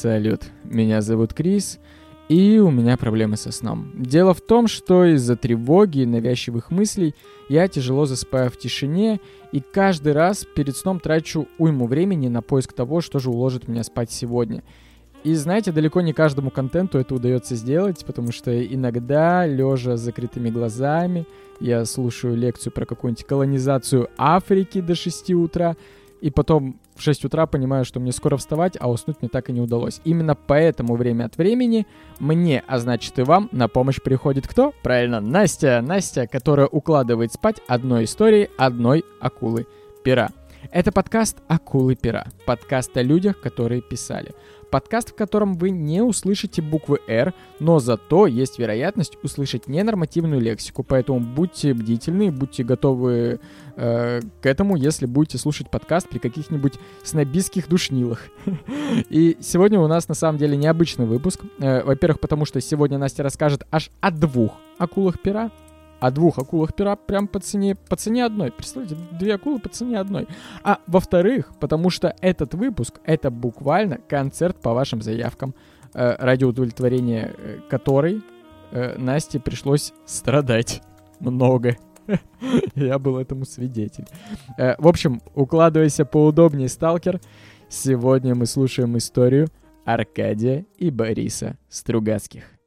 Салют, 0.00 0.42
меня 0.62 1.00
зовут 1.00 1.34
Крис, 1.34 1.80
и 2.28 2.60
у 2.60 2.70
меня 2.70 2.96
проблемы 2.96 3.36
со 3.36 3.50
сном. 3.50 3.90
Дело 3.96 4.32
в 4.32 4.40
том, 4.40 4.68
что 4.68 5.04
из-за 5.04 5.34
тревоги 5.34 6.02
и 6.02 6.06
навязчивых 6.06 6.70
мыслей 6.70 7.16
я 7.48 7.66
тяжело 7.66 8.06
засыпаю 8.06 8.48
в 8.48 8.56
тишине, 8.56 9.18
и 9.50 9.58
каждый 9.58 10.12
раз 10.12 10.44
перед 10.54 10.76
сном 10.76 11.00
трачу 11.00 11.48
уйму 11.58 11.88
времени 11.88 12.28
на 12.28 12.42
поиск 12.42 12.74
того, 12.74 13.00
что 13.00 13.18
же 13.18 13.30
уложит 13.30 13.66
меня 13.66 13.82
спать 13.82 14.12
сегодня. 14.12 14.62
И 15.24 15.34
знаете, 15.34 15.72
далеко 15.72 16.00
не 16.00 16.12
каждому 16.12 16.50
контенту 16.50 16.98
это 16.98 17.16
удается 17.16 17.56
сделать, 17.56 18.04
потому 18.06 18.30
что 18.30 18.56
иногда, 18.64 19.46
лежа 19.46 19.96
с 19.96 20.00
закрытыми 20.00 20.48
глазами, 20.48 21.26
я 21.58 21.84
слушаю 21.84 22.36
лекцию 22.36 22.72
про 22.72 22.86
какую-нибудь 22.86 23.26
колонизацию 23.26 24.10
Африки 24.16 24.80
до 24.80 24.94
6 24.94 25.32
утра, 25.32 25.76
и 26.20 26.30
потом 26.30 26.80
в 26.96 27.02
6 27.02 27.24
утра 27.24 27.46
понимаю, 27.46 27.84
что 27.84 28.00
мне 28.00 28.12
скоро 28.12 28.36
вставать, 28.36 28.76
а 28.80 28.90
уснуть 28.90 29.18
мне 29.20 29.28
так 29.28 29.50
и 29.50 29.52
не 29.52 29.60
удалось. 29.60 30.00
Именно 30.04 30.34
поэтому 30.34 30.96
время 30.96 31.24
от 31.24 31.36
времени 31.36 31.86
мне, 32.18 32.62
а 32.66 32.78
значит 32.78 33.18
и 33.18 33.22
вам, 33.22 33.48
на 33.52 33.68
помощь 33.68 34.00
приходит 34.02 34.46
кто? 34.46 34.72
Правильно, 34.82 35.20
Настя. 35.20 35.80
Настя, 35.80 36.26
которая 36.26 36.66
укладывает 36.66 37.32
спать 37.32 37.60
одной 37.68 38.04
историей 38.04 38.50
одной 38.58 39.04
акулы 39.20 39.66
пера. 40.02 40.30
Это 40.72 40.92
подкаст 40.92 41.38
«Акулы 41.46 41.94
пера». 41.94 42.26
Подкаст 42.44 42.96
о 42.96 43.02
людях, 43.02 43.40
которые 43.40 43.80
писали. 43.80 44.34
Подкаст, 44.70 45.10
в 45.10 45.14
котором 45.14 45.54
вы 45.54 45.70
не 45.70 46.02
услышите 46.02 46.60
буквы 46.62 47.00
«Р», 47.08 47.32
но 47.58 47.78
зато 47.78 48.26
есть 48.26 48.58
вероятность 48.58 49.16
услышать 49.22 49.66
ненормативную 49.66 50.40
лексику, 50.40 50.82
поэтому 50.82 51.20
будьте 51.20 51.74
бдительны, 51.74 52.30
будьте 52.30 52.64
готовы 52.64 53.40
э, 53.76 54.20
к 54.42 54.46
этому, 54.46 54.76
если 54.76 55.06
будете 55.06 55.38
слушать 55.38 55.70
подкаст 55.70 56.08
при 56.08 56.18
каких-нибудь 56.18 56.74
снобистских 57.02 57.68
душнилах. 57.68 58.26
И 59.08 59.36
сегодня 59.40 59.80
у 59.80 59.86
нас 59.86 60.08
на 60.08 60.14
самом 60.14 60.38
деле 60.38 60.56
необычный 60.56 61.06
выпуск. 61.06 61.40
Э, 61.58 61.82
во-первых, 61.82 62.20
потому 62.20 62.44
что 62.44 62.60
сегодня 62.60 62.98
Настя 62.98 63.22
расскажет 63.22 63.66
аж 63.70 63.90
о 64.00 64.10
двух 64.10 64.52
акулах 64.78 65.20
пера, 65.20 65.50
о 66.00 66.10
двух 66.10 66.38
акулах 66.38 66.74
пера 66.74 66.96
прям 66.96 67.26
по 67.26 67.40
цене, 67.40 67.74
по 67.74 67.96
цене 67.96 68.24
одной. 68.24 68.52
Представляете, 68.52 68.96
две 69.12 69.34
акулы 69.34 69.58
по 69.58 69.68
цене 69.68 69.98
одной. 69.98 70.28
А 70.62 70.78
во-вторых, 70.86 71.52
потому 71.60 71.90
что 71.90 72.14
этот 72.20 72.54
выпуск— 72.54 73.00
это 73.04 73.30
буквально 73.30 73.98
концерт 74.08 74.56
по 74.60 74.72
вашим 74.72 75.02
заявкам, 75.02 75.54
э, 75.94 76.16
ради 76.18 76.44
удовлетворения 76.44 77.34
э, 77.36 77.58
которой 77.68 78.22
э, 78.70 78.96
Насте 78.98 79.40
пришлось 79.40 79.92
страдать 80.06 80.82
много. 81.20 81.76
Я 82.74 82.98
был 82.98 83.18
этому 83.18 83.44
свидетель. 83.44 84.06
Э, 84.56 84.74
в 84.78 84.86
общем, 84.86 85.20
укладывайся 85.34 86.04
поудобнее, 86.04 86.68
сталкер. 86.68 87.20
Сегодня 87.68 88.34
мы 88.34 88.46
слушаем 88.46 88.96
историю 88.96 89.48
Аркадия 89.84 90.64
и 90.78 90.90
Бориса 90.90 91.58
Стругацких. 91.68 92.57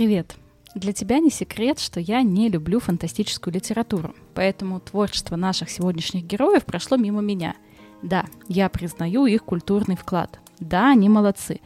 Привет! 0.00 0.36
Для 0.74 0.94
тебя 0.94 1.18
не 1.18 1.28
секрет, 1.28 1.78
что 1.78 2.00
я 2.00 2.22
не 2.22 2.48
люблю 2.48 2.80
фантастическую 2.80 3.52
литературу, 3.52 4.14
поэтому 4.32 4.80
творчество 4.80 5.36
наших 5.36 5.68
сегодняшних 5.68 6.24
героев 6.24 6.64
прошло 6.64 6.96
мимо 6.96 7.20
меня. 7.20 7.54
Да, 8.00 8.24
я 8.48 8.70
признаю 8.70 9.26
их 9.26 9.44
культурный 9.44 9.96
вклад. 9.96 10.40
Да, 10.58 10.92
они 10.92 11.10
молодцы. 11.10 11.60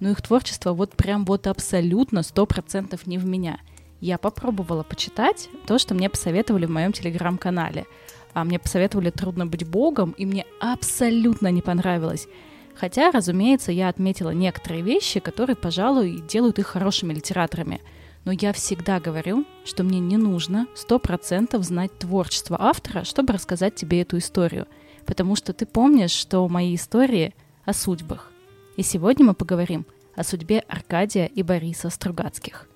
Но 0.00 0.10
их 0.10 0.20
творчество 0.20 0.74
вот 0.74 0.96
прям 0.96 1.24
вот 1.24 1.46
абсолютно 1.46 2.22
сто 2.22 2.44
процентов 2.44 3.06
не 3.06 3.16
в 3.16 3.24
меня. 3.24 3.58
Я 4.02 4.18
попробовала 4.18 4.82
почитать 4.82 5.48
то, 5.66 5.78
что 5.78 5.94
мне 5.94 6.10
посоветовали 6.10 6.66
в 6.66 6.70
моем 6.70 6.92
телеграм-канале. 6.92 7.86
А 8.34 8.44
мне 8.44 8.58
посоветовали 8.58 9.08
«Трудно 9.08 9.46
быть 9.46 9.66
богом», 9.66 10.10
и 10.10 10.26
мне 10.26 10.44
абсолютно 10.60 11.50
не 11.50 11.62
понравилось. 11.62 12.28
Хотя, 12.78 13.10
разумеется, 13.10 13.72
я 13.72 13.88
отметила 13.88 14.30
некоторые 14.30 14.82
вещи, 14.82 15.18
которые, 15.18 15.56
пожалуй, 15.56 16.22
делают 16.28 16.60
их 16.60 16.68
хорошими 16.68 17.12
литераторами. 17.12 17.80
Но 18.24 18.30
я 18.30 18.52
всегда 18.52 19.00
говорю, 19.00 19.44
что 19.64 19.82
мне 19.82 19.98
не 19.98 20.16
нужно 20.16 20.68
сто 20.76 21.00
процентов 21.00 21.64
знать 21.64 21.96
творчество 21.98 22.56
автора, 22.60 23.02
чтобы 23.02 23.32
рассказать 23.32 23.74
тебе 23.74 24.02
эту 24.02 24.18
историю. 24.18 24.68
Потому 25.06 25.34
что 25.34 25.52
ты 25.52 25.66
помнишь, 25.66 26.12
что 26.12 26.46
мои 26.46 26.76
истории 26.76 27.34
о 27.64 27.72
судьбах. 27.72 28.30
И 28.76 28.82
сегодня 28.84 29.26
мы 29.26 29.34
поговорим 29.34 29.84
о 30.14 30.22
судьбе 30.22 30.60
Аркадия 30.68 31.26
и 31.26 31.42
Бориса 31.42 31.90
Стругацких. 31.90 32.68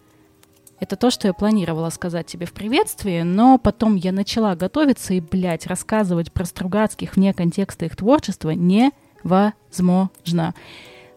Это 0.81 0.97
то, 0.97 1.13
что 1.13 1.29
я 1.29 1.33
планировала 1.33 1.91
сказать 1.91 2.27
тебе 2.27 2.47
в 2.47 2.53
приветствии, 2.53 3.23
но 3.23 3.57
потом 3.57 3.95
я 3.95 4.11
начала 4.11 4.57
готовиться 4.57 5.15
и, 5.15 5.21
блядь, 5.21 5.69
рассказывать 5.69 6.33
про 6.33 6.45
Стругацких 6.45 7.15
вне 7.15 7.33
контекста 7.33 7.85
их 7.85 7.95
творчества 7.95 8.51
не 8.51 8.91
возможно. 9.23 10.55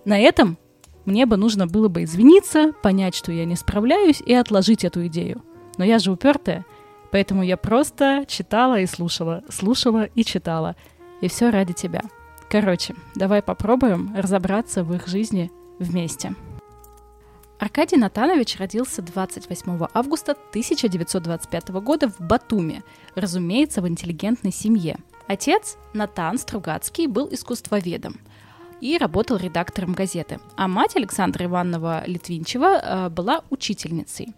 На 0.05 0.19
этом 0.19 0.57
мне 1.05 1.25
бы 1.25 1.37
нужно 1.37 1.67
было 1.67 1.87
бы 1.87 2.03
извиниться, 2.03 2.73
понять, 2.81 3.15
что 3.15 3.31
я 3.31 3.45
не 3.45 3.55
справляюсь, 3.55 4.21
и 4.21 4.33
отложить 4.33 4.83
эту 4.83 5.05
идею. 5.07 5.41
Но 5.77 5.85
я 5.85 5.99
же 5.99 6.11
упертая, 6.11 6.65
поэтому 7.11 7.43
я 7.43 7.57
просто 7.57 8.25
читала 8.27 8.79
и 8.79 8.85
слушала, 8.85 9.43
слушала 9.49 10.05
и 10.05 10.23
читала. 10.23 10.75
И 11.21 11.27
все 11.27 11.49
ради 11.49 11.73
тебя. 11.73 12.01
Короче, 12.49 12.95
давай 13.15 13.41
попробуем 13.41 14.13
разобраться 14.15 14.83
в 14.83 14.93
их 14.93 15.07
жизни 15.07 15.51
вместе. 15.79 16.35
Аркадий 17.59 17.97
Натанович 17.97 18.57
родился 18.57 19.01
28 19.01 19.87
августа 19.93 20.33
1925 20.49 21.69
года 21.69 22.09
в 22.09 22.19
Батуми, 22.19 22.83
разумеется, 23.15 23.81
в 23.81 23.87
интеллигентной 23.87 24.51
семье– 24.51 24.97
Отец, 25.27 25.77
Натан 25.93 26.37
Стругацкий, 26.37 27.07
был 27.07 27.27
искусствоведом 27.31 28.19
и 28.79 28.97
работал 28.97 29.37
редактором 29.37 29.93
газеты, 29.93 30.39
а 30.55 30.67
мать 30.67 30.95
Александра 30.95 31.45
Ивановна 31.45 32.03
Литвинчева 32.05 32.65
э, 32.77 33.09
была 33.09 33.41
учительницей. 33.49 34.33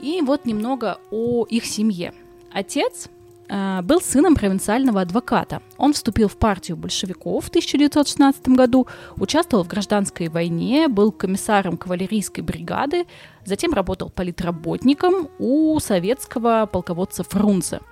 И 0.00 0.20
вот 0.22 0.44
немного 0.44 0.98
о 1.10 1.44
их 1.46 1.64
семье. 1.64 2.12
Отец 2.52 3.08
был 3.48 4.00
сыном 4.00 4.34
провинциального 4.34 5.00
адвоката. 5.00 5.62
Он 5.76 5.92
вступил 5.92 6.28
в 6.28 6.36
партию 6.36 6.76
большевиков 6.76 7.44
в 7.44 7.48
1916 7.48 8.48
году, 8.48 8.86
участвовал 9.16 9.64
в 9.64 9.68
гражданской 9.68 10.28
войне, 10.28 10.88
был 10.88 11.12
комиссаром 11.12 11.76
кавалерийской 11.76 12.42
бригады, 12.42 13.06
затем 13.44 13.72
работал 13.72 14.10
политработником 14.10 15.28
у 15.38 15.78
советского 15.80 16.68
полководца 16.70 17.22
Фрунзе– 17.22 17.80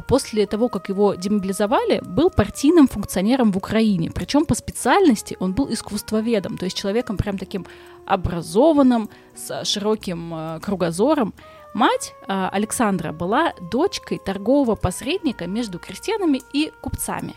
а 0.00 0.02
после 0.02 0.46
того, 0.46 0.68
как 0.68 0.88
его 0.88 1.14
демобилизовали, 1.14 2.00
был 2.02 2.30
партийным 2.30 2.88
функционером 2.88 3.52
в 3.52 3.58
Украине. 3.58 4.10
Причем 4.10 4.46
по 4.46 4.54
специальности 4.54 5.36
он 5.40 5.52
был 5.52 5.70
искусствоведом, 5.70 6.56
то 6.56 6.64
есть 6.64 6.76
человеком 6.76 7.18
прям 7.18 7.36
таким 7.36 7.66
образованным, 8.06 9.10
с 9.36 9.64
широким 9.64 10.32
э, 10.34 10.60
кругозором. 10.60 11.34
Мать 11.74 12.14
э, 12.26 12.48
Александра 12.52 13.12
была 13.12 13.54
дочкой 13.70 14.18
торгового 14.18 14.74
посредника 14.74 15.46
между 15.46 15.78
крестьянами 15.78 16.42
и 16.52 16.72
купцами. 16.82 17.34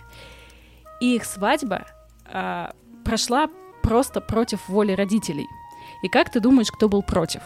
И 0.99 1.15
их 1.15 1.25
свадьба 1.25 1.85
э, 2.25 2.71
прошла 3.05 3.49
просто 3.83 4.21
против 4.21 4.67
воли 4.69 4.93
родителей. 4.93 5.47
И 6.01 6.09
как 6.09 6.31
ты 6.31 6.39
думаешь, 6.39 6.71
кто 6.71 6.89
был 6.89 7.03
против? 7.03 7.41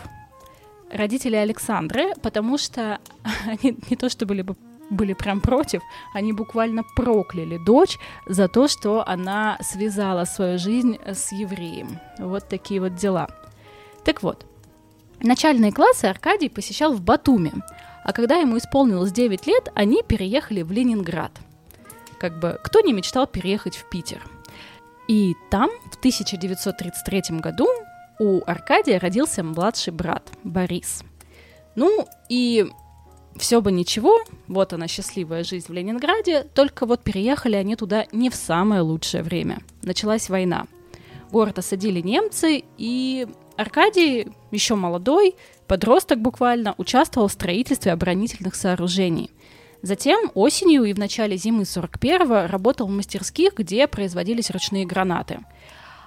Родители 0.91 1.35
Александры, 1.35 2.13
потому 2.21 2.57
что 2.57 2.99
они 3.45 3.77
не 3.89 3.95
то 3.97 4.09
что 4.09 4.25
были 4.25 4.41
бы 4.41 4.55
были 4.89 5.11
прям 5.11 5.41
против, 5.41 5.81
они 6.13 6.31
буквально 6.31 6.83
прокляли 6.95 7.57
дочь 7.57 7.97
за 8.25 8.47
то, 8.47 8.69
что 8.69 9.05
она 9.05 9.57
связала 9.61 10.23
свою 10.23 10.57
жизнь 10.57 10.97
с 11.05 11.33
евреем. 11.33 11.99
Вот 12.19 12.47
такие 12.47 12.79
вот 12.79 12.95
дела. 12.95 13.27
Так 14.05 14.23
вот, 14.23 14.45
начальные 15.21 15.71
классы 15.71 16.05
Аркадий 16.05 16.49
посещал 16.49 16.93
в 16.93 17.01
Батуми, 17.01 17.53
а 18.03 18.13
когда 18.13 18.37
ему 18.37 18.57
исполнилось 18.57 19.11
9 19.11 19.47
лет, 19.47 19.69
они 19.75 20.01
переехали 20.03 20.61
в 20.61 20.71
Ленинград. 20.71 21.31
Как 22.19 22.39
бы, 22.39 22.59
кто 22.63 22.79
не 22.81 22.93
мечтал 22.93 23.27
переехать 23.27 23.75
в 23.75 23.89
Питер? 23.89 24.21
И 25.07 25.35
там 25.49 25.69
в 25.91 25.97
1933 25.97 27.39
году 27.39 27.67
у 28.19 28.41
Аркадия 28.45 28.99
родился 28.99 29.43
младший 29.43 29.93
брат 29.93 30.29
Борис. 30.43 31.03
Ну 31.75 32.07
и 32.29 32.67
все 33.37 33.61
бы 33.61 33.71
ничего, 33.71 34.19
вот 34.47 34.73
она 34.73 34.87
счастливая 34.87 35.43
жизнь 35.43 35.67
в 35.67 35.73
Ленинграде, 35.73 36.43
только 36.43 36.85
вот 36.85 37.03
переехали 37.03 37.55
они 37.55 37.75
туда 37.75 38.05
не 38.11 38.29
в 38.29 38.35
самое 38.35 38.81
лучшее 38.81 39.23
время. 39.23 39.59
Началась 39.83 40.29
война. 40.29 40.65
Город 41.31 41.59
осадили 41.59 42.01
немцы, 42.01 42.63
и 42.77 43.27
Аркадий, 43.57 44.27
еще 44.51 44.75
молодой, 44.75 45.35
подросток 45.67 46.19
буквально, 46.19 46.75
участвовал 46.77 47.27
в 47.27 47.33
строительстве 47.33 47.91
оборонительных 47.91 48.53
сооружений. 48.53 49.31
Затем 49.81 50.31
осенью 50.35 50.83
и 50.83 50.93
в 50.93 50.99
начале 50.99 51.37
зимы 51.37 51.63
41-го 51.63 52.51
работал 52.51 52.87
в 52.87 52.91
мастерских, 52.91 53.55
где 53.55 53.87
производились 53.87 54.51
ручные 54.51 54.85
гранаты. 54.85 55.39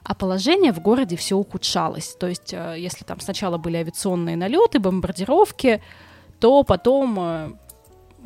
А 0.05 0.15
положение 0.15 0.73
в 0.73 0.81
городе 0.81 1.17
все 1.17 1.37
ухудшалось. 1.37 2.17
То 2.19 2.29
есть, 2.29 2.55
э, 2.55 2.77
если 2.79 3.05
там 3.05 3.21
сначала 3.21 3.59
были 3.59 3.77
авиационные 3.77 4.37
налеты, 4.37 4.79
бомбардировки, 4.79 5.83
то 6.39 6.63
потом 6.63 7.17
э, 7.19 7.53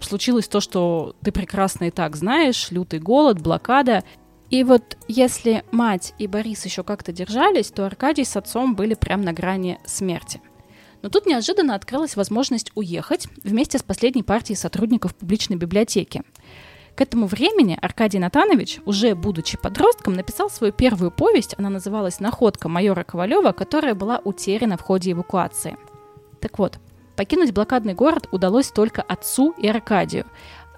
случилось 0.00 0.48
то, 0.48 0.60
что 0.60 1.16
ты 1.22 1.32
прекрасно 1.32 1.84
и 1.84 1.90
так 1.90 2.16
знаешь, 2.16 2.70
лютый 2.70 3.00
голод, 3.00 3.40
блокада. 3.40 4.04
И 4.50 4.62
вот 4.62 4.96
если 5.08 5.64
мать 5.70 6.14
и 6.18 6.26
Борис 6.26 6.64
еще 6.64 6.82
как-то 6.82 7.12
держались, 7.12 7.70
то 7.70 7.86
Аркадий 7.86 8.24
с 8.24 8.36
отцом 8.36 8.74
были 8.74 8.94
прям 8.94 9.22
на 9.22 9.32
грани 9.32 9.78
смерти. 9.84 10.40
Но 11.02 11.08
тут 11.08 11.26
неожиданно 11.26 11.74
открылась 11.74 12.16
возможность 12.16 12.70
уехать 12.74 13.28
вместе 13.42 13.78
с 13.78 13.82
последней 13.82 14.22
партией 14.22 14.56
сотрудников 14.56 15.14
публичной 15.14 15.56
библиотеки. 15.56 16.22
К 16.94 17.00
этому 17.00 17.26
времени 17.26 17.76
Аркадий 17.82 18.20
Натанович, 18.20 18.80
уже 18.86 19.14
будучи 19.14 19.58
подростком, 19.58 20.14
написал 20.14 20.48
свою 20.48 20.72
первую 20.72 21.10
повесть, 21.10 21.54
она 21.58 21.68
называлась 21.68 22.20
«Находка 22.20 22.68
майора 22.68 23.02
Ковалева», 23.02 23.52
которая 23.52 23.94
была 23.94 24.20
утеряна 24.22 24.76
в 24.76 24.82
ходе 24.82 25.12
эвакуации. 25.12 25.76
Так 26.40 26.58
вот, 26.58 26.78
покинуть 27.16 27.52
блокадный 27.52 27.94
город 27.94 28.28
удалось 28.30 28.70
только 28.70 29.02
отцу 29.02 29.54
и 29.58 29.66
Аркадию, 29.66 30.24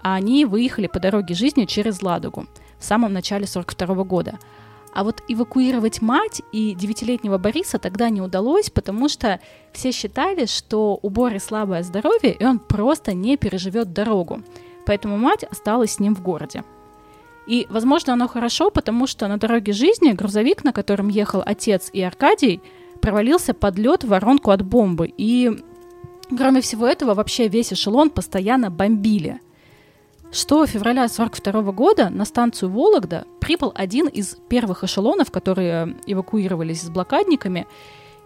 а 0.02 0.14
они 0.14 0.46
выехали 0.46 0.86
по 0.86 0.98
дороге 0.98 1.34
жизни 1.34 1.66
через 1.66 2.02
Ладогу 2.02 2.46
в 2.78 2.84
самом 2.84 3.12
начале 3.12 3.46
42 3.46 4.04
года. 4.04 4.38
А 4.94 5.04
вот 5.04 5.22
эвакуировать 5.28 6.00
мать 6.00 6.40
и 6.52 6.74
девятилетнего 6.74 7.36
Бориса 7.36 7.78
тогда 7.78 8.08
не 8.08 8.22
удалось, 8.22 8.70
потому 8.70 9.08
что 9.08 9.40
все 9.72 9.92
считали, 9.92 10.46
что 10.46 10.98
у 11.02 11.10
Бори 11.10 11.38
слабое 11.38 11.82
здоровье, 11.82 12.32
и 12.32 12.44
он 12.44 12.58
просто 12.58 13.12
не 13.12 13.36
переживет 13.36 13.92
дорогу 13.92 14.42
поэтому 14.86 15.18
мать 15.18 15.44
осталась 15.44 15.92
с 15.92 15.98
ним 15.98 16.14
в 16.14 16.22
городе. 16.22 16.64
И, 17.46 17.66
возможно, 17.68 18.14
оно 18.14 18.26
хорошо, 18.26 18.70
потому 18.70 19.06
что 19.06 19.28
на 19.28 19.36
дороге 19.36 19.72
жизни 19.72 20.12
грузовик, 20.12 20.64
на 20.64 20.72
котором 20.72 21.08
ехал 21.08 21.42
отец 21.44 21.90
и 21.92 22.00
Аркадий, 22.02 22.60
провалился 23.00 23.52
под 23.52 23.78
лед 23.78 24.04
в 24.04 24.08
воронку 24.08 24.50
от 24.50 24.62
бомбы. 24.62 25.12
И, 25.16 25.62
кроме 26.36 26.60
всего 26.60 26.86
этого, 26.86 27.14
вообще 27.14 27.48
весь 27.48 27.72
эшелон 27.72 28.10
постоянно 28.10 28.70
бомбили. 28.70 29.40
6 30.36 30.48
февраля 30.66 31.04
1942 31.04 31.72
года 31.72 32.10
на 32.10 32.26
станцию 32.26 32.70
Вологда 32.70 33.24
прибыл 33.40 33.72
один 33.74 34.06
из 34.06 34.36
первых 34.50 34.84
эшелонов, 34.84 35.30
которые 35.30 35.96
эвакуировались 36.06 36.82
с 36.82 36.90
блокадниками, 36.90 37.66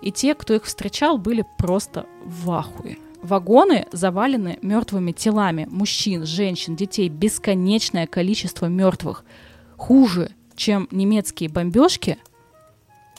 и 0.03 0.11
те, 0.11 0.35
кто 0.35 0.55
их 0.55 0.65
встречал, 0.65 1.19
были 1.19 1.45
просто 1.57 2.07
в 2.25 2.51
ахуе. 2.51 2.99
Вагоны 3.23 3.87
завалены 3.93 4.59
мертвыми 4.61 5.13
телами 5.13 5.69
мужчин, 5.71 6.27
женщин, 6.27 6.75
детей. 6.75 7.09
Бесконечное 7.09 8.09
количество 8.09 8.67
мертвых. 8.67 9.25
Хуже, 9.77 10.33
чем 10.57 10.89
немецкие 10.91 11.49
бомбежки, 11.49 12.19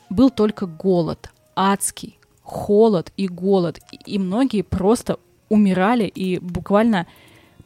был 0.09 0.31
только 0.31 0.65
голод. 0.65 1.31
Адский. 1.55 2.19
Холод 2.41 3.13
и 3.15 3.29
голод. 3.29 3.79
И 4.05 4.19
многие 4.19 4.63
просто 4.63 5.17
умирали 5.47 6.07
и 6.07 6.39
буквально 6.39 7.07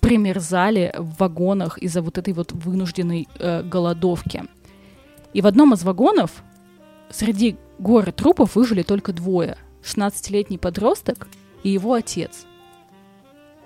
примерзали 0.05 0.93
в 0.95 1.17
вагонах 1.17 1.79
из-за 1.79 2.03
вот 2.03 2.19
этой 2.19 2.31
вот 2.33 2.51
вынужденной 2.51 3.27
э, 3.39 3.63
голодовки. 3.63 4.43
И 5.33 5.41
в 5.41 5.47
одном 5.47 5.73
из 5.73 5.83
вагонов 5.83 6.43
среди 7.09 7.57
горы 7.79 8.11
трупов 8.11 8.55
выжили 8.55 8.83
только 8.83 9.13
двое. 9.13 9.57
16-летний 9.81 10.59
подросток 10.59 11.27
и 11.63 11.69
его 11.69 11.93
отец. 11.93 12.45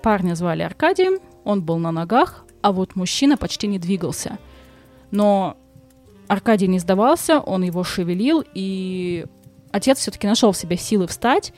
Парня 0.00 0.34
звали 0.34 0.62
Аркадием, 0.62 1.18
он 1.44 1.62
был 1.62 1.76
на 1.76 1.92
ногах, 1.92 2.46
а 2.62 2.72
вот 2.72 2.96
мужчина 2.96 3.36
почти 3.36 3.66
не 3.66 3.78
двигался. 3.78 4.38
Но 5.10 5.58
Аркадий 6.26 6.68
не 6.68 6.78
сдавался, 6.78 7.38
он 7.38 7.64
его 7.64 7.84
шевелил, 7.84 8.42
и 8.54 9.26
отец 9.72 9.98
все-таки 9.98 10.26
нашел 10.26 10.52
в 10.52 10.56
себе 10.56 10.78
силы 10.78 11.06
встать 11.06 11.52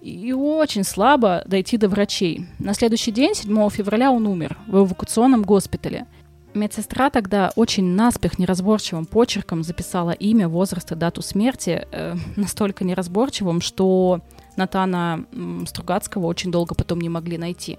и 0.00 0.32
очень 0.32 0.84
слабо 0.84 1.42
дойти 1.46 1.76
до 1.76 1.88
врачей. 1.88 2.46
На 2.58 2.74
следующий 2.74 3.12
день, 3.12 3.34
7 3.34 3.68
февраля, 3.70 4.10
он 4.10 4.26
умер 4.26 4.56
в 4.66 4.78
эвакуационном 4.78 5.42
госпитале. 5.42 6.06
Медсестра 6.52 7.10
тогда 7.10 7.52
очень 7.54 7.84
наспех 7.84 8.38
неразборчивым 8.38 9.06
почерком 9.06 9.62
записала 9.62 10.10
имя, 10.10 10.48
возраст 10.48 10.90
и 10.90 10.96
дату 10.96 11.22
смерти, 11.22 11.86
э, 11.92 12.16
настолько 12.36 12.84
неразборчивым, 12.84 13.60
что 13.60 14.20
Натана 14.56 15.26
Стругацкого 15.66 16.26
очень 16.26 16.50
долго 16.50 16.74
потом 16.74 17.00
не 17.00 17.08
могли 17.08 17.38
найти. 17.38 17.78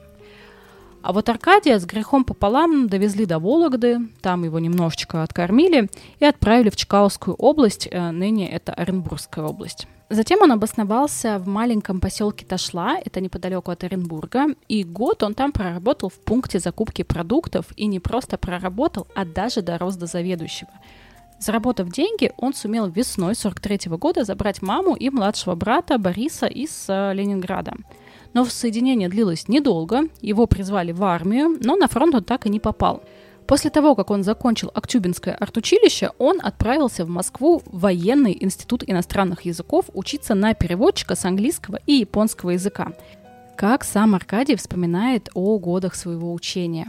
А 1.02 1.14
вот 1.14 1.28
Аркадия 1.30 1.80
с 1.80 1.86
грехом 1.86 2.24
пополам 2.24 2.88
довезли 2.88 3.26
до 3.26 3.40
Вологды, 3.40 3.98
там 4.22 4.44
его 4.44 4.60
немножечко 4.60 5.24
откормили 5.24 5.90
и 6.20 6.26
отправили 6.26 6.70
в 6.70 6.76
Чкаловскую 6.78 7.36
область, 7.36 7.90
э, 7.92 8.12
ныне 8.12 8.50
это 8.50 8.74
Оренбургская 8.74 9.44
область. 9.44 9.88
Затем 10.12 10.42
он 10.42 10.52
обосновался 10.52 11.40
в 11.40 11.48
маленьком 11.48 12.02
поселке 12.02 12.46
Ташла, 12.46 12.98
это 12.98 13.22
неподалеку 13.22 13.72
от 13.72 13.86
Оренбурга, 13.86 14.48
и 14.68 14.84
год 14.84 15.24
он 15.24 15.34
там 15.34 15.54
проработал 15.54 16.10
в 16.10 16.20
пункте 16.20 16.60
закупки 16.60 17.04
продуктов, 17.04 17.68
и 17.78 17.86
не 17.86 18.02
просто 18.02 18.38
проработал, 18.38 19.08
а 19.16 19.24
даже 19.24 19.62
дорос 19.62 19.96
до 19.96 20.08
заведующего– 20.08 20.72
Заработав 21.42 21.90
деньги, 21.90 22.32
он 22.38 22.54
сумел 22.54 22.88
весной 22.88 23.34
43 23.34 23.98
года 23.98 24.24
забрать 24.24 24.62
маму 24.62 24.94
и 24.94 25.10
младшего 25.10 25.56
брата 25.56 25.98
Бориса 25.98 26.46
из 26.46 26.86
э, 26.88 27.14
Ленинграда. 27.16 27.74
Но 28.34 28.46
соединение 28.46 29.10
длилось 29.10 29.48
недолго, 29.48 30.04
его 30.22 30.46
призвали 30.46 30.92
в 30.92 31.04
армию, 31.04 31.58
но 31.60 31.76
на 31.76 31.88
фронт 31.88 32.14
он 32.14 32.24
так 32.24 32.46
и 32.46 32.50
не 32.50 32.60
попал. 32.60 33.02
После 33.48 33.70
того, 33.70 33.96
как 33.96 34.12
он 34.12 34.24
закончил 34.24 34.72
Актюбинское 34.74 35.36
артучилище, 35.36 36.12
он 36.18 36.40
отправился 36.42 37.06
в 37.06 37.10
Москву 37.10 37.62
в 37.66 37.80
военный 37.80 38.38
институт 38.40 38.84
иностранных 38.88 39.42
языков 39.42 39.86
учиться 39.94 40.36
на 40.36 40.54
переводчика 40.54 41.16
с 41.16 41.26
английского 41.26 41.80
и 41.86 41.94
японского 41.94 42.52
языка. 42.52 42.94
Как 43.58 43.84
сам 43.84 44.16
Аркадий 44.16 44.56
вспоминает 44.56 45.30
о 45.34 45.60
годах 45.60 45.96
своего 45.96 46.34
учения. 46.34 46.88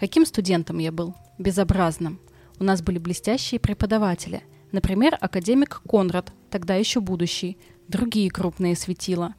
Каким 0.00 0.26
студентом 0.26 0.78
я 0.78 0.90
был? 0.90 1.14
Безобразным. 1.38 2.18
У 2.58 2.64
нас 2.64 2.82
были 2.82 2.98
блестящие 2.98 3.60
преподаватели. 3.60 4.42
Например, 4.72 5.16
академик 5.20 5.82
Конрад, 5.88 6.32
тогда 6.50 6.74
еще 6.74 7.00
будущий, 7.00 7.58
другие 7.88 8.30
крупные 8.30 8.74
светила. 8.74 9.34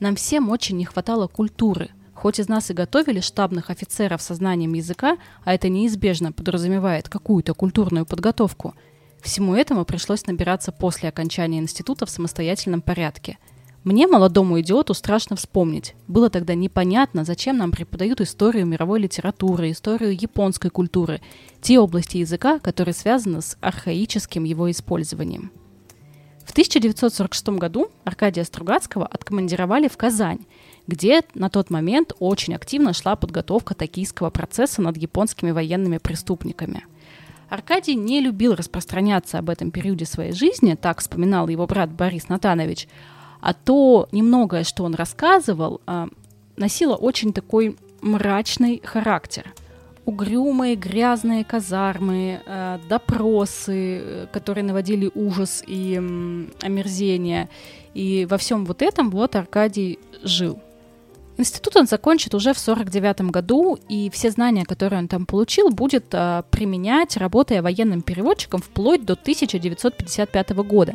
Нам 0.00 0.16
всем 0.16 0.48
очень 0.48 0.76
не 0.76 0.84
хватало 0.84 1.26
культуры. 1.26 1.90
Хоть 2.20 2.40
из 2.40 2.48
нас 2.48 2.70
и 2.70 2.74
готовили 2.74 3.20
штабных 3.20 3.70
офицеров 3.70 4.20
со 4.20 4.34
знанием 4.34 4.72
языка, 4.74 5.18
а 5.44 5.54
это 5.54 5.68
неизбежно 5.68 6.32
подразумевает 6.32 7.08
какую-то 7.08 7.54
культурную 7.54 8.06
подготовку, 8.06 8.74
всему 9.22 9.54
этому 9.54 9.84
пришлось 9.84 10.26
набираться 10.26 10.72
после 10.72 11.08
окончания 11.08 11.58
института 11.58 12.06
в 12.06 12.10
самостоятельном 12.10 12.82
порядке– 12.82 13.38
мне, 13.84 14.06
молодому 14.06 14.60
идиоту, 14.60 14.92
страшно 14.92 15.36
вспомнить. 15.36 15.94
Было 16.08 16.30
тогда 16.30 16.54
непонятно, 16.54 17.24
зачем 17.24 17.56
нам 17.56 17.70
преподают 17.70 18.20
историю 18.20 18.66
мировой 18.66 19.00
литературы, 19.00 19.70
историю 19.70 20.14
японской 20.14 20.68
культуры, 20.68 21.22
те 21.62 21.78
области 21.78 22.18
языка, 22.18 22.58
которые 22.58 22.92
связаны 22.92 23.40
с 23.40 23.56
архаическим 23.60 24.44
его 24.44 24.70
использованием. 24.70 25.52
В 26.44 26.50
1946 26.50 27.48
году 27.50 27.90
Аркадия 28.04 28.42
Стругацкого 28.42 29.06
откомандировали 29.06 29.86
в 29.86 29.96
Казань, 29.96 30.46
где 30.88 31.22
на 31.34 31.50
тот 31.50 31.70
момент 31.70 32.12
очень 32.18 32.54
активно 32.54 32.92
шла 32.92 33.14
подготовка 33.14 33.74
токийского 33.74 34.30
процесса 34.30 34.82
над 34.82 34.96
японскими 34.96 35.52
военными 35.52 35.98
преступниками. 35.98 36.84
Аркадий 37.50 37.94
не 37.94 38.20
любил 38.20 38.54
распространяться 38.54 39.38
об 39.38 39.50
этом 39.50 39.70
периоде 39.70 40.06
своей 40.06 40.32
жизни, 40.32 40.74
так 40.74 41.00
вспоминал 41.00 41.48
его 41.48 41.66
брат 41.66 41.92
Борис 41.92 42.28
Натанович, 42.28 42.88
а 43.40 43.54
то 43.54 44.08
немногое, 44.12 44.64
что 44.64 44.84
он 44.84 44.94
рассказывал, 44.94 45.80
а, 45.86 46.08
носило 46.56 46.96
очень 46.96 47.32
такой 47.32 47.76
мрачный 48.00 48.82
характер. 48.84 49.54
Угрюмые, 50.04 50.74
грязные 50.74 51.44
казармы, 51.44 52.40
а, 52.46 52.80
допросы, 52.88 54.28
которые 54.32 54.64
наводили 54.64 55.10
ужас 55.14 55.62
и 55.66 55.96
омерзение. 56.62 57.48
И 57.92 58.26
во 58.28 58.38
всем 58.38 58.64
вот 58.64 58.80
этом 58.82 59.10
вот 59.10 59.36
Аркадий 59.36 59.98
жил. 60.22 60.60
Институт 61.40 61.76
он 61.76 61.86
закончит 61.86 62.34
уже 62.34 62.52
в 62.52 62.58
49 62.58 63.30
году, 63.30 63.78
и 63.88 64.10
все 64.10 64.32
знания, 64.32 64.64
которые 64.64 64.98
он 64.98 65.06
там 65.06 65.24
получил, 65.24 65.70
будет 65.70 66.06
а, 66.12 66.42
применять, 66.50 67.16
работая 67.16 67.62
военным 67.62 68.02
переводчиком 68.02 68.60
вплоть 68.60 69.04
до 69.04 69.12
1955 69.12 70.50
года. 70.50 70.94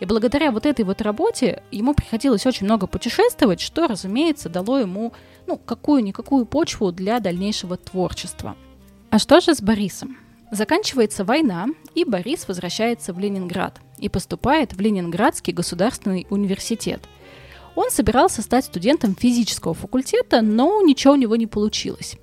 И 0.00 0.06
благодаря 0.06 0.50
вот 0.50 0.64
этой 0.64 0.86
вот 0.86 1.02
работе 1.02 1.62
ему 1.70 1.92
приходилось 1.92 2.46
очень 2.46 2.64
много 2.64 2.86
путешествовать, 2.86 3.60
что, 3.60 3.86
разумеется, 3.86 4.48
дало 4.48 4.78
ему 4.78 5.12
ну, 5.46 5.58
какую-никакую 5.58 6.46
почву 6.46 6.90
для 6.90 7.20
дальнейшего 7.20 7.76
творчества. 7.76 8.56
А 9.10 9.18
что 9.18 9.40
же 9.40 9.54
с 9.54 9.60
Борисом? 9.60 10.16
Заканчивается 10.50 11.22
война, 11.22 11.66
и 11.94 12.06
Борис 12.06 12.48
возвращается 12.48 13.12
в 13.12 13.18
Ленинград 13.18 13.78
и 13.98 14.08
поступает 14.08 14.72
в 14.72 14.80
Ленинградский 14.80 15.52
государственный 15.52 16.26
университет– 16.30 17.02
он 17.74 17.90
собирался 17.90 18.42
стать 18.42 18.64
студентом 18.64 19.16
физического 19.16 19.74
факультета, 19.74 20.42
но 20.42 20.82
ничего 20.82 21.14
у 21.14 21.16
него 21.16 21.36
не 21.36 21.46
получилось. 21.46 22.16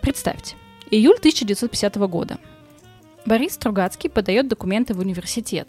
Представьте, 0.00 0.56
июль 0.90 1.16
1950 1.16 1.96
года. 2.08 2.38
Борис 3.24 3.54
Стругацкий 3.54 4.10
подает 4.10 4.48
документы 4.48 4.92
в 4.92 4.98
университет. 4.98 5.66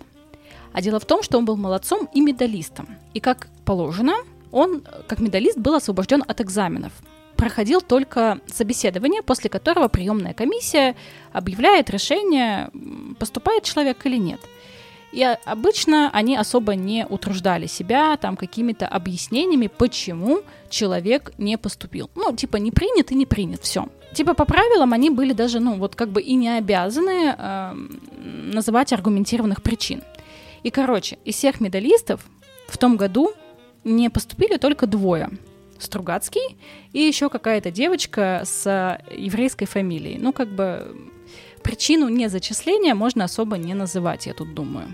А 0.73 0.81
дело 0.81 0.99
в 0.99 1.05
том, 1.05 1.23
что 1.23 1.37
он 1.37 1.45
был 1.45 1.55
молодцом 1.55 2.09
и 2.13 2.19
медалистом. 2.19 2.89
И 3.13 3.21
как 3.21 3.47
положено, 3.63 4.13
он, 4.51 4.83
как 5.07 5.19
медалист, 5.21 5.57
был 5.57 5.75
освобожден 5.75 6.21
от 6.27 6.41
экзаменов. 6.41 6.91
Проходил 7.37 7.79
только 7.81 8.39
собеседование, 8.47 9.21
после 9.21 9.49
которого 9.49 9.87
приемная 9.87 10.33
комиссия 10.33 10.95
объявляет 11.31 11.89
решение, 11.89 12.69
поступает 13.19 13.63
человек 13.63 14.05
или 14.05 14.17
нет– 14.17 14.41
и 15.15 15.23
обычно 15.45 16.09
они 16.11 16.35
особо 16.35 16.75
не 16.75 17.05
утруждали 17.07 17.67
себя 17.67 18.17
там 18.17 18.35
какими-то 18.35 18.85
объяснениями, 18.85 19.67
почему 19.67 20.41
человек 20.69 21.31
не 21.37 21.57
поступил. 21.57 22.09
Ну, 22.15 22.35
типа, 22.35 22.57
не 22.57 22.71
принят 22.71 23.11
и 23.11 23.15
не 23.15 23.25
принят, 23.25 23.61
все. 23.61 23.87
Типа, 24.13 24.33
по 24.33 24.43
правилам 24.43 24.91
они 24.91 25.09
были 25.09 25.31
даже, 25.31 25.61
ну, 25.61 25.75
вот 25.75 25.95
как 25.95 26.09
бы 26.09 26.21
и 26.21 26.35
не 26.35 26.49
обязаны 26.49 27.33
э, 27.37 27.73
называть 28.53 28.91
аргументированных 28.91 29.63
причин. 29.63 30.03
И, 30.63 30.69
короче, 30.69 31.17
из 31.23 31.35
всех 31.35 31.61
медалистов 31.61 32.25
в 32.67 32.77
том 32.77 32.97
году 32.97 33.31
не 33.85 34.09
поступили 34.09 34.57
только 34.57 34.85
двое. 34.85 35.29
Стругацкий 35.79 36.57
и 36.91 36.99
еще 36.99 37.29
какая-то 37.29 37.71
девочка 37.71 38.41
с 38.43 38.99
еврейской 39.11 39.65
фамилией. 39.65 40.17
Ну, 40.19 40.33
как 40.33 40.49
бы 40.49 40.93
причину 41.65 42.09
незачисления 42.09 42.93
можно 42.93 43.23
особо 43.23 43.57
не 43.57 43.73
называть, 43.73 44.27
я 44.27 44.33
тут 44.33 44.53
думаю. 44.53 44.93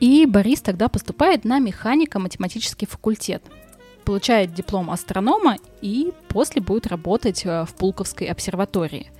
И 0.00 0.26
Борис 0.26 0.60
тогда 0.60 0.88
поступает 0.88 1.44
на 1.44 1.60
механико-математический 1.60 2.88
факультет, 2.88 3.44
получает 4.04 4.52
диплом 4.52 4.90
астронома 4.90 5.56
и 5.82 6.12
после 6.28 6.60
будет 6.62 6.88
работать 6.88 7.46
э, 7.46 7.64
в 7.64 7.74
Пулковской 7.76 8.26
обсерватории. 8.26 9.12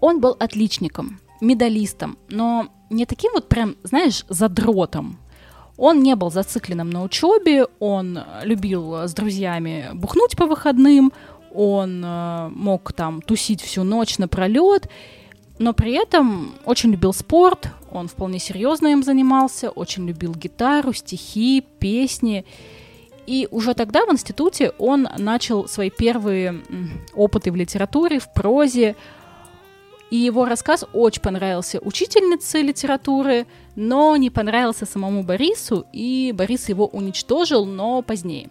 Он 0.00 0.20
был 0.20 0.36
отличником, 0.40 1.20
медалистом, 1.40 2.18
но 2.28 2.66
не 2.90 3.06
таким 3.06 3.30
вот 3.34 3.48
прям, 3.48 3.76
знаешь, 3.84 4.24
задротом. 4.28 5.18
Он 5.76 6.02
не 6.02 6.16
был 6.16 6.32
зацикленным 6.32 6.90
на 6.90 7.04
учебе, 7.04 7.66
он 7.78 8.18
любил 8.42 8.94
с 9.06 9.14
друзьями 9.14 9.90
бухнуть 9.92 10.36
по 10.36 10.46
выходным, 10.46 11.12
он 11.54 12.02
э, 12.04 12.48
мог 12.48 12.92
там 12.92 13.22
тусить 13.22 13.62
всю 13.62 13.84
ночь 13.84 14.18
напролет, 14.18 14.88
но 15.60 15.74
при 15.74 15.92
этом 15.92 16.54
очень 16.64 16.90
любил 16.90 17.12
спорт, 17.12 17.68
он 17.92 18.08
вполне 18.08 18.38
серьезно 18.38 18.88
им 18.88 19.02
занимался, 19.02 19.68
очень 19.68 20.08
любил 20.08 20.34
гитару, 20.34 20.94
стихи, 20.94 21.62
песни. 21.78 22.46
И 23.26 23.46
уже 23.50 23.74
тогда 23.74 24.06
в 24.06 24.10
институте 24.10 24.72
он 24.78 25.06
начал 25.18 25.68
свои 25.68 25.90
первые 25.90 26.62
опыты 27.14 27.52
в 27.52 27.56
литературе, 27.56 28.20
в 28.20 28.32
прозе. 28.32 28.96
И 30.08 30.16
его 30.16 30.46
рассказ 30.46 30.86
очень 30.94 31.20
понравился 31.20 31.78
учительнице 31.82 32.62
литературы, 32.62 33.46
но 33.76 34.16
не 34.16 34.30
понравился 34.30 34.86
самому 34.86 35.22
Борису, 35.24 35.84
и 35.92 36.32
Борис 36.34 36.70
его 36.70 36.86
уничтожил, 36.86 37.66
но 37.66 38.00
позднее. 38.00 38.48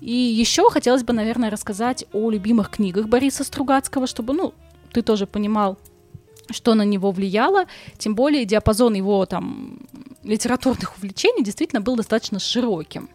И 0.00 0.12
еще 0.12 0.68
хотелось 0.68 1.04
бы, 1.04 1.14
наверное, 1.14 1.50
рассказать 1.50 2.04
о 2.12 2.30
любимых 2.30 2.68
книгах 2.70 3.06
Бориса 3.08 3.44
Стругацкого, 3.44 4.06
чтобы, 4.06 4.34
ну, 4.34 4.52
ты 4.96 5.02
тоже 5.02 5.26
понимал, 5.26 5.76
что 6.50 6.74
на 6.74 6.82
него 6.82 7.10
влияло, 7.10 7.66
тем 7.98 8.14
более 8.14 8.46
диапазон 8.46 8.94
его 8.94 9.26
там 9.26 9.78
литературных 10.24 10.96
увлечений 10.96 11.44
действительно 11.44 11.82
был 11.82 11.96
достаточно 11.96 12.38
широким. 12.38 13.10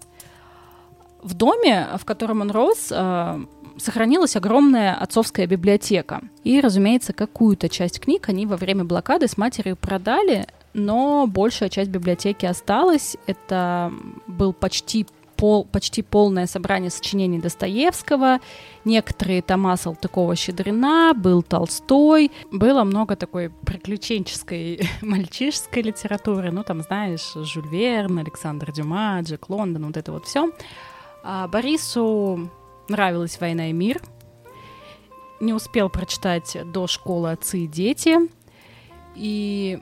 В 1.23 1.33
доме, 1.33 1.87
в 1.97 2.05
котором 2.05 2.41
он 2.41 2.51
рос, 2.51 2.91
э, 2.91 3.45
сохранилась 3.77 4.35
огромная 4.35 4.93
отцовская 4.93 5.47
библиотека. 5.47 6.21
И, 6.43 6.61
разумеется, 6.61 7.13
какую-то 7.13 7.67
часть 7.67 7.99
книг 7.99 8.29
они 8.29 8.45
во 8.45 8.57
время 8.57 8.83
блокады 8.83 9.27
с 9.27 9.37
матерью 9.37 9.75
продали, 9.75 10.45
но 10.73 11.25
большая 11.25 11.69
часть 11.69 11.89
библиотеки 11.89 12.45
осталась. 12.45 13.17
Это 13.25 13.91
был 14.27 14.53
почти 14.53 15.07
пол, 15.41 15.65
почти 15.65 16.03
полное 16.03 16.45
собрание 16.45 16.91
сочинений 16.91 17.39
Достоевского, 17.39 18.39
некоторые 18.85 19.41
тома 19.41 19.73
Салтыкова-Щедрина, 19.73 21.15
был 21.15 21.41
Толстой, 21.41 22.31
было 22.51 22.83
много 22.83 23.15
такой 23.15 23.49
приключенческой 23.49 24.87
мальчишеской 25.01 25.81
литературы, 25.81 26.51
ну 26.51 26.63
там, 26.63 26.83
знаешь, 26.83 27.33
Жюль 27.33 27.67
Верн, 27.69 28.19
Александр 28.19 28.71
Дюма, 28.71 29.19
Джек 29.23 29.49
Лондон, 29.49 29.87
вот 29.87 29.97
это 29.97 30.11
вот 30.11 30.27
все. 30.27 30.51
А 31.23 31.47
Борису 31.47 32.51
нравилась 32.87 33.39
«Война 33.39 33.71
и 33.71 33.73
мир», 33.73 33.99
не 35.39 35.53
успел 35.53 35.89
прочитать 35.89 36.55
до 36.71 36.85
школы 36.85 37.31
«Отцы 37.31 37.61
и 37.61 37.67
дети», 37.67 38.19
и 39.15 39.79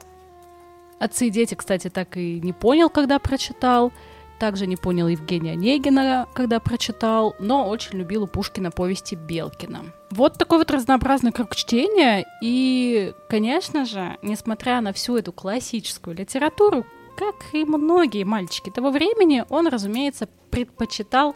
«Отцы 1.00 1.28
и 1.28 1.30
дети», 1.30 1.56
кстати, 1.56 1.90
так 1.90 2.16
и 2.16 2.40
не 2.40 2.54
понял, 2.54 2.90
когда 2.90 3.20
прочитал– 3.20 3.92
также 4.40 4.66
не 4.66 4.78
понял 4.78 5.08
Евгения 5.08 5.52
Онегина, 5.52 6.28
когда 6.34 6.60
прочитал, 6.60 7.36
но 7.40 7.68
очень 7.68 7.98
любил 8.00 8.24
у 8.24 8.28
Пушкина 8.28 8.72
повести 8.72 9.16
Белкина. 9.16 9.86
Вот 10.12 10.38
такой 10.38 10.58
вот 10.58 10.72
разнообразный 10.72 11.32
круг 11.32 11.56
чтения, 11.56 12.26
и, 12.42 13.14
конечно 13.30 13.86
же, 13.86 14.18
несмотря 14.22 14.82
на 14.82 14.94
всю 14.94 15.18
эту 15.18 15.32
классическую 15.32 16.16
литературу, 16.16 16.86
как 17.18 17.36
и 17.54 17.66
многие 17.66 18.24
мальчики 18.24 18.70
того 18.70 18.90
времени, 18.92 19.44
он, 19.50 19.68
разумеется, 19.68 20.28
предпочитал 20.50 21.36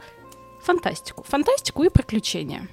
фантастику. 0.61 1.23
Фантастику 1.23 1.83
и 1.83 1.89
приключения. 1.89 2.67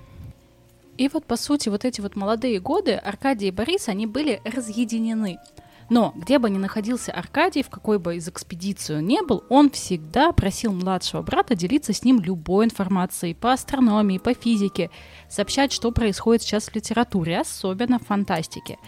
И 0.96 1.08
вот, 1.08 1.24
по 1.24 1.36
сути, 1.36 1.68
вот 1.68 1.84
эти 1.84 2.00
вот 2.00 2.14
молодые 2.14 2.60
годы 2.60 2.94
Аркадий 2.94 3.48
и 3.48 3.50
Борис, 3.50 3.88
они 3.88 4.06
были 4.06 4.40
разъединены– 4.44 5.38
но 5.90 6.14
где 6.14 6.38
бы 6.38 6.48
ни 6.48 6.56
находился 6.56 7.10
Аркадий, 7.10 7.64
в 7.64 7.68
какой 7.68 7.98
бы 7.98 8.16
из 8.16 8.28
экспедицию 8.28 9.02
не 9.02 9.22
был, 9.22 9.42
он 9.48 9.70
всегда 9.70 10.30
просил 10.30 10.72
младшего 10.72 11.20
брата 11.20 11.56
делиться 11.56 11.92
с 11.92 12.04
ним 12.04 12.20
любой 12.20 12.66
информацией 12.66 13.34
по 13.34 13.52
астрономии, 13.52 14.18
по 14.18 14.32
физике, 14.32 14.90
сообщать, 15.28 15.72
что 15.72 15.90
происходит 15.90 16.42
сейчас 16.42 16.68
в 16.68 16.74
литературе, 16.76 17.40
особенно 17.40 17.98
в 17.98 18.06
фантастике. 18.06 18.78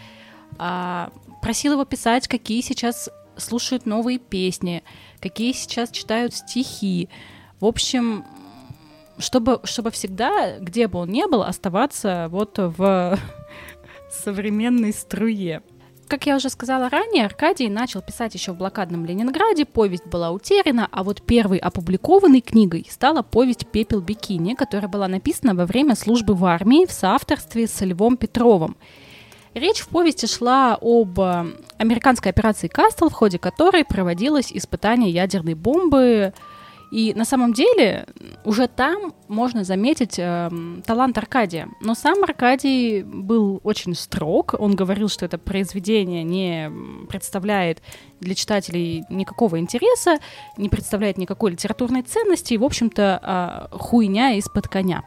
А, 0.58 1.10
просил 1.42 1.72
его 1.72 1.84
писать, 1.84 2.28
какие 2.28 2.60
сейчас 2.60 3.10
слушают 3.36 3.84
новые 3.84 4.18
песни, 4.18 4.84
какие 5.20 5.52
сейчас 5.52 5.90
читают 5.90 6.34
стихи. 6.34 7.08
В 7.58 7.66
общем, 7.66 8.24
чтобы, 9.18 9.60
чтобы 9.64 9.90
всегда, 9.90 10.58
где 10.60 10.86
бы 10.86 11.00
он 11.00 11.10
ни 11.10 11.28
был, 11.28 11.42
оставаться 11.42 12.28
вот 12.30 12.58
в 12.58 13.18
современной 14.10 14.92
струе. 14.92 15.62
Как 16.12 16.26
я 16.26 16.36
уже 16.36 16.50
сказала 16.50 16.90
ранее, 16.90 17.24
Аркадий 17.24 17.70
начал 17.70 18.02
писать 18.02 18.34
еще 18.34 18.52
в 18.52 18.58
блокадном 18.58 19.06
Ленинграде, 19.06 19.64
повесть 19.64 20.04
была 20.04 20.30
утеряна, 20.30 20.86
а 20.92 21.04
вот 21.04 21.22
первой 21.22 21.56
опубликованной 21.56 22.42
книгой 22.42 22.86
стала 22.90 23.22
повесть 23.22 23.66
«Пепел 23.68 24.02
бикини», 24.02 24.54
которая 24.54 24.90
была 24.90 25.08
написана 25.08 25.54
во 25.54 25.64
время 25.64 25.94
службы 25.94 26.34
в 26.34 26.44
армии 26.44 26.84
в 26.84 26.92
соавторстве 26.92 27.66
с 27.66 27.80
Львом 27.80 28.18
Петровым. 28.18 28.76
Речь 29.54 29.80
в 29.80 29.88
повести 29.88 30.26
шла 30.26 30.76
об 30.78 31.18
э, 31.18 31.46
американской 31.78 32.30
операции 32.30 32.68
«Кастл», 32.68 33.08
в 33.08 33.14
ходе 33.14 33.38
которой 33.38 33.82
проводилось 33.82 34.52
испытание 34.52 35.10
ядерной 35.10 35.54
бомбы 35.54 36.34
и 36.92 37.14
на 37.14 37.24
самом 37.24 37.54
деле 37.54 38.06
уже 38.44 38.68
там 38.68 39.14
можно 39.26 39.64
заметить 39.64 40.18
э, 40.18 40.50
талант 40.84 41.16
Аркадия. 41.16 41.70
Но 41.80 41.94
сам 41.94 42.22
Аркадий 42.22 43.02
был 43.02 43.62
очень 43.64 43.94
строг. 43.94 44.54
Он 44.58 44.76
говорил, 44.76 45.08
что 45.08 45.24
это 45.24 45.38
произведение 45.38 46.22
не 46.22 46.70
представляет 47.08 47.82
для 48.20 48.34
читателей 48.34 49.04
никакого 49.08 49.58
интереса, 49.58 50.18
не 50.58 50.68
представляет 50.68 51.16
никакой 51.16 51.52
литературной 51.52 52.02
ценности 52.02 52.52
и, 52.52 52.58
в 52.58 52.64
общем-то, 52.64 53.68
э, 53.72 53.76
хуйня 53.78 54.34
из-под 54.34 54.68
коня. 54.68 55.02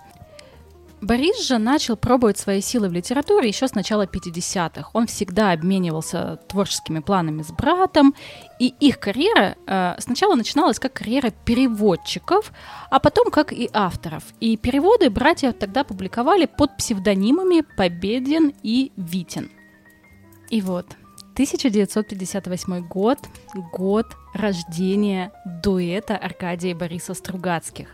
Борис 1.01 1.45
же 1.45 1.57
начал 1.57 1.97
пробовать 1.97 2.37
свои 2.37 2.61
силы 2.61 2.87
в 2.87 2.93
литературе 2.93 3.49
еще 3.49 3.67
с 3.67 3.75
начала 3.75 4.05
50-х. 4.05 4.89
Он 4.93 5.07
всегда 5.07 5.51
обменивался 5.51 6.39
творческими 6.47 6.99
планами 6.99 7.41
с 7.43 7.51
братом, 7.51 8.15
и 8.59 8.73
их 8.79 8.99
карьера 8.99 9.55
э, 9.67 9.95
сначала 9.99 10.35
начиналась 10.35 10.79
как 10.79 10.93
карьера 10.93 11.31
переводчиков, 11.31 12.51
а 12.89 12.99
потом 12.99 13.29
как 13.29 13.51
и 13.51 13.69
авторов. 13.73 14.23
И 14.39 14.55
переводы 14.57 15.09
братья 15.09 15.51
тогда 15.51 15.83
публиковали 15.83 16.45
под 16.45 16.77
псевдонимами 16.77 17.63
Победин 17.75 18.53
и 18.63 18.91
Витин. 18.95 19.51
И 20.49 20.61
вот, 20.61 20.87
1958 21.33 22.87
год, 22.87 23.19
год 23.73 24.07
рождения 24.33 25.33
дуэта 25.61 26.15
Аркадия 26.15 26.71
и 26.71 26.73
Бориса 26.73 27.13
Стругацких. 27.13 27.89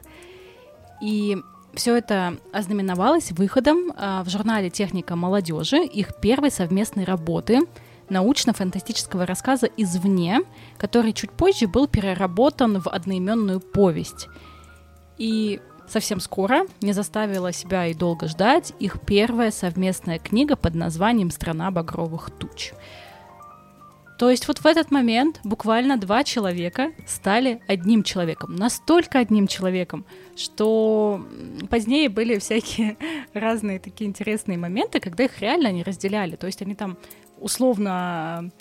И 1.01 1.38
все 1.74 1.96
это 1.96 2.38
ознаменовалось 2.51 3.32
выходом 3.32 3.92
э, 3.92 4.22
в 4.24 4.30
журнале 4.30 4.70
«Техника 4.70 5.16
молодежи» 5.16 5.84
их 5.84 6.16
первой 6.16 6.51
совместной 6.51 7.06
работы 7.06 7.62
научно-фантастического 8.10 9.25
рассказа 9.25 9.68
«Извне», 9.78 10.42
который 10.78 11.13
чуть 11.13 11.32
позже 11.32 11.68
был 11.68 11.88
переработан 11.88 12.80
в 12.80 12.88
одноименную 12.88 13.62
повесть. 13.62 14.28
И 15.18 15.62
совсем 15.88 16.20
скоро 16.20 16.62
не 16.82 16.94
заставила 16.94 17.51
себя 17.51 17.88
и 17.88 17.94
долго 17.94 18.28
ждать 18.28 18.74
их 18.80 19.00
первая 19.06 19.51
совместная 19.51 20.20
книга 20.20 20.56
под 20.56 20.75
названием 20.75 21.32
«Страна 21.32 21.72
багровых 21.72 22.32
туч». 22.32 22.74
То 24.22 24.30
есть 24.30 24.48
вот 24.48 24.60
в 24.60 24.68
этот 24.68 24.92
момент 24.92 25.40
буквально 25.44 25.98
два 25.98 26.24
человека 26.24 26.92
стали 27.08 27.60
одним 27.68 28.04
человеком, 28.04 28.56
настолько 28.56 29.18
одним 29.18 29.48
человеком, 29.48 30.06
что 30.36 31.25
позднее 31.72 32.08
были 32.08 32.38
всякие 32.38 32.98
разные 33.34 33.80
такие 33.80 34.08
интересные 34.08 34.60
моменты, 34.60 35.00
когда 35.00 35.24
их 35.24 35.42
реально 35.42 35.72
не 35.72 35.82
разделяли. 35.82 36.36
То 36.36 36.46
есть 36.46 36.62
они 36.62 36.75
там 36.75 36.98
условно 37.40 38.51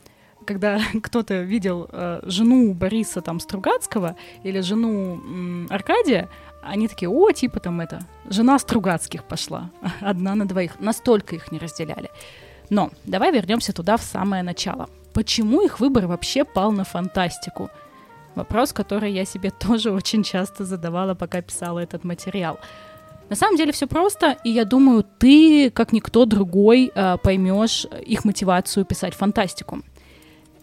когда 0.46 0.80
кто-то 1.02 1.42
видел 1.42 1.90
э, 1.92 2.20
жену 2.22 2.72
Бориса 2.72 3.20
там 3.20 3.38
Стругацкого 3.38 4.16
или 4.42 4.60
жену 4.60 5.16
м, 5.16 5.66
Аркадия, 5.68 6.30
они 6.62 6.88
такие, 6.88 7.10
о, 7.10 7.32
типа 7.32 7.60
там 7.60 7.82
это, 7.82 8.00
жена 8.30 8.58
Стругацких 8.58 9.24
пошла, 9.24 9.70
одна 10.00 10.34
на 10.34 10.48
двоих. 10.48 10.80
Настолько 10.80 11.36
их 11.36 11.52
не 11.52 11.58
разделяли. 11.58 12.08
Но 12.70 12.90
давай 13.04 13.32
вернемся 13.32 13.72
туда 13.72 13.96
в 13.96 14.02
самое 14.02 14.42
начало. 14.42 14.88
Почему 15.12 15.60
их 15.60 15.80
выбор 15.80 16.06
вообще 16.06 16.44
пал 16.44 16.72
на 16.72 16.84
фантастику? 16.84 17.70
Вопрос, 18.36 18.72
который 18.72 19.12
я 19.12 19.24
себе 19.24 19.50
тоже 19.58 19.90
очень 19.90 20.22
часто 20.22 20.64
задавала, 20.64 21.14
пока 21.14 21.42
писала 21.42 21.80
этот 21.80 22.04
материал. 22.04 22.58
На 23.28 23.36
самом 23.36 23.56
деле 23.56 23.70
все 23.72 23.86
просто, 23.86 24.36
и 24.42 24.50
я 24.50 24.64
думаю, 24.64 25.04
ты, 25.04 25.70
как 25.70 25.92
никто 25.92 26.24
другой, 26.24 26.90
э, 26.92 27.16
поймешь 27.22 27.86
их 28.04 28.24
мотивацию 28.24 28.84
писать 28.84 29.14
фантастику. 29.14 29.82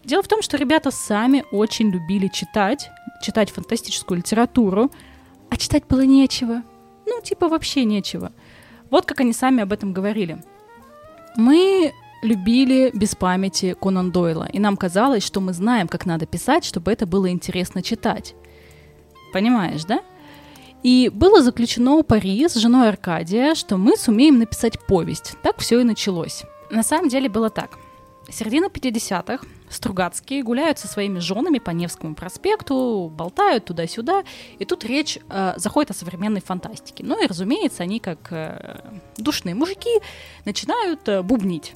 Дело 0.04 0.22
в 0.22 0.28
том, 0.28 0.42
что 0.42 0.58
ребята 0.58 0.90
сами 0.90 1.44
очень 1.50 1.90
любили 1.90 2.28
читать, 2.28 2.90
читать 3.22 3.50
фантастическую 3.50 4.18
литературу, 4.18 4.90
а 5.50 5.56
читать 5.56 5.84
было 5.88 6.02
нечего. 6.02 6.62
Ну, 7.06 7.22
типа 7.22 7.48
вообще 7.48 7.84
нечего. 7.84 8.32
Вот 8.90 9.06
как 9.06 9.20
они 9.20 9.32
сами 9.32 9.62
об 9.62 9.72
этом 9.72 9.94
говорили. 9.94 10.42
Мы 11.38 11.94
любили 12.20 12.90
без 12.92 13.14
памяти 13.14 13.76
Конан 13.80 14.10
Дойла, 14.10 14.48
и 14.52 14.58
нам 14.58 14.76
казалось, 14.76 15.22
что 15.22 15.40
мы 15.40 15.52
знаем, 15.52 15.86
как 15.86 16.04
надо 16.04 16.26
писать, 16.26 16.64
чтобы 16.64 16.90
это 16.90 17.06
было 17.06 17.30
интересно 17.30 17.80
читать. 17.80 18.34
Понимаешь, 19.32 19.84
да? 19.84 20.00
И 20.82 21.12
было 21.14 21.40
заключено 21.40 22.02
пари 22.02 22.48
с 22.48 22.54
женой 22.54 22.88
Аркадия, 22.88 23.54
что 23.54 23.76
мы 23.76 23.96
сумеем 23.96 24.40
написать 24.40 24.84
повесть. 24.84 25.36
Так 25.44 25.58
все 25.58 25.80
и 25.80 25.84
началось. 25.84 26.42
На 26.72 26.82
самом 26.82 27.08
деле 27.08 27.28
было 27.28 27.50
так. 27.50 27.78
Середина 28.30 28.66
50-х, 28.66 29.46
Стругацкие 29.70 30.42
гуляют 30.42 30.78
со 30.78 30.88
своими 30.88 31.18
женами 31.18 31.58
по 31.58 31.70
Невскому 31.70 32.14
проспекту, 32.14 33.12
болтают 33.14 33.66
туда-сюда, 33.66 34.24
и 34.58 34.64
тут 34.64 34.84
речь 34.84 35.18
э, 35.28 35.54
заходит 35.56 35.90
о 35.90 35.94
современной 35.94 36.40
фантастике. 36.40 37.04
Ну 37.04 37.22
и, 37.22 37.26
разумеется, 37.26 37.82
они, 37.82 38.00
как 38.00 38.28
э, 38.30 38.80
душные 39.16 39.54
мужики, 39.54 40.00
начинают 40.44 41.08
э, 41.08 41.22
бубнить. 41.22 41.74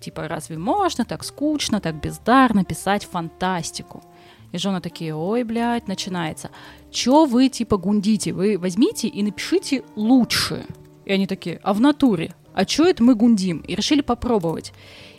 Типа, 0.00 0.28
разве 0.28 0.58
можно 0.58 1.04
так 1.04 1.24
скучно, 1.24 1.80
так 1.80 1.96
бездарно 1.96 2.64
писать 2.64 3.04
фантастику? 3.04 4.04
И 4.52 4.58
жена 4.58 4.80
такие, 4.80 5.14
ой, 5.14 5.42
блядь, 5.42 5.88
начинается. 5.88 6.50
Чё 6.90 7.26
вы, 7.26 7.48
типа, 7.48 7.76
гундите? 7.76 8.32
Вы 8.32 8.58
возьмите 8.58 9.08
и 9.08 9.22
напишите 9.22 9.82
лучше. 9.96 10.64
И 11.04 11.12
они 11.12 11.26
такие, 11.26 11.60
а 11.62 11.72
в 11.72 11.80
натуре? 11.80 12.34
А 12.54 12.64
чё 12.64 12.84
это 12.84 13.02
мы 13.02 13.14
гундим? 13.14 13.58
И 13.60 13.74
решили 13.74 14.00
попробовать. 14.00 14.72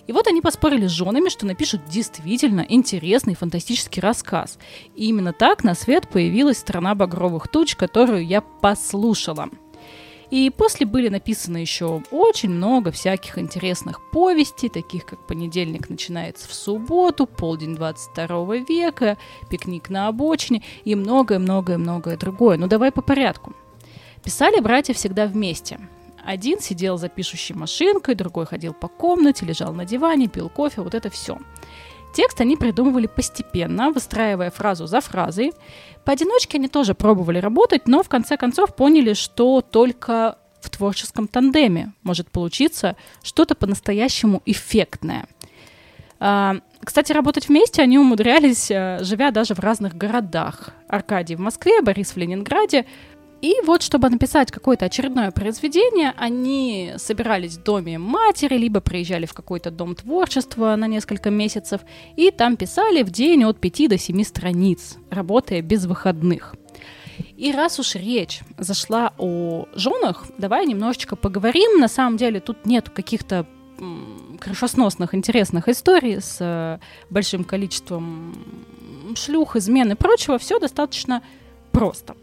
И 0.07 0.13
вот 0.13 0.25
они 0.27 0.41
поспорили 0.41 0.87
с 0.87 0.91
женами, 0.91 1.29
что 1.29 1.45
напишут 1.45 1.81
действительно 1.85 2.65
интересный 2.67 3.35
фантастический 3.35 4.01
рассказ. 4.01 4.57
И 4.95 5.07
именно 5.07 5.33
так 5.33 5.63
на 5.63 5.75
свет 5.75 6.07
появилась 6.09 6.59
«Страна 6.59 6.95
багровых 6.95 7.49
туч», 7.49 7.75
которую 7.75 8.25
я 8.25 8.41
послушала. 8.41 9.49
И 10.31 10.49
после 10.49 10.85
были 10.85 11.07
написаны 11.07 11.57
еще 11.57 12.03
очень 12.11 12.49
много 12.49 12.91
всяких 12.91 13.37
интересных 13.37 14.01
повестей, 14.11 14.69
таких 14.69 15.05
как 15.05 15.25
«Понедельник 15.27 15.89
начинается 15.89 16.47
в 16.47 16.53
субботу», 16.53 17.25
«Полдень 17.25 17.75
22 17.75 18.57
века», 18.57 19.17
«Пикник 19.49 19.89
на 19.89 20.07
обочине» 20.07 20.63
и 20.85 20.95
многое-многое-многое 20.95 22.17
другое. 22.17 22.57
Ну 22.57 22.67
давай 22.67 22.91
по 22.91 23.01
порядку. 23.01 23.53
Писали 24.23 24.59
братья 24.59 24.93
всегда 24.93 25.27
вместе– 25.27 25.79
один 26.27 26.59
сидел 26.59 26.97
за 26.97 27.07
пишущей 27.07 27.55
машинкой, 27.55 28.13
другой 28.13 28.45
ходил 28.45 28.73
по 28.73 28.89
комнате, 28.89 29.45
лежал 29.45 29.73
на 29.73 29.85
диване, 29.85 30.27
пил 30.27 30.49
кофе, 30.49 30.81
вот 30.81 30.93
это 30.93 31.09
все. 31.09 31.37
Текст 32.13 32.41
они 32.41 32.57
придумывали 32.57 33.07
постепенно, 33.07 33.91
выстраивая 33.91 34.51
фразу 34.51 34.87
за 34.87 34.99
фразой. 34.99 35.53
Поодиночке 36.03 36.57
они 36.57 36.67
тоже 36.67 36.95
пробовали 36.95 37.37
работать, 37.39 37.87
но 37.87 38.03
в 38.03 38.09
конце 38.09 38.35
концов 38.35 38.75
поняли, 38.75 39.13
что 39.13 39.61
только 39.61 40.37
в 40.59 40.69
творческом 40.69 41.29
тандеме 41.29 41.93
может 42.03 42.29
получиться 42.29 42.97
что-то 43.23 43.55
по-настоящему 43.55 44.41
эффектное. 44.45 45.27
А, 46.19 46.57
кстати, 46.83 47.13
работать 47.13 47.47
вместе 47.47 47.81
они 47.81 47.99
умудрялись, 47.99 48.69
э, 48.69 48.99
живя 49.01 49.31
даже 49.31 49.53
в 49.53 49.59
разных 49.59 49.95
городах. 49.95 50.71
Аркадий 50.89 51.35
в 51.35 51.39
Москве, 51.39 51.81
Борис 51.81 52.11
в 52.11 52.17
Ленинграде. 52.17 52.85
И 53.41 53.55
вот, 53.65 53.83
чтобы 53.83 54.09
написать 54.09 54.51
какое-то 54.51 54.85
очередное 54.85 55.31
произведение, 55.31 56.13
они 56.17 56.93
собирались 56.97 57.57
в 57.57 57.63
доме 57.63 57.99
матери, 57.99 58.57
либо 58.57 58.81
приезжали 58.81 59.25
в 59.25 59.33
какой-то 59.33 59.69
дом 59.69 59.95
творчества 59.95 60.75
на 60.75 60.87
несколько 60.87 61.29
месяцев, 61.29 61.81
и 62.15 62.31
там 62.31 62.57
писали 62.57 63.03
в 63.03 63.11
день 63.11 63.43
от 63.43 63.59
5 63.59 63.89
до 63.89 63.97
7 63.97 64.23
страниц, 64.23 64.97
работая 65.11 65.61
без 65.61 65.85
выходных. 65.85 66.55
И 67.35 67.51
раз 67.51 67.79
уж 67.79 67.95
речь 67.95 68.41
зашла 68.57 69.13
о 69.17 69.67
женах, 69.73 70.25
давай 70.37 70.65
немножечко 70.65 71.15
поговорим. 71.15 71.79
На 71.79 71.87
самом 71.87 72.17
деле 72.17 72.39
тут 72.39 72.65
нет 72.65 72.89
каких-то 72.89 73.45
крышесносных, 74.39 75.13
интересных 75.13 75.67
историй 75.67 76.19
с 76.19 76.37
э, 76.39 76.79
большим 77.11 77.43
количеством 77.43 78.35
шлюх, 79.15 79.55
измен 79.55 79.91
и 79.91 79.95
прочего. 79.95 80.39
Все 80.39 80.59
достаточно 80.59 81.21
просто. 81.71 82.15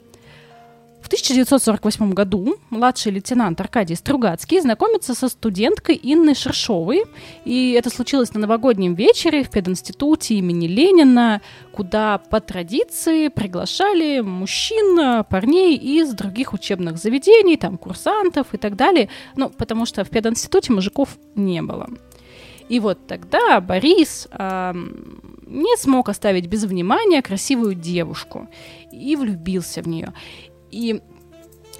В 1.04 1.06
1948 1.06 2.14
году 2.14 2.56
младший 2.70 3.12
лейтенант 3.12 3.60
Аркадий 3.60 3.94
Стругацкий 3.94 4.58
знакомится 4.58 5.14
со 5.14 5.28
студенткой 5.28 6.00
Инной 6.02 6.34
Шершовой, 6.34 7.04
и 7.44 7.72
это 7.72 7.90
случилось 7.90 8.32
на 8.32 8.40
новогоднем 8.40 8.94
вечере 8.94 9.44
в 9.44 9.50
пединституте 9.50 10.36
имени 10.36 10.66
Ленина, 10.66 11.42
куда 11.72 12.16
по 12.16 12.40
традиции 12.40 13.28
приглашали 13.28 14.20
мужчин, 14.20 15.24
парней 15.24 15.76
из 15.76 16.14
других 16.14 16.54
учебных 16.54 16.96
заведений, 16.96 17.58
там 17.58 17.76
курсантов 17.76 18.54
и 18.54 18.56
так 18.56 18.74
далее, 18.74 19.10
ну, 19.36 19.50
потому 19.50 19.84
что 19.84 20.04
в 20.04 20.08
пединституте 20.08 20.72
мужиков 20.72 21.18
не 21.34 21.60
было. 21.60 21.90
И 22.70 22.80
вот 22.80 23.06
тогда 23.06 23.60
Борис 23.60 24.26
э, 24.30 24.72
не 25.46 25.76
смог 25.76 26.08
оставить 26.08 26.46
без 26.46 26.64
внимания 26.64 27.20
красивую 27.20 27.74
девушку 27.74 28.48
и 28.90 29.16
влюбился 29.16 29.82
в 29.82 29.86
нее. 29.86 30.14
И 30.74 31.00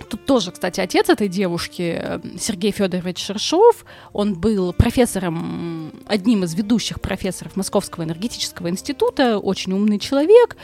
Тут 0.09 0.26
тоже, 0.26 0.50
кстати, 0.50 0.80
отец 0.80 1.09
этой 1.09 1.28
девушки, 1.28 1.96
э, 1.96 2.20
Сергей 2.37 2.72
Федорович 2.72 3.18
Шершов, 3.18 3.85
он 4.12 4.35
был 4.35 4.72
профессором, 4.72 5.92
одним 6.07 6.42
из 6.42 6.54
ведущих 6.54 7.00
профессоров 7.00 7.57
Московского 7.57 8.02
энергетического 8.02 8.68
института, 8.68 9.38
очень 9.38 9.72
умный 9.72 10.00
человек, 10.00 10.57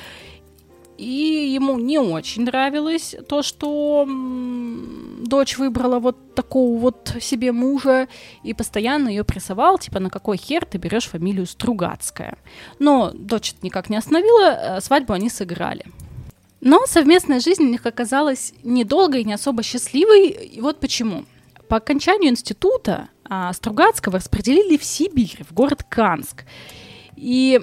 и 0.99 1.53
ему 1.55 1.79
не 1.79 1.99
очень 2.01 2.45
нравилось 2.45 3.15
то, 3.29 3.43
что 3.43 4.07
дочь 4.07 5.59
выбрала 5.59 6.01
вот 6.01 6.35
такого 6.35 6.79
вот 6.79 7.17
себе 7.21 7.53
мужа 7.53 8.09
и 8.43 8.53
постоянно 8.53 9.09
ее 9.09 9.25
прессовал, 9.25 9.79
типа, 9.79 10.01
на 10.01 10.11
какой 10.11 10.37
хер 10.37 10.65
ты 10.65 10.77
берешь 10.79 11.07
фамилию 11.07 11.47
Стругацкая. 11.47 12.37
Но 12.81 13.13
дочь 13.15 13.55
никак 13.63 13.89
не 13.91 13.97
остановила, 13.97 14.77
э, 14.77 14.81
свадьбу 14.81 15.13
они 15.13 15.31
сыграли. 15.31 15.87
Но 16.61 16.85
совместная 16.87 17.41
жизнь 17.41 17.63
у 17.63 17.69
них 17.69 17.87
оказалась 17.87 18.53
недолгой 18.63 19.23
и 19.23 19.25
не 19.25 19.33
особо 19.33 19.63
счастливой. 19.63 20.29
И 20.29 20.61
вот 20.61 20.81
почему. 20.81 21.25
По 21.69 21.77
окончанию 21.77 22.31
института 22.31 23.09
а, 23.25 23.53
Стругацкого 23.53 24.17
распределили 24.17 24.77
в 24.77 24.85
Сибирь, 24.85 25.39
в 25.49 25.55
город 25.55 25.85
Канск. 25.89 26.45
И 27.17 27.61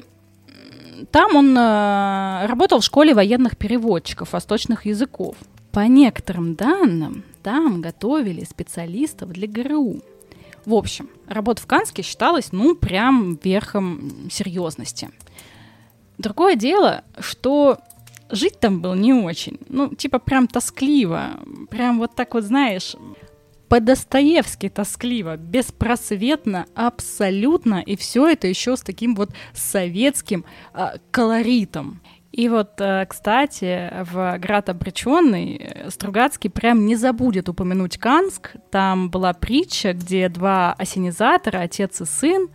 там 1.12 1.36
он 1.36 1.56
а, 1.58 2.48
работал 2.48 2.80
в 2.80 2.86
школе 2.86 3.14
военных 3.14 3.58
переводчиков 3.58 4.34
восточных 4.34 4.86
языков. 4.86 5.36
По 5.72 5.82
некоторым 5.82 6.56
данным, 6.56 7.24
там 7.44 7.82
готовили 7.82 8.44
специалистов 8.46 9.32
для 9.32 9.48
ГРУ. 9.48 10.02
В 10.66 10.74
общем, 10.74 11.10
работа 11.28 11.62
в 11.62 11.68
Канске 11.68 12.02
считалась, 12.02 12.52
ну, 12.52 12.76
прям 12.76 13.38
верхом 13.44 14.30
серьезности. 14.32 15.12
Другое 16.18 16.56
дело, 16.56 17.04
что 17.20 17.80
жить 18.30 18.60
там 18.60 18.82
было 18.82 18.94
не 18.94 19.14
очень. 19.14 19.60
Ну, 19.70 19.94
типа 19.94 20.20
прям 20.20 20.48
тоскливо. 20.48 21.40
Прям 21.70 22.00
вот 22.00 22.16
так 22.16 22.34
вот, 22.34 22.44
знаешь, 22.44 22.96
по-достоевски 23.70 24.70
тоскливо, 24.70 25.38
беспросветно, 25.38 26.66
абсолютно, 26.74 27.82
и 27.82 27.98
все 27.98 28.28
это 28.28 28.48
еще 28.48 28.78
с 28.78 28.82
таким 28.82 29.16
вот 29.16 29.32
советским 29.54 30.46
э, 30.74 30.98
колоритом. 31.12 32.02
И 32.32 32.50
вот, 32.50 32.80
э, 32.80 33.06
кстати, 33.10 33.92
в 34.04 34.38
«Град 34.38 34.70
обреченный» 34.70 35.90
Стругацкий 35.90 36.50
прям 36.50 36.86
не 36.86 36.96
забудет 36.96 37.50
упомянуть 37.50 37.98
Канск. 37.98 38.52
Там 38.70 39.10
была 39.10 39.34
притча, 39.34 39.94
где 39.94 40.30
два 40.30 40.74
осенизатора, 40.74 41.60
отец 41.60 42.00
и 42.02 42.06
сын, 42.06 42.50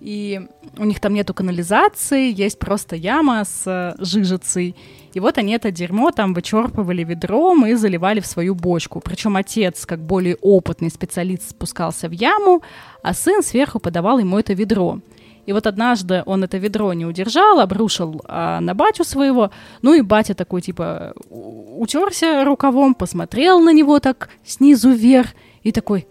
и 0.00 0.40
у 0.76 0.84
них 0.84 1.00
там 1.00 1.14
нету 1.14 1.34
канализации, 1.34 2.32
есть 2.32 2.58
просто 2.58 2.96
яма 2.96 3.44
с 3.44 3.62
э, 3.66 3.94
жижицей. 3.98 4.76
И 5.16 5.20
вот 5.20 5.38
они 5.38 5.54
это 5.54 5.70
дерьмо 5.70 6.10
там 6.10 6.34
вычерпывали 6.34 7.02
ведром 7.02 7.64
и 7.64 7.72
заливали 7.72 8.20
в 8.20 8.26
свою 8.26 8.54
бочку. 8.54 9.00
Причем 9.00 9.38
отец, 9.38 9.86
как 9.86 9.98
более 9.98 10.36
опытный 10.42 10.90
специалист, 10.90 11.52
спускался 11.52 12.10
в 12.10 12.12
яму, 12.12 12.60
а 13.02 13.14
сын 13.14 13.42
сверху 13.42 13.78
подавал 13.78 14.18
ему 14.18 14.38
это 14.38 14.52
ведро. 14.52 15.00
И 15.46 15.54
вот 15.54 15.66
однажды 15.66 16.22
он 16.26 16.44
это 16.44 16.58
ведро 16.58 16.92
не 16.92 17.06
удержал, 17.06 17.60
обрушил 17.60 18.20
а, 18.26 18.60
на 18.60 18.74
батю 18.74 19.04
своего. 19.04 19.50
Ну 19.80 19.94
и 19.94 20.02
батя 20.02 20.34
такой, 20.34 20.60
типа, 20.60 21.14
утерся 21.30 22.44
рукавом, 22.44 22.94
посмотрел 22.94 23.60
на 23.60 23.72
него 23.72 24.00
так 24.00 24.28
снизу 24.44 24.90
вверх 24.90 25.28
и 25.62 25.72
такой, 25.72 26.06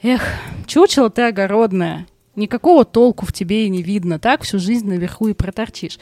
эх, 0.00 0.22
чучело 0.66 1.10
ты 1.10 1.24
огородное, 1.24 2.06
никакого 2.36 2.86
толку 2.86 3.26
в 3.26 3.34
тебе 3.34 3.66
и 3.66 3.68
не 3.68 3.82
видно, 3.82 4.18
так 4.18 4.44
всю 4.44 4.58
жизнь 4.58 4.88
наверху 4.88 5.28
и 5.28 5.34
проторчишь. 5.34 5.98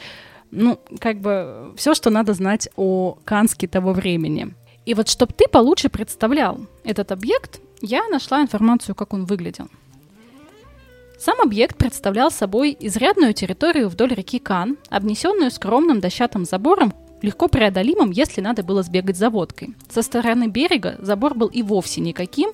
Ну, 0.51 0.79
как 0.99 1.19
бы 1.19 1.73
все, 1.75 1.93
что 1.93 2.09
надо 2.09 2.33
знать 2.33 2.69
о 2.75 3.17
Канске 3.25 3.67
того 3.67 3.93
времени. 3.93 4.53
И 4.85 4.93
вот 4.93 5.09
чтобы 5.09 5.33
ты 5.33 5.47
получше 5.47 5.89
представлял 5.89 6.59
этот 6.83 7.11
объект, 7.11 7.59
я 7.81 8.07
нашла 8.07 8.41
информацию, 8.41 8.95
как 8.95 9.13
он 9.13 9.25
выглядел. 9.25 9.67
Сам 11.17 11.41
объект 11.41 11.77
представлял 11.77 12.29
собой 12.29 12.75
изрядную 12.79 13.33
территорию 13.33 13.89
вдоль 13.89 14.13
реки 14.13 14.37
Кан, 14.37 14.77
обнесенную 14.89 15.49
скромным 15.49 15.99
дощатым 15.99 16.45
забором, 16.45 16.93
легко 17.21 17.47
преодолимым, 17.47 18.11
если 18.11 18.41
надо 18.41 18.63
было 18.63 18.83
сбегать 18.83 19.17
за 19.17 19.29
водкой. 19.29 19.75
Со 19.89 20.01
стороны 20.01 20.47
берега 20.47 20.97
забор 20.99 21.33
был 21.33 21.47
и 21.47 21.63
вовсе 21.63 22.01
никаким, 22.01 22.51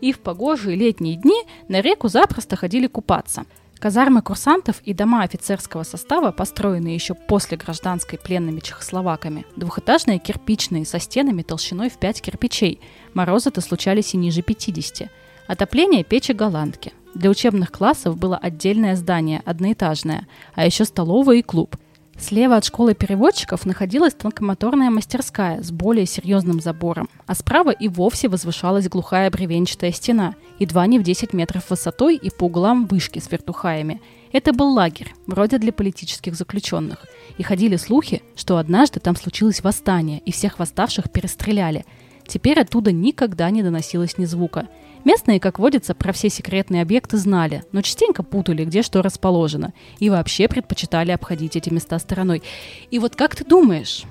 и 0.00 0.12
в 0.12 0.20
погожие 0.20 0.76
летние 0.76 1.16
дни 1.16 1.42
на 1.68 1.80
реку 1.80 2.08
запросто 2.08 2.56
ходили 2.56 2.86
купаться. 2.86 3.44
Казармы 3.82 4.22
курсантов 4.22 4.80
и 4.84 4.94
дома 4.94 5.24
офицерского 5.24 5.82
состава, 5.82 6.30
построенные 6.30 6.94
еще 6.94 7.14
после 7.14 7.56
гражданской 7.56 8.16
пленными 8.16 8.60
чехословаками, 8.60 9.44
двухэтажные 9.56 10.20
кирпичные 10.20 10.86
со 10.86 11.00
стенами 11.00 11.42
толщиной 11.42 11.90
в 11.90 11.98
5 11.98 12.22
кирпичей. 12.22 12.78
Морозы-то 13.12 13.60
случались 13.60 14.14
и 14.14 14.18
ниже 14.18 14.42
50. 14.42 15.10
Отопление 15.48 16.04
печи 16.04 16.30
голландки. 16.30 16.92
Для 17.14 17.28
учебных 17.28 17.72
классов 17.72 18.16
было 18.16 18.36
отдельное 18.36 18.94
здание, 18.94 19.42
одноэтажное, 19.44 20.28
а 20.54 20.64
еще 20.64 20.84
столовая 20.84 21.38
и 21.38 21.42
клуб. 21.42 21.76
Слева 22.18 22.56
от 22.56 22.64
школы 22.64 22.94
переводчиков 22.94 23.66
находилась 23.66 24.14
тонкомоторная 24.14 24.90
мастерская 24.90 25.62
с 25.62 25.70
более 25.70 26.06
серьезным 26.06 26.60
забором, 26.60 27.08
а 27.26 27.34
справа 27.34 27.70
и 27.70 27.88
вовсе 27.88 28.28
возвышалась 28.28 28.88
глухая 28.88 29.30
бревенчатая 29.30 29.92
стена, 29.92 30.34
едва 30.58 30.86
не 30.86 30.98
в 30.98 31.02
10 31.02 31.32
метров 31.32 31.70
высотой 31.70 32.16
и 32.16 32.30
по 32.30 32.44
углам 32.44 32.86
вышки 32.86 33.18
с 33.18 33.30
вертухаями. 33.30 34.00
Это 34.30 34.52
был 34.52 34.72
лагерь, 34.72 35.14
вроде 35.26 35.58
для 35.58 35.72
политических 35.72 36.34
заключенных. 36.34 37.06
И 37.38 37.42
ходили 37.42 37.76
слухи, 37.76 38.22
что 38.36 38.58
однажды 38.58 39.00
там 39.00 39.16
случилось 39.16 39.62
восстание, 39.62 40.20
и 40.20 40.32
всех 40.32 40.58
восставших 40.58 41.10
перестреляли. 41.10 41.84
Теперь 42.26 42.60
оттуда 42.60 42.92
никогда 42.92 43.50
не 43.50 43.62
доносилось 43.62 44.16
ни 44.16 44.26
звука– 44.26 44.68
Местные, 45.04 45.40
как 45.40 45.58
водится, 45.58 45.94
про 45.94 46.12
все 46.12 46.28
секретные 46.28 46.82
объекты 46.82 47.16
знали, 47.16 47.64
но 47.72 47.82
частенько 47.82 48.22
путали, 48.22 48.64
где 48.64 48.82
что 48.82 49.02
расположено, 49.02 49.72
и 49.98 50.10
вообще 50.10 50.48
предпочитали 50.48 51.10
обходить 51.10 51.56
эти 51.56 51.70
места 51.70 51.98
стороной. 51.98 52.42
И 52.90 52.98
вот 52.98 53.16
как 53.16 53.34
ты 53.34 53.44
думаешь, 53.44 54.04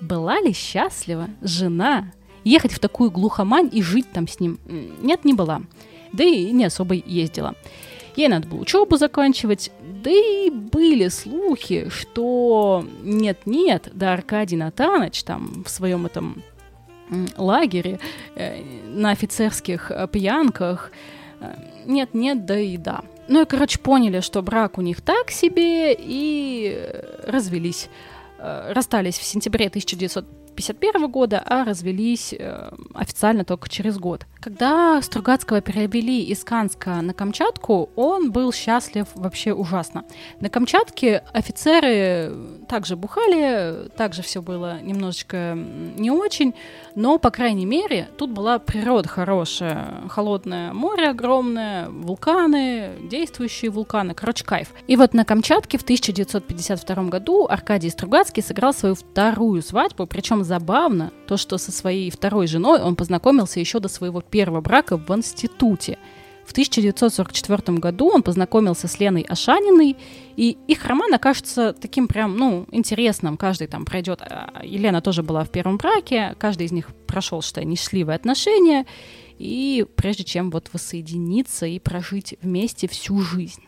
была 0.00 0.40
ли 0.40 0.52
счастлива 0.52 1.28
жена 1.40 2.12
ехать 2.44 2.72
в 2.72 2.78
такую 2.78 3.10
глухомань 3.10 3.68
и 3.72 3.82
жить 3.82 4.10
там 4.12 4.28
с 4.28 4.38
ним? 4.40 4.58
Нет, 5.00 5.24
не 5.24 5.34
была. 5.34 5.62
Да 6.12 6.24
и 6.24 6.50
не 6.52 6.64
особо 6.64 6.94
ездила. 6.94 7.54
Ей 8.14 8.28
надо 8.28 8.46
было 8.46 8.60
учебу 8.60 8.96
заканчивать, 8.96 9.72
да 10.04 10.10
и 10.10 10.50
были 10.50 11.08
слухи, 11.08 11.88
что 11.88 12.84
нет-нет, 13.02 13.90
да 13.94 14.12
Аркадий 14.12 14.56
Натаныч 14.56 15.22
там 15.22 15.64
в 15.64 15.70
своем 15.70 16.04
этом 16.04 16.42
лагере, 17.36 17.98
э, 18.34 18.62
на 18.86 19.10
офицерских 19.10 19.90
э, 19.90 20.08
пьянках. 20.08 20.90
Э, 21.40 22.34
да 22.34 22.58
и 22.58 22.76
да. 22.76 23.02
Ну 23.28 23.42
и, 23.42 23.44
короче, 23.44 23.78
поняли, 23.78 24.20
что 24.20 24.42
брак 24.42 24.78
у 24.78 24.82
них 24.82 25.00
так 25.00 25.30
себе, 25.30 25.96
и 25.98 26.88
развелись. 27.26 27.88
Расстались 28.38 29.18
в 29.18 29.22
сентябре 29.22 29.68
1900 29.68 30.41
1951 30.52 31.10
года, 31.10 31.42
а 31.44 31.64
развелись 31.64 32.34
э, 32.38 32.70
официально 32.94 33.44
только 33.44 33.68
через 33.68 33.98
год. 33.98 34.26
Когда 34.40 35.00
Стругацкого 35.00 35.60
перевели 35.60 36.24
из 36.24 36.44
Канска 36.44 37.00
на 37.00 37.14
Камчатку, 37.14 37.90
он 37.96 38.32
был 38.32 38.52
счастлив 38.52 39.06
вообще 39.14 39.52
ужасно. 39.52 40.04
На 40.40 40.48
Камчатке 40.48 41.22
офицеры 41.32 42.34
также 42.68 42.96
бухали, 42.96 43.88
также 43.96 44.22
все 44.22 44.42
было 44.42 44.80
немножечко 44.82 45.54
не 45.56 46.10
очень, 46.10 46.54
но, 46.94 47.18
по 47.18 47.30
крайней 47.30 47.66
мере, 47.66 48.08
тут 48.18 48.30
была 48.30 48.58
природа 48.58 49.08
хорошая. 49.08 50.02
Холодное 50.08 50.72
море 50.72 51.08
огромное, 51.10 51.88
вулканы, 51.88 52.90
действующие 53.10 53.70
вулканы, 53.70 54.14
короче, 54.14 54.44
кайф. 54.44 54.72
И 54.86 54.96
вот 54.96 55.14
на 55.14 55.24
Камчатке 55.24 55.78
в 55.78 55.82
1952 55.82 57.04
году 57.04 57.46
Аркадий 57.48 57.90
Стругацкий 57.90 58.42
сыграл 58.42 58.74
свою 58.74 58.94
вторую 58.94 59.62
свадьбу, 59.62 60.06
причем 60.06 60.42
забавно 60.52 61.12
то, 61.26 61.38
что 61.38 61.56
со 61.56 61.72
своей 61.72 62.10
второй 62.10 62.46
женой 62.46 62.82
он 62.82 62.94
познакомился 62.94 63.58
еще 63.58 63.80
до 63.80 63.88
своего 63.88 64.20
первого 64.20 64.60
брака 64.60 64.98
в 64.98 65.10
институте. 65.16 65.96
В 66.44 66.52
1944 66.52 67.78
году 67.78 68.10
он 68.10 68.22
познакомился 68.22 68.86
с 68.86 69.00
Леной 69.00 69.22
Ашаниной, 69.22 69.96
и 70.36 70.58
их 70.68 70.84
роман 70.84 71.14
окажется 71.14 71.72
таким 71.72 72.06
прям, 72.06 72.36
ну, 72.36 72.66
интересным. 72.70 73.38
Каждый 73.38 73.66
там 73.66 73.86
пройдет... 73.86 74.20
А, 74.20 74.60
Елена 74.62 75.00
тоже 75.00 75.22
была 75.22 75.42
в 75.44 75.48
первом 75.48 75.78
браке, 75.78 76.34
каждый 76.38 76.66
из 76.66 76.72
них 76.72 76.90
прошел, 77.06 77.40
что 77.40 77.64
несчастливые 77.64 78.16
отношения, 78.16 78.84
и 79.38 79.86
прежде 79.96 80.24
чем 80.24 80.50
вот 80.50 80.68
воссоединиться 80.74 81.64
и 81.64 81.78
прожить 81.78 82.34
вместе 82.42 82.88
всю 82.88 83.22
жизнь. 83.22 83.62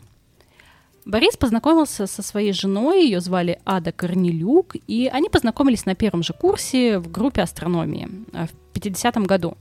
Борис 1.04 1.36
познакомился 1.36 2.06
со 2.06 2.22
своей 2.22 2.52
женой, 2.52 3.04
ее 3.04 3.20
звали 3.20 3.58
Ада 3.66 3.92
Корнелюк, 3.92 4.76
и 4.86 5.10
они 5.12 5.28
познакомились 5.28 5.84
на 5.84 5.94
первом 5.94 6.22
же 6.22 6.32
курсе 6.32 6.98
в 6.98 7.10
группе 7.10 7.42
астрономии 7.42 8.08
э, 8.32 8.46
в 8.46 8.76
50-м 8.76 9.24
году. 9.24 9.56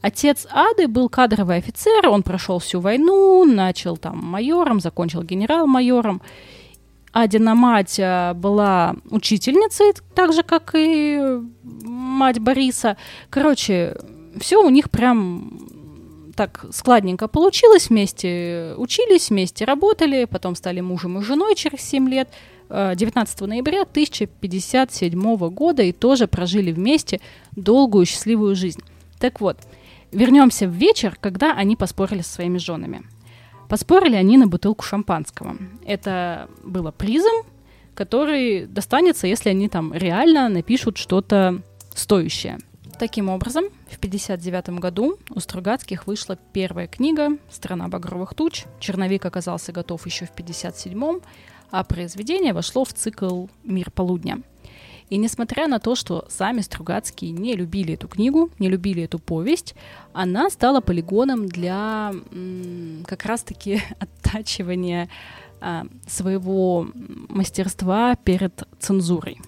Отец 0.00 0.46
Ады 0.50 0.86
был 0.86 1.08
кадровый 1.08 1.56
офицер, 1.56 2.08
он 2.08 2.22
прошел 2.22 2.58
всю 2.60 2.80
войну, 2.80 3.44
начал 3.44 3.96
там 3.96 4.18
майором, 4.18 4.80
закончил 4.80 5.22
генерал-майором. 5.22 6.22
Адина 7.12 7.56
мать 7.56 7.98
э, 7.98 8.32
была 8.34 8.94
учительницей, 9.10 9.92
так 10.14 10.32
же, 10.32 10.44
как 10.44 10.70
и 10.74 11.40
мать 11.82 12.38
Бориса. 12.38 12.96
Короче, 13.28 13.96
все 14.38 14.64
у 14.64 14.70
них 14.70 14.88
прям 14.90 15.58
так 16.40 16.64
складненько 16.70 17.28
получилось, 17.28 17.90
вместе 17.90 18.72
учились, 18.78 19.28
вместе 19.28 19.66
работали, 19.66 20.24
потом 20.24 20.54
стали 20.54 20.80
мужем 20.80 21.18
и 21.18 21.22
женой 21.22 21.54
через 21.54 21.82
7 21.82 22.08
лет. 22.08 22.30
19 22.70 23.42
э, 23.42 23.44
ноября 23.44 23.82
1057 23.82 25.36
года 25.50 25.82
и 25.82 25.92
тоже 25.92 26.28
прожили 26.28 26.72
вместе 26.72 27.20
долгую 27.56 28.06
счастливую 28.06 28.54
жизнь. 28.56 28.80
Так 29.18 29.42
вот, 29.42 29.58
вернемся 30.12 30.66
в 30.66 30.70
вечер, 30.70 31.18
когда 31.20 31.52
они 31.52 31.76
поспорили 31.76 32.22
со 32.22 32.32
своими 32.32 32.56
женами. 32.56 33.02
Поспорили 33.68 34.16
они 34.16 34.38
на 34.38 34.46
бутылку 34.46 34.82
шампанского. 34.82 35.58
Это 35.84 36.48
было 36.64 36.90
призом, 36.90 37.44
который 37.94 38.64
достанется, 38.64 39.26
если 39.26 39.50
они 39.50 39.68
там 39.68 39.92
реально 39.92 40.48
напишут 40.48 40.96
что-то 40.96 41.60
стоящее– 41.94 42.60
Таким 43.00 43.30
образом, 43.30 43.64
в 43.88 43.96
1959 43.96 44.78
году 44.78 45.18
у 45.30 45.40
Стругацких 45.40 46.06
вышла 46.06 46.36
первая 46.52 46.86
книга 46.86 47.38
«Страна 47.50 47.88
багровых 47.88 48.34
туч». 48.34 48.66
Черновик 48.78 49.24
оказался 49.24 49.72
готов 49.72 50.04
еще 50.04 50.26
в 50.26 50.32
1957 50.32 51.20
а 51.70 51.82
произведение 51.84 52.52
вошло 52.52 52.84
в 52.84 52.92
цикл 52.92 53.46
«Мир 53.64 53.90
полудня». 53.90 54.42
И 55.08 55.16
несмотря 55.16 55.66
на 55.66 55.78
то, 55.78 55.94
что 55.94 56.26
сами 56.28 56.60
Стругацкие 56.60 57.30
не 57.30 57.56
любили 57.56 57.94
эту 57.94 58.06
книгу, 58.06 58.50
не 58.58 58.68
любили 58.68 59.04
эту 59.04 59.18
повесть, 59.18 59.74
она 60.12 60.50
стала 60.50 60.82
полигоном 60.82 61.46
для 61.46 62.12
как 63.06 63.24
раз-таки 63.24 63.80
оттачивания 63.98 65.08
а, 65.62 65.86
своего 66.06 66.86
мастерства 67.30 68.14
перед 68.16 68.62
цензурой. 68.78 69.40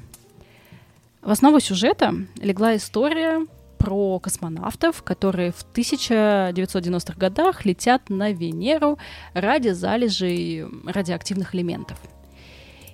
В 1.22 1.30
основу 1.30 1.60
сюжета 1.60 2.14
легла 2.40 2.74
история 2.74 3.46
про 3.78 4.18
космонавтов, 4.18 5.04
которые 5.04 5.52
в 5.52 5.64
1990-х 5.72 7.14
годах 7.16 7.64
летят 7.64 8.10
на 8.10 8.32
Венеру 8.32 8.98
ради 9.32 9.68
залежей 9.68 10.66
радиоактивных 10.84 11.54
элементов. 11.54 11.96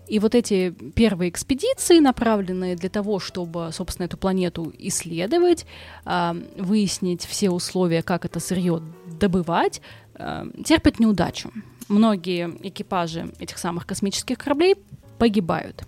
И 0.08 0.18
вот 0.18 0.34
эти 0.34 0.70
первые 0.70 1.30
экспедиции, 1.30 2.00
направленные 2.00 2.76
для 2.76 2.90
того, 2.90 3.18
чтобы, 3.18 3.70
собственно, 3.72 4.04
эту 4.04 4.18
планету 4.18 4.72
исследовать, 4.78 5.64
а, 6.04 6.36
выяснить 6.58 7.24
все 7.24 7.48
условия, 7.48 8.02
как 8.02 8.26
это 8.26 8.40
сырье 8.40 8.82
добывать, 9.06 9.80
а, 10.14 10.46
терпят 10.64 10.98
неудачу. 10.98 11.50
многие 11.88 12.50
экипажи 12.62 13.32
этих 13.38 13.56
самых 13.56 13.86
космических 13.86 14.36
кораблей 14.36 14.76
погибают. 15.18 15.86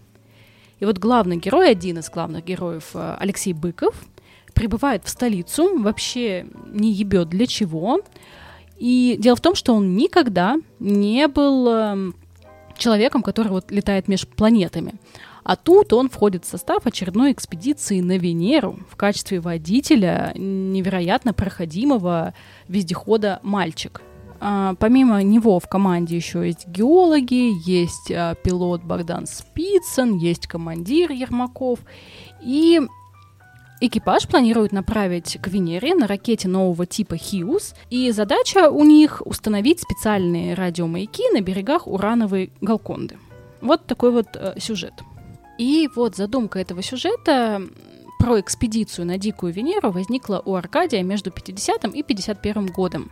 И 0.80 0.84
вот 0.86 0.98
главный 0.98 1.36
герой, 1.36 1.70
один 1.70 1.98
из 1.98 2.10
главных 2.10 2.44
героев, 2.44 2.90
э, 2.94 3.16
Алексей 3.18 3.52
Быков, 3.52 3.94
прибывает 4.54 5.04
в 5.04 5.08
столицу, 5.08 5.78
вообще 5.78 6.46
не 6.66 6.92
ебет 6.92 7.28
для 7.28 7.46
чего. 7.46 8.00
И 8.78 9.16
дело 9.18 9.36
в 9.36 9.40
том, 9.40 9.54
что 9.54 9.74
он 9.74 9.94
никогда 9.94 10.56
не 10.78 11.28
был 11.28 11.68
эм, 11.68 12.16
человеком, 12.76 13.22
который 13.22 13.48
вот 13.48 13.70
летает 13.70 14.08
между 14.08 14.26
планетами. 14.28 14.94
А 15.44 15.56
тут 15.56 15.92
он 15.92 16.08
входит 16.08 16.44
в 16.44 16.48
состав 16.48 16.86
очередной 16.86 17.32
экспедиции 17.32 18.00
на 18.00 18.18
Венеру 18.18 18.78
в 18.90 18.96
качестве 18.96 19.40
водителя 19.40 20.32
невероятно 20.34 21.32
проходимого 21.32 22.34
вездехода 22.68 23.40
«Мальчик». 23.42 24.02
А, 24.40 24.74
помимо 24.78 25.22
него 25.22 25.60
в 25.60 25.68
команде 25.68 26.16
еще 26.16 26.46
есть 26.46 26.66
геологи, 26.66 27.52
есть 27.68 28.10
а, 28.10 28.34
пилот 28.34 28.82
Богдан 28.82 29.26
Спицын, 29.26 30.16
есть 30.16 30.46
командир 30.46 31.12
Ермаков. 31.12 31.80
И 32.42 32.80
Экипаж 33.82 34.28
планирует 34.28 34.72
направить 34.72 35.38
к 35.40 35.48
Венере 35.48 35.94
на 35.94 36.06
ракете 36.06 36.48
нового 36.48 36.84
типа 36.84 37.16
«Хиус», 37.16 37.74
и 37.88 38.10
задача 38.10 38.68
у 38.68 38.84
них 38.84 39.22
установить 39.24 39.80
специальные 39.80 40.52
радиомаяки 40.52 41.32
на 41.32 41.40
берегах 41.40 41.86
урановой 41.86 42.52
Галконды. 42.60 43.16
Вот 43.62 43.86
такой 43.86 44.10
вот 44.10 44.26
э, 44.34 44.60
сюжет. 44.60 44.92
И 45.56 45.88
вот 45.96 46.14
задумка 46.14 46.58
этого 46.58 46.82
сюжета 46.82 47.62
про 48.18 48.40
экспедицию 48.40 49.06
на 49.06 49.16
Дикую 49.16 49.54
Венеру 49.54 49.92
возникла 49.92 50.42
у 50.44 50.56
Аркадия 50.56 51.02
между 51.02 51.30
50 51.30 51.86
и 51.86 52.02
51 52.02 52.66
годом. 52.66 53.10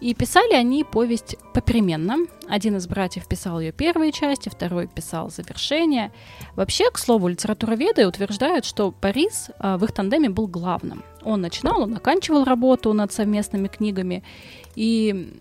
И 0.00 0.14
писали 0.14 0.52
они 0.52 0.84
повесть 0.84 1.36
попеременно. 1.54 2.16
Один 2.48 2.76
из 2.76 2.86
братьев 2.86 3.26
писал 3.26 3.60
ее 3.60 3.72
первые 3.72 4.12
части, 4.12 4.48
второй 4.48 4.86
писал 4.88 5.30
завершение. 5.30 6.12
Вообще, 6.54 6.90
к 6.90 6.98
слову, 6.98 7.28
литературоведы 7.28 8.06
утверждают, 8.06 8.64
что 8.64 8.94
Борис 9.00 9.50
а, 9.58 9.78
в 9.78 9.84
их 9.84 9.92
тандеме 9.92 10.28
был 10.28 10.46
главным. 10.46 11.02
Он 11.22 11.40
начинал, 11.40 11.82
он 11.82 11.94
оканчивал 11.94 12.44
работу 12.44 12.92
над 12.92 13.12
совместными 13.12 13.68
книгами. 13.68 14.22
И 14.74 15.32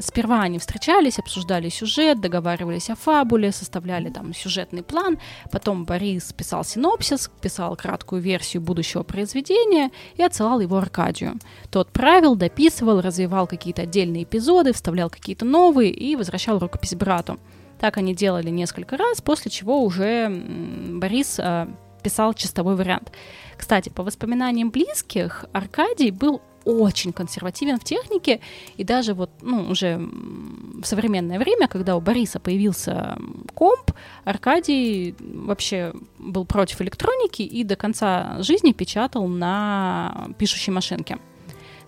сперва 0.00 0.42
они 0.42 0.58
встречались, 0.58 1.18
обсуждали 1.18 1.68
сюжет, 1.68 2.20
договаривались 2.20 2.90
о 2.90 2.96
фабуле, 2.96 3.52
составляли 3.52 4.10
там 4.10 4.34
сюжетный 4.34 4.82
план. 4.82 5.18
Потом 5.50 5.84
Борис 5.84 6.32
писал 6.32 6.64
синопсис, 6.64 7.30
писал 7.40 7.76
краткую 7.76 8.22
версию 8.22 8.62
будущего 8.62 9.02
произведения 9.02 9.90
и 10.16 10.22
отсылал 10.22 10.60
его 10.60 10.78
Аркадию. 10.78 11.38
Тот 11.70 11.90
правил, 11.90 12.34
дописывал, 12.34 13.00
развивал 13.00 13.46
какие-то 13.46 13.82
отдельные 13.82 14.24
эпизоды, 14.24 14.72
вставлял 14.72 15.10
какие-то 15.10 15.44
новые 15.44 15.90
и 15.90 16.16
возвращал 16.16 16.58
рукопись 16.58 16.94
брату. 16.94 17.38
Так 17.78 17.96
они 17.96 18.14
делали 18.14 18.50
несколько 18.50 18.96
раз, 18.96 19.22
после 19.22 19.50
чего 19.50 19.82
уже 19.82 20.28
Борис 20.28 21.38
э, 21.38 21.66
писал 22.02 22.34
чистовой 22.34 22.76
вариант. 22.76 23.10
Кстати, 23.56 23.88
по 23.88 24.02
воспоминаниям 24.02 24.70
близких, 24.70 25.46
Аркадий 25.52 26.10
был 26.10 26.42
очень 26.64 27.12
консервативен 27.12 27.78
в 27.78 27.84
технике, 27.84 28.40
и 28.76 28.84
даже 28.84 29.14
вот, 29.14 29.30
ну, 29.42 29.70
уже 29.70 29.96
в 29.98 30.84
современное 30.84 31.38
время, 31.38 31.68
когда 31.68 31.96
у 31.96 32.00
Бориса 32.00 32.40
появился 32.40 33.16
комп, 33.54 33.92
Аркадий 34.24 35.14
вообще 35.18 35.92
был 36.18 36.44
против 36.44 36.80
электроники 36.80 37.42
и 37.42 37.64
до 37.64 37.76
конца 37.76 38.36
жизни 38.40 38.72
печатал 38.72 39.26
на 39.26 40.28
пишущей 40.38 40.72
машинке. 40.72 41.18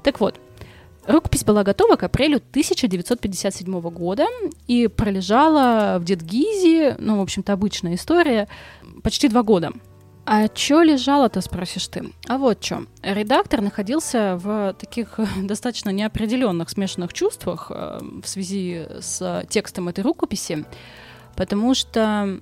Так 0.03 0.21
вот, 0.21 0.41
Рукопись 1.07 1.43
была 1.43 1.65
готова 1.65 1.97
к 1.97 2.05
апрелю 2.05 2.37
1957 2.37 3.81
года 3.91 4.27
и 4.69 4.87
пролежала 4.87 5.99
в 5.99 6.05
Дедгизе, 6.05 6.97
ну, 6.99 7.19
в 7.19 7.23
общем-то, 7.23 7.53
обычная 7.53 7.97
история, 7.97 8.47
почти 9.03 9.29
два 9.29 9.43
года. 9.43 9.73
А 10.25 10.47
чё 10.49 10.83
лежало-то, 10.83 11.41
спросишь 11.41 11.89
ты? 11.89 12.13
А 12.29 12.39
вот 12.39 12.61
чё. 12.61 12.87
Редактор 13.03 13.61
находился 13.61 14.37
в 14.37 14.75
таких 14.75 15.19
достаточно 15.43 15.91
неопределенных 15.91 16.71
смешанных 16.71 17.13
чувствах 17.13 17.73
э, 17.75 17.99
в 18.23 18.27
связи 18.29 18.87
с 19.01 19.45
текстом 19.49 19.89
этой 19.89 20.05
рукописи, 20.05 20.65
потому 21.35 21.75
что 21.75 22.39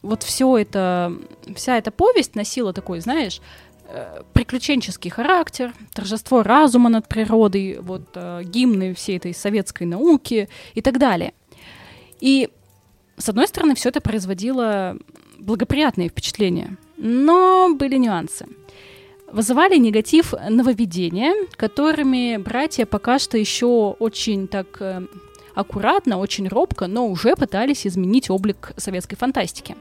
вот 0.00 0.22
все 0.22 0.56
это, 0.56 1.12
вся 1.54 1.76
эта 1.76 1.90
повесть 1.90 2.34
носила 2.34 2.72
такой, 2.72 3.00
знаешь, 3.00 3.42
э, 3.88 4.22
приключенческий 4.32 5.10
характер, 5.10 5.74
торжество 5.92 6.42
разума 6.42 6.88
над 6.88 7.08
природой, 7.08 7.78
вот 7.80 8.08
э, 8.14 8.42
гимны 8.44 8.94
всей 8.94 9.18
этой 9.18 9.34
советской 9.34 9.84
науки 9.84 10.48
и 10.72 10.80
так 10.80 10.98
далее. 10.98 11.34
И 12.20 12.48
с 13.18 13.28
одной 13.28 13.46
стороны, 13.46 13.74
все 13.74 13.90
это 13.90 14.00
производило 14.00 14.96
благоприятные 15.42 16.08
впечатления, 16.08 16.76
но 16.96 17.74
были 17.74 17.96
нюансы. 17.96 18.46
Вызывали 19.30 19.76
негатив 19.76 20.34
нововведения, 20.50 21.34
которыми 21.56 22.36
братья 22.36 22.86
пока 22.86 23.18
что 23.18 23.38
еще 23.38 23.96
очень 23.98 24.46
так 24.46 24.66
э, 24.80 25.02
аккуратно, 25.54 26.18
очень 26.18 26.48
робко, 26.48 26.86
но 26.86 27.08
уже 27.08 27.34
пытались 27.34 27.86
изменить 27.86 28.30
облик 28.30 28.72
советской 28.76 29.16
фантастики. 29.16 29.74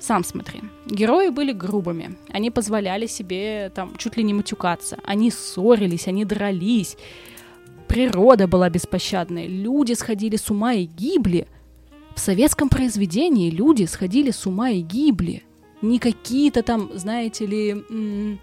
Сам 0.00 0.24
смотри, 0.24 0.62
герои 0.86 1.28
были 1.28 1.52
грубыми, 1.52 2.16
они 2.30 2.50
позволяли 2.50 3.06
себе 3.06 3.70
там 3.74 3.94
чуть 3.98 4.16
ли 4.16 4.24
не 4.24 4.34
матюкаться, 4.34 4.98
они 5.04 5.30
ссорились, 5.30 6.08
они 6.08 6.24
дрались, 6.24 6.96
природа 7.86 8.48
была 8.48 8.68
беспощадной, 8.68 9.46
люди 9.46 9.92
сходили 9.92 10.36
с 10.36 10.50
ума 10.50 10.74
и 10.74 10.84
гибли– 10.86 11.46
в 12.14 12.20
советском 12.20 12.68
произведении 12.68 13.50
люди 13.50 13.84
сходили 13.84 14.30
с 14.30 14.46
ума 14.46 14.70
и 14.70 14.80
гибли. 14.80 15.44
Не 15.80 15.98
какие-то 15.98 16.62
там, 16.62 16.90
знаете 16.94 17.46
ли, 17.46 18.38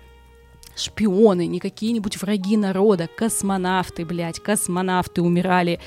шпионы, 0.75 1.47
не 1.47 1.59
какие-нибудь 1.59 2.21
враги 2.21 2.57
народа, 2.57 3.07
космонавты, 3.15 4.05
блядь, 4.05 4.39
космонавты 4.39 5.21
умирали, 5.21 5.79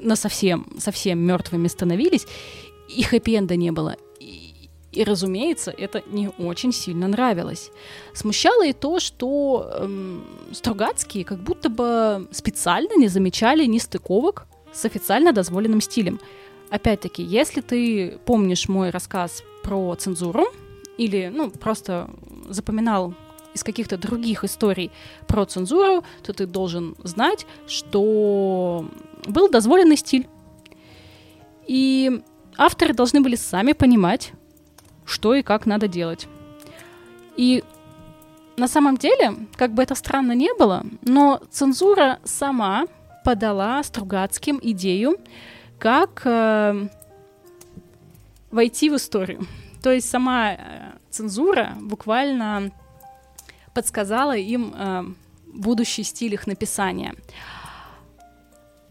на 0.00 0.16
совсем, 0.16 0.66
совсем 0.78 1.18
мертвыми 1.18 1.68
становились, 1.68 2.26
и 2.88 3.02
хэппи-энда 3.02 3.56
не 3.56 3.70
было. 3.70 3.96
И, 4.20 4.68
и, 4.92 5.04
разумеется, 5.04 5.70
это 5.70 6.02
не 6.10 6.30
очень 6.38 6.72
сильно 6.72 7.08
нравилось. 7.08 7.70
Смущало 8.14 8.66
и 8.66 8.72
то, 8.72 9.00
что 9.00 9.70
эм, 9.80 10.24
Стругацкие 10.52 11.24
как 11.24 11.42
будто 11.42 11.68
бы 11.68 12.28
специально 12.30 12.96
не 12.96 13.08
замечали 13.08 13.66
нестыковок 13.66 14.46
с 14.72 14.84
официально 14.84 15.32
дозволенным 15.32 15.80
стилем. 15.80 16.20
Опять-таки, 16.70 17.22
если 17.22 17.60
ты 17.60 18.18
помнишь 18.24 18.68
мой 18.68 18.90
рассказ 18.90 19.42
про 19.62 19.94
цензуру 19.94 20.46
или, 20.98 21.30
ну, 21.34 21.50
просто 21.50 22.10
запоминал 22.48 23.14
из 23.54 23.64
каких-то 23.64 23.96
других 23.96 24.44
историй 24.44 24.90
про 25.26 25.46
цензуру, 25.46 26.04
то 26.22 26.32
ты 26.32 26.46
должен 26.46 26.94
знать, 27.02 27.46
что 27.66 28.86
был 29.26 29.48
дозволенный 29.48 29.96
стиль. 29.96 30.26
И 31.66 32.22
авторы 32.56 32.92
должны 32.94 33.20
были 33.20 33.36
сами 33.36 33.72
понимать, 33.72 34.32
что 35.04 35.34
и 35.34 35.42
как 35.42 35.66
надо 35.66 35.88
делать. 35.88 36.28
И 37.36 37.64
на 38.56 38.68
самом 38.68 38.96
деле, 38.96 39.34
как 39.56 39.72
бы 39.72 39.82
это 39.82 39.94
странно 39.94 40.32
не 40.32 40.52
было, 40.54 40.84
но 41.02 41.40
цензура 41.50 42.18
сама 42.24 42.86
подала 43.24 43.82
Стругацким 43.82 44.58
идею 44.62 45.18
как 45.78 46.22
э, 46.24 46.88
войти 48.50 48.90
в 48.90 48.96
историю. 48.96 49.46
То 49.82 49.92
есть 49.92 50.08
сама 50.08 50.52
э, 50.52 50.58
цензура 51.10 51.76
буквально 51.80 52.72
подсказала 53.74 54.36
им 54.36 54.74
э, 54.76 55.04
будущий 55.46 56.02
стиль 56.02 56.34
их 56.34 56.46
написания. 56.46 57.14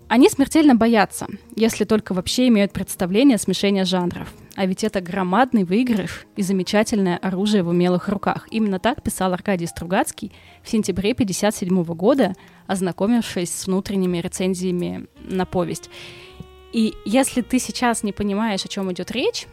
Они 0.10 0.30
смертельно 0.30 0.74
боятся, 0.74 1.28
если 1.58 1.84
только 1.84 2.14
вообще 2.14 2.48
имеют 2.48 2.72
представление 2.72 3.36
о 3.36 3.40
смешении 3.40 3.84
жанров. 3.84 4.34
А 4.56 4.66
ведь 4.66 4.86
это 4.86 5.02
громадный 5.02 5.66
выигрыш 5.66 6.26
и 6.38 6.42
замечательное 6.44 7.18
оружие 7.18 7.62
в 7.62 7.68
умелых 7.68 8.08
руках. 8.08 8.48
Именно 8.50 8.80
так 8.80 9.04
писал 9.04 9.34
Аркадий 9.34 9.68
Стругацкий 9.68 10.32
в 10.64 10.70
сентябре 10.70 11.12
1957 11.12 11.84
года, 11.94 12.36
ознакомившись 12.68 13.54
с 13.54 13.68
внутренними 13.68 14.20
рецензиями 14.20 15.08
на 15.20 15.46
повесть. 15.46 15.90
И 16.74 16.96
если 17.06 17.42
ты 17.42 17.60
сейчас 17.60 18.04
не 18.04 18.12
понимаешь, 18.12 18.66
о 18.66 18.68
чем 18.68 18.92
идет 18.92 19.12
речь, 19.12 19.48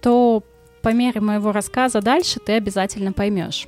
то 0.00 0.42
по 0.82 0.92
мере 0.92 1.20
моего 1.20 1.52
рассказа 1.52 2.00
дальше 2.00 2.40
ты 2.40 2.52
обязательно 2.52 3.12
поймешь. 3.12 3.66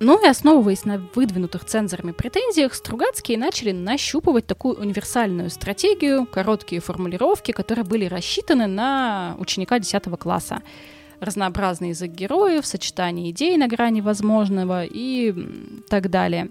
Ну 0.00 0.24
и 0.24 0.28
основываясь 0.28 0.84
на 0.84 1.02
выдвинутых 1.14 1.64
цензорами 1.64 2.12
претензиях, 2.12 2.74
Стругацкие 2.74 3.36
начали 3.36 3.72
нащупывать 3.72 4.46
такую 4.46 4.76
универсальную 4.76 5.50
стратегию, 5.50 6.24
короткие 6.24 6.80
формулировки, 6.80 7.50
которые 7.50 7.84
были 7.84 8.04
рассчитаны 8.04 8.68
на 8.68 9.34
ученика 9.38 9.80
10 9.80 10.04
класса. 10.18 10.62
Разнообразный 11.18 11.88
язык 11.88 12.12
героев, 12.12 12.64
сочетание 12.64 13.32
идей 13.32 13.56
на 13.56 13.66
грани 13.66 14.00
возможного 14.00 14.84
и 14.84 15.34
так 15.88 16.10
далее. 16.10 16.50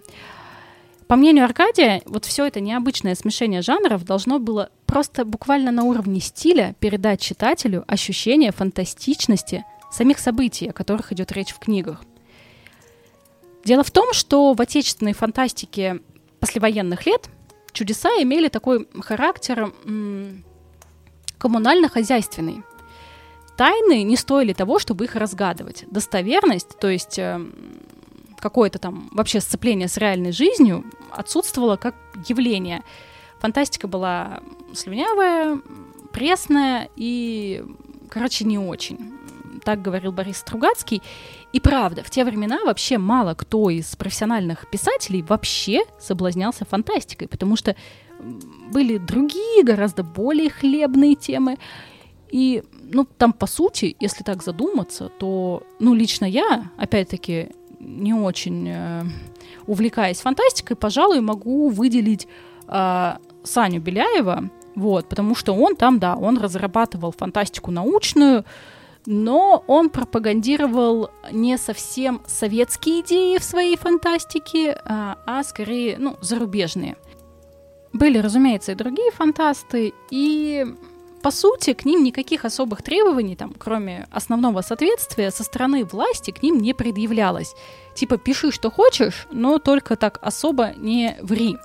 По 1.07 1.15
мнению 1.15 1.45
Аркадия, 1.45 2.01
вот 2.05 2.25
все 2.25 2.45
это 2.45 2.59
необычное 2.59 3.15
смешение 3.15 3.61
жанров 3.61 4.03
должно 4.03 4.39
было 4.39 4.69
просто 4.85 5.23
буквально 5.23 5.71
на 5.71 5.83
уровне 5.83 6.19
стиля 6.19 6.75
передать 6.81 7.21
читателю 7.21 7.85
ощущение 7.87 8.51
фантастичности 8.51 9.63
самих 9.89 10.19
событий, 10.19 10.67
о 10.67 10.73
которых 10.73 11.13
идет 11.13 11.31
речь 11.31 11.53
в 11.53 11.59
книгах. 11.59 12.01
Дело 13.63 13.83
в 13.83 13.91
том, 13.91 14.13
что 14.13 14.53
в 14.53 14.61
отечественной 14.61 15.13
фантастике 15.13 16.01
послевоенных 16.41 17.05
лет 17.05 17.29
чудеса 17.71 18.09
имели 18.21 18.49
такой 18.49 18.87
характер 18.99 19.73
коммунально-хозяйственный. 21.37 22.63
Тайны 23.55 24.03
не 24.03 24.17
стоили 24.17 24.51
того, 24.53 24.77
чтобы 24.77 25.05
их 25.05 25.15
разгадывать. 25.15 25.85
Достоверность, 25.89 26.77
то 26.79 26.89
есть 26.89 27.17
э, 27.17 27.41
какое-то 28.39 28.79
там 28.79 29.09
вообще 29.11 29.39
сцепление 29.41 29.87
с 29.87 29.97
реальной 29.97 30.31
жизнью 30.31 30.85
отсутствовало 31.11 31.75
как 31.75 31.95
явление. 32.27 32.83
Фантастика 33.39 33.87
была 33.87 34.39
слюнявая, 34.73 35.59
пресная 36.11 36.89
и, 36.95 37.63
короче, 38.09 38.45
не 38.45 38.57
очень. 38.57 39.13
Так 39.63 39.81
говорил 39.81 40.11
Борис 40.11 40.37
Стругацкий. 40.37 41.01
И 41.53 41.59
правда, 41.59 42.03
в 42.03 42.09
те 42.09 42.23
времена 42.23 42.59
вообще 42.65 42.97
мало 42.97 43.33
кто 43.33 43.69
из 43.69 43.95
профессиональных 43.95 44.69
писателей 44.69 45.21
вообще 45.21 45.83
соблазнялся 45.99 46.65
фантастикой, 46.65 47.27
потому 47.27 47.55
что 47.55 47.75
были 48.71 48.97
другие, 48.97 49.63
гораздо 49.63 50.03
более 50.03 50.49
хлебные 50.49 51.15
темы. 51.15 51.57
И, 52.29 52.63
ну, 52.81 53.05
там, 53.05 53.31
по 53.31 53.47
сути, 53.47 53.95
если 53.99 54.23
так 54.23 54.43
задуматься, 54.43 55.09
то, 55.09 55.63
ну, 55.79 55.93
лично 55.93 56.25
я, 56.25 56.71
опять-таки, 56.77 57.49
не 57.79 58.13
очень 58.13 58.67
э, 58.69 59.03
увлекаясь 59.65 60.21
фантастикой, 60.21 60.75
пожалуй, 60.75 61.21
могу 61.21 61.69
выделить 61.69 62.27
э, 62.67 63.13
Саню 63.43 63.81
Беляева, 63.81 64.49
вот, 64.75 65.09
потому 65.09 65.35
что 65.35 65.53
он 65.53 65.75
там, 65.75 65.99
да, 65.99 66.15
он 66.15 66.37
разрабатывал 66.37 67.11
фантастику 67.11 67.71
научную, 67.71 68.45
но 69.07 69.63
он 69.67 69.89
пропагандировал 69.89 71.09
не 71.31 71.57
совсем 71.57 72.21
советские 72.27 73.01
идеи 73.01 73.37
в 73.37 73.43
своей 73.43 73.77
фантастике, 73.77 74.79
а, 74.83 75.17
а 75.25 75.43
скорее, 75.43 75.97
ну, 75.97 76.17
зарубежные. 76.21 76.97
Были, 77.93 78.17
разумеется, 78.17 78.73
и 78.73 78.75
другие 78.75 79.11
фантасты, 79.11 79.93
и 80.11 80.65
по 81.27 81.31
сути, 81.31 81.73
к 81.73 81.83
ним 81.83 82.05
никаких 82.05 82.45
особых 82.45 82.81
требований, 82.81 83.35
там, 83.35 83.53
кроме 83.57 84.07
основного 84.11 84.61
соответствия, 84.61 85.29
со 85.29 85.43
стороны 85.43 85.83
власти 85.83 86.31
к 86.31 86.41
ним 86.41 86.57
не 86.57 86.73
предъявлялось. 86.73 87.53
Типа, 87.95 88.17
пиши, 88.17 88.49
что 88.49 88.71
хочешь, 88.71 89.27
но 89.29 89.59
только 89.59 89.97
так 89.97 90.19
особо 90.21 90.71
не 90.77 91.17
ври. 91.21 91.57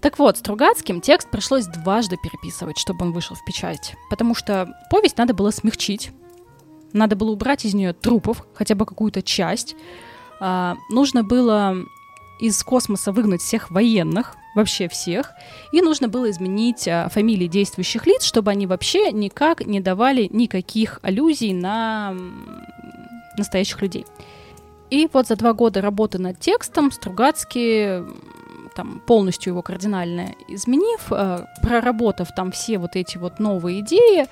Так 0.00 0.18
вот, 0.18 0.38
Стругацким 0.38 1.02
текст 1.02 1.28
пришлось 1.30 1.66
дважды 1.66 2.16
переписывать, 2.16 2.78
чтобы 2.78 3.04
он 3.04 3.12
вышел 3.12 3.36
в 3.36 3.44
печать, 3.44 3.94
потому 4.08 4.34
что 4.34 4.66
повесть 4.90 5.18
надо 5.18 5.34
было 5.34 5.50
смягчить, 5.50 6.10
надо 6.94 7.16
было 7.16 7.32
убрать 7.32 7.66
из 7.66 7.74
нее 7.74 7.92
трупов, 7.92 8.46
хотя 8.54 8.74
бы 8.74 8.86
какую-то 8.86 9.20
часть, 9.20 9.76
а, 10.40 10.76
нужно 10.88 11.22
было 11.22 11.76
из 12.40 12.62
космоса 12.64 13.12
выгнать 13.12 13.42
всех 13.42 13.70
военных, 13.70 14.36
вообще 14.56 14.88
всех, 14.88 15.32
и 15.70 15.80
нужно 15.80 16.08
было 16.08 16.28
изменить 16.30 16.88
а, 16.88 17.08
фамилии 17.08 17.46
действующих 17.46 18.06
лиц, 18.06 18.24
чтобы 18.24 18.50
они 18.50 18.66
вообще 18.66 19.12
никак 19.12 19.64
не 19.64 19.80
давали 19.80 20.28
никаких 20.32 20.98
аллюзий 21.02 21.52
на 21.52 22.16
настоящих 23.38 23.80
людей. 23.82 24.04
И 24.90 25.08
вот 25.12 25.28
за 25.28 25.36
два 25.36 25.52
года 25.52 25.80
работы 25.80 26.18
над 26.18 26.40
текстом 26.40 26.90
Стругацкий 26.90 28.04
там 28.74 29.00
полностью 29.06 29.52
его 29.52 29.62
кардинально 29.62 30.34
изменив, 30.48 31.06
э, 31.10 31.46
проработав 31.62 32.28
там 32.34 32.52
все 32.52 32.78
вот 32.78 32.94
эти 32.94 33.16
вот 33.16 33.40
новые 33.40 33.80
идеи, 33.80 34.26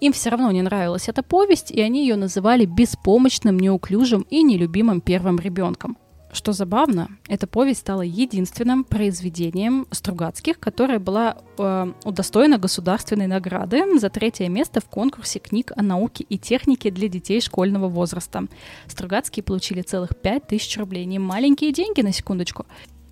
им 0.00 0.12
все 0.12 0.30
равно 0.30 0.50
не 0.52 0.62
нравилась 0.62 1.08
эта 1.08 1.22
повесть, 1.22 1.70
и 1.70 1.80
они 1.80 2.02
ее 2.02 2.16
называли 2.16 2.64
беспомощным, 2.64 3.58
неуклюжим 3.58 4.22
и 4.30 4.42
нелюбимым 4.42 5.00
первым 5.00 5.38
ребенком. 5.38 5.98
Что 6.32 6.52
забавно, 6.52 7.08
эта 7.28 7.46
повесть 7.46 7.80
стала 7.80 8.02
единственным 8.02 8.84
произведением 8.84 9.86
Стругацких, 9.90 10.60
которая 10.60 11.00
была 11.00 11.38
э, 11.58 11.92
удостоена 12.04 12.56
государственной 12.58 13.26
награды 13.26 13.98
за 13.98 14.10
третье 14.10 14.48
место 14.48 14.80
в 14.80 14.84
конкурсе 14.84 15.40
книг 15.40 15.72
о 15.74 15.82
науке 15.82 16.24
и 16.28 16.38
технике 16.38 16.92
для 16.92 17.08
детей 17.08 17.40
школьного 17.40 17.88
возраста. 17.88 18.44
Стругацкие 18.86 19.42
получили 19.42 19.82
целых 19.82 20.16
5000 20.16 20.78
рублей. 20.78 21.04
Не 21.04 21.18
маленькие 21.18 21.72
деньги, 21.72 22.00
на 22.00 22.12
секундочку. 22.12 22.64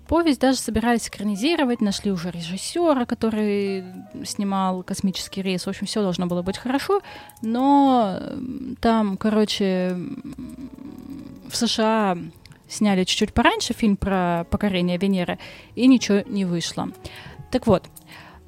Повесть 0.07 0.39
даже 0.39 0.57
собирались 0.57 1.07
экранизировать, 1.07 1.81
нашли 1.81 2.11
уже 2.11 2.31
режиссера, 2.31 3.05
который 3.05 3.83
снимал 4.23 4.81
«Космический 4.81 5.43
рейс». 5.43 5.65
В 5.65 5.69
общем, 5.69 5.85
все 5.85 6.01
должно 6.01 6.25
было 6.25 6.41
быть 6.41 6.57
хорошо, 6.57 7.01
но 7.43 8.19
там, 8.79 9.17
короче, 9.17 9.95
в 11.47 11.55
США 11.55 12.17
сняли 12.69 13.03
чуть-чуть 13.03 13.33
пораньше 13.33 13.73
фильм 13.73 13.97
про 13.97 14.45
покорение 14.49 14.97
Венеры, 14.97 15.39
и 15.75 15.87
ничего 15.87 16.21
не 16.25 16.45
вышло. 16.45 16.89
Так 17.51 17.67
вот, 17.67 17.83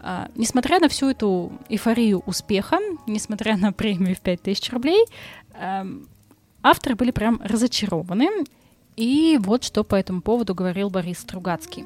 Uh, 0.04 0.32
несмотря 0.34 0.80
на 0.80 0.90
всю 0.90 1.12
эту 1.12 1.52
эйфорию 1.70 2.24
успеха, 2.26 2.80
несмотря 3.06 3.56
на 3.56 3.72
премию 3.72 4.16
в 4.16 4.20
5000 4.22 4.72
рублей, 4.72 5.06
uh, 5.54 6.08
авторы 6.64 6.96
были 6.96 7.12
прям 7.12 7.40
разочарованы. 7.44 8.28
И 8.96 9.38
вот 9.40 9.64
что 9.64 9.84
по 9.84 9.94
этому 9.94 10.22
поводу 10.22 10.56
говорил 10.56 10.90
Борис 10.90 11.20
Стругацкий. 11.20 11.86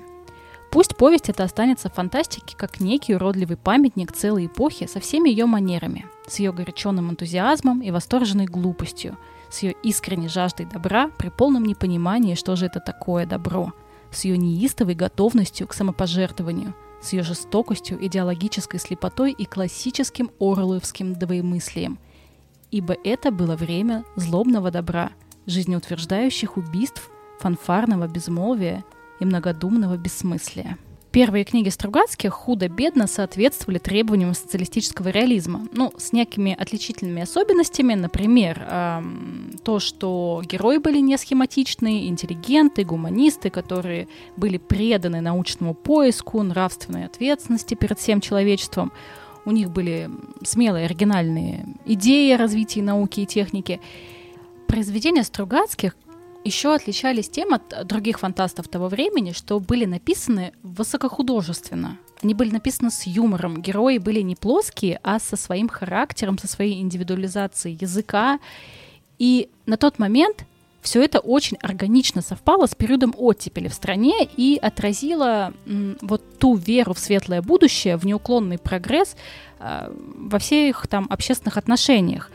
Пусть 0.71 0.95
повесть 0.95 1.27
это 1.27 1.43
останется 1.43 1.89
фантастике 1.89 2.55
как 2.55 2.79
некий 2.79 3.15
уродливый 3.15 3.57
памятник 3.57 4.13
целой 4.13 4.45
эпохи 4.45 4.87
со 4.87 5.01
всеми 5.01 5.27
ее 5.27 5.45
манерами, 5.45 6.05
с 6.25 6.39
ее 6.39 6.53
горяченным 6.53 7.11
энтузиазмом 7.11 7.81
и 7.81 7.91
восторженной 7.91 8.45
глупостью– 8.45 9.17
с 9.55 9.63
ее 9.63 9.73
искренней 9.83 10.27
жаждой 10.27 10.65
добра 10.65 11.09
при 11.17 11.29
полном 11.29 11.63
непонимании, 11.63 12.35
что 12.35 12.55
же 12.55 12.65
это 12.65 12.81
такое 12.81 13.25
добро, 13.25 13.71
с 14.11 14.25
ее 14.25 14.37
неистовой 14.37 14.95
готовностью 14.95 15.67
к 15.67 15.73
самопожертвованию, 15.73 16.75
с 17.01 17.13
ее 17.13 17.23
жестокостью, 17.23 18.03
идеологической 18.05 18.79
слепотой 18.79 19.31
и 19.31 19.45
классическим 19.45 20.29
орловским 20.39 21.13
двоемыслием. 21.13 21.99
Ибо 22.69 22.97
это 23.03 23.31
было 23.31 23.55
время 23.55 24.03
злобного 24.17 24.71
добра, 24.71 25.11
жизнеутверждающих 25.45 26.57
убийств, 26.57 27.09
фанфарного 27.39 28.07
безмолвия 28.07 28.83
и 29.19 29.25
многодумного 29.25 29.95
бессмыслия. 29.95 30.77
Первые 31.15 31.45
книги 31.45 31.69
Стругацких 31.69 32.33
худо-бедно 32.33 33.07
соответствовали 33.07 33.77
требованиям 33.77 34.33
социалистического 34.33 35.07
реализма. 35.07 35.65
Ну, 35.71 35.93
с 35.95 36.11
некими 36.11 36.53
отличительными 36.53 37.21
особенностями, 37.21 37.93
например, 37.93 38.61
эм, 38.69 39.51
то, 39.63 39.79
что 39.79 40.41
герои 40.43 40.77
были 40.77 40.99
не 40.99 41.17
схематичные, 41.17 42.09
интеллигенты, 42.09 42.83
гуманисты, 42.83 43.49
которые 43.49 44.09
были 44.35 44.57
преданы 44.57 45.21
научному 45.21 45.73
поиску, 45.73 46.43
нравственной 46.43 47.05
ответственности 47.05 47.75
перед 47.75 47.97
всем 47.97 48.19
человечеством. 48.19 48.91
У 49.45 49.51
них 49.51 49.69
были 49.69 50.09
смелые, 50.43 50.83
оригинальные 50.83 51.65
идеи 51.85 52.33
о 52.33 52.37
развитии 52.37 52.81
науки 52.81 53.21
и 53.21 53.25
техники. 53.25 53.79
Произведения 54.67 55.23
Стругацких 55.23 55.95
еще 56.45 56.73
отличались 56.73 57.27
тем 57.27 57.53
от 57.53 57.87
других 57.87 58.19
фантастов 58.19 58.67
того 58.67 58.87
времени, 58.87 59.31
что 59.31 59.59
были 59.59 59.85
написаны 59.85 60.53
высокохудожественно. 60.63 61.97
Они 62.21 62.33
были 62.33 62.51
написаны 62.51 62.91
с 62.91 63.07
юмором. 63.07 63.61
Герои 63.61 63.97
были 63.97 64.21
не 64.21 64.35
плоские, 64.35 64.99
а 65.03 65.19
со 65.19 65.35
своим 65.35 65.67
характером, 65.67 66.37
со 66.37 66.47
своей 66.47 66.81
индивидуализацией 66.81 67.77
языка. 67.81 68.39
И 69.17 69.49
на 69.65 69.75
тот 69.75 69.99
момент 69.99 70.45
все 70.81 71.03
это 71.03 71.19
очень 71.19 71.57
органично 71.61 72.21
совпало 72.21 72.67
с 72.67 72.75
периодом 72.75 73.15
оттепели 73.17 73.67
в 73.67 73.73
стране 73.73 74.29
и 74.37 74.59
отразило 74.61 75.51
м, 75.65 75.97
вот 76.01 76.37
ту 76.37 76.55
веру 76.55 76.93
в 76.93 76.99
светлое 76.99 77.41
будущее, 77.41 77.97
в 77.97 78.05
неуклонный 78.05 78.59
прогресс 78.59 79.15
э, 79.59 79.91
во 79.91 80.37
всех 80.37 80.85
там 80.87 81.07
общественных 81.09 81.57
отношениях. 81.57 82.29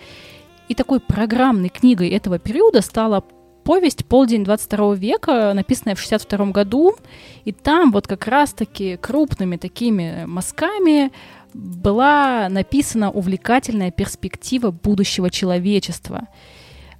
И 0.68 0.74
такой 0.74 0.98
программной 0.98 1.68
книгой 1.68 2.08
этого 2.08 2.40
периода 2.40 2.80
стала 2.80 3.24
повесть 3.64 4.04
«Полдень 4.06 4.44
22 4.44 4.94
века», 4.94 5.52
написанная 5.54 5.94
в 5.94 6.00
62 6.00 6.46
году, 6.46 6.96
и 7.44 7.52
там 7.52 7.92
вот 7.92 8.06
как 8.06 8.26
раз-таки 8.26 8.96
крупными 8.96 9.56
такими 9.56 10.24
мазками 10.26 11.12
была 11.54 12.48
написана 12.48 13.10
увлекательная 13.10 13.90
перспектива 13.90 14.70
будущего 14.70 15.30
человечества, 15.30 16.28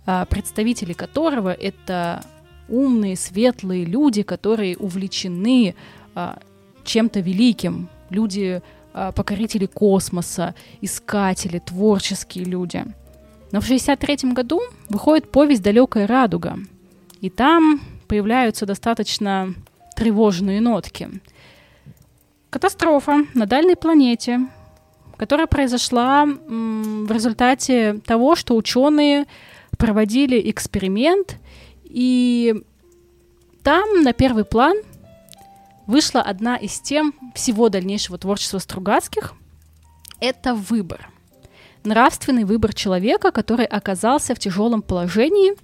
а, 0.07 0.25
представители 0.27 0.93
которого 0.93 1.53
это 1.53 2.23
умные, 2.69 3.17
светлые 3.17 3.85
люди, 3.85 4.23
которые 4.23 4.77
увлечены 4.77 5.75
а, 6.15 6.39
чем-то 6.85 7.21
великим, 7.21 7.89
люди, 8.11 8.63
а, 8.93 9.13
покорители 9.13 9.67
космоса, 9.67 10.55
искатели, 10.81 11.59
творческие 11.59 12.45
люди– 12.45 12.85
но 13.53 13.61
в 13.61 13.65
1963 13.65 14.33
году 14.33 14.61
выходит 14.89 15.31
повесть 15.31 15.63
«Далекая 15.63 16.07
радуга», 16.07 16.59
и 17.21 17.31
там 17.31 17.81
появляются 18.09 18.67
достаточно 18.67 19.55
тревожные 19.97 20.61
нотки. 20.61 21.09
Катастрофа 22.49 23.27
на 23.35 23.47
дальней 23.47 23.77
планете, 23.77 24.41
которая 25.17 25.47
произошла 25.47 26.25
в 26.25 27.13
результате 27.13 28.01
того, 28.07 28.35
что 28.35 28.57
ученые 28.57 29.27
проводили 29.79 30.51
эксперимент, 30.51 31.37
и 31.85 32.65
там 33.63 34.03
на 34.03 34.13
первый 34.13 34.45
план 34.45 34.77
вышла 35.87 36.23
одна 36.23 36.57
из 36.57 36.81
тем 36.81 37.15
всего 37.35 37.69
дальнейшего 37.69 38.17
творчества 38.17 38.59
Стругацких. 38.59 39.35
Это 40.21 40.55
выбор. 40.55 41.11
Нравственный 41.85 42.45
выбор 42.45 42.75
человека, 42.75 43.31
который 43.31 43.65
оказался 43.65 44.35
в 44.35 44.39
тяжелом 44.39 44.83
положении, 44.83 45.55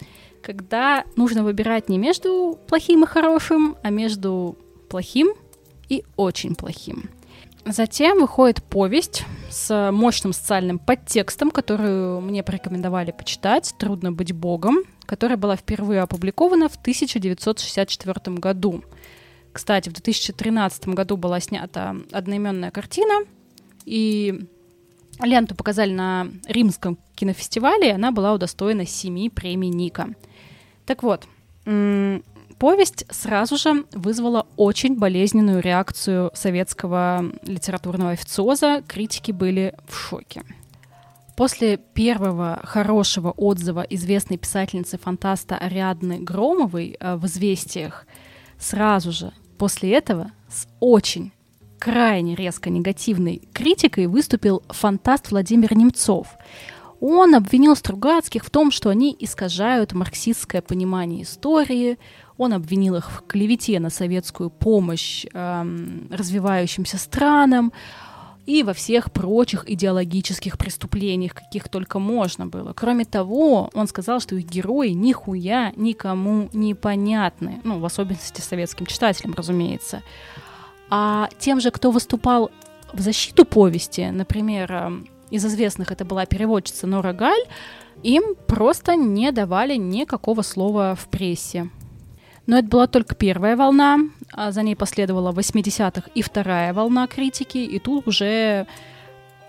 когда 0.43 1.05
нужно 1.17 1.45
выбирать 1.45 1.89
не 1.89 1.99
между 1.99 2.59
плохим 2.69 3.05
и 3.05 3.07
хорошим, 3.07 3.77
а 3.83 3.91
между 3.91 4.57
плохим 4.89 5.35
и 5.89 6.05
очень 6.17 6.55
плохим. 6.55 7.11
Затем 7.67 8.21
выходит 8.21 8.63
повесть 8.63 9.25
с 9.51 9.91
мощным 9.91 10.33
социальным 10.33 10.79
подтекстом, 10.79 11.51
которую 11.51 12.21
мне 12.21 12.45
порекомендовали 12.45 13.11
почитать 13.11 13.75
«Трудно 13.77 14.13
быть 14.13 14.33
богом», 14.33 14.85
которая 15.05 15.37
была 15.37 15.57
впервые 15.57 16.03
опубликована 16.03 16.69
в 16.69 16.77
1964 16.77 18.37
году. 18.37 18.85
Кстати, 19.53 19.89
в 19.89 19.95
2013 19.95 20.89
году 20.89 21.17
была 21.17 21.41
снята 21.41 21.97
одноименная 22.13 22.71
картина, 22.71 23.25
и 23.85 24.47
ленту 25.23 25.55
показали 25.55 25.93
на 25.93 26.29
Римском 26.47 26.99
кинофестивале, 27.15 27.89
и 27.89 27.93
она 27.93 28.13
была 28.13 28.35
удостоена 28.35 28.87
семи 28.87 29.31
премий 29.31 29.71
Ника. 29.71 30.09
Так 30.85 31.03
вот, 31.03 31.27
Повесть 32.59 33.05
сразу 33.11 33.59
же 33.59 33.85
вызвала 33.93 34.47
очень 34.57 34.97
болезненную 34.99 35.61
реакцию 35.61 36.31
советского 36.33 37.23
литературного 37.43 38.13
официоза. 38.13 38.83
Критики 38.89 39.31
были 39.31 39.75
в 39.87 39.95
шоке. 39.95 40.43
После 41.37 41.77
первого 41.77 42.61
хорошего 42.65 43.31
отзыва 43.33 43.83
известной 43.83 44.39
писательницы-фантаста 44.39 45.59
Ариадны 45.59 46.19
Громовой 46.19 46.97
э, 46.99 47.17
в 47.17 47.27
«Известиях», 47.27 48.07
сразу 48.59 49.13
же 49.13 49.33
после 49.59 49.93
этого 49.93 50.33
с 50.49 50.67
очень 50.81 51.33
крайне 51.87 52.35
резко 52.35 52.69
негативной 52.69 53.43
критикой 53.53 54.09
выступил 54.09 54.65
фантаст 54.71 55.31
Владимир 55.31 55.73
Немцов. 55.77 56.27
Он 56.99 57.37
обвинил 57.37 57.77
Стругацких 57.77 58.45
в 58.45 58.51
том, 58.51 58.73
что 58.73 58.91
они 58.91 59.17
искажают 59.21 59.93
марксистское 59.93 60.63
понимание 60.63 61.23
истории, 61.23 61.99
он 62.39 62.55
обвинил 62.55 62.97
их 62.97 63.13
в 63.13 63.25
клевете 63.29 63.79
на 63.79 63.91
советскую 63.91 64.51
помощь 64.51 65.27
эм, 65.33 66.09
развивающимся 66.11 66.99
странам 66.99 67.73
и 68.47 68.65
во 68.65 68.73
всех 68.73 69.13
прочих 69.13 69.71
идеологических 69.71 70.59
преступлениях, 70.59 71.35
каких 71.35 71.69
только 71.69 72.01
можно 72.01 72.49
было. 72.49 72.73
Кроме 72.73 73.05
того, 73.05 73.71
он 73.75 73.87
сказал, 73.87 74.19
что 74.19 74.35
их 74.35 74.45
герои 74.45 74.89
нихуя 74.89 75.73
никому 75.77 76.49
не 76.53 76.75
понятны, 76.75 77.61
ну, 77.63 77.79
в 77.79 77.85
особенности 77.85 78.41
советским 78.41 78.87
читателям, 78.87 79.35
разумеется. 79.35 80.03
А 80.91 81.29
тем 81.39 81.61
же, 81.61 81.71
кто 81.71 81.91
выступал 81.91 82.51
в 82.93 83.01
защиту 83.01 83.45
повести, 83.45 84.11
например, 84.11 84.73
эм, 84.73 85.09
из 85.31 85.45
известных 85.45 85.91
это 85.91 86.05
была 86.05 86.27
переводчица 86.27 86.87
Нора 86.87 87.13
Галь, 87.13 87.45
им 88.03 88.35
просто 88.47 88.95
не 88.95 89.33
давали 89.33 89.77
никакого 89.77 90.43
слова 90.43 90.95
в 90.95 91.09
прессе. 91.09 91.71
Но 92.47 92.59
это 92.59 92.69
была 92.69 92.87
только 92.87 93.15
первая 93.17 93.57
волна, 93.57 93.99
а 94.33 94.53
за 94.53 94.63
ней 94.63 94.77
последовала 94.77 95.33
в 95.33 95.39
80-х 95.39 96.11
и 96.15 96.23
вторая 96.23 96.73
волна 96.73 97.09
критики, 97.09 97.59
и 97.59 97.79
тут 97.81 98.07
уже 98.07 98.67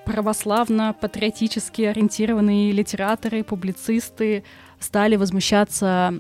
православно-патриотически 0.05 1.83
ориентированные 1.83 2.71
литераторы, 2.71 3.43
публицисты 3.43 4.43
стали 4.80 5.15
возмущаться 5.15 6.13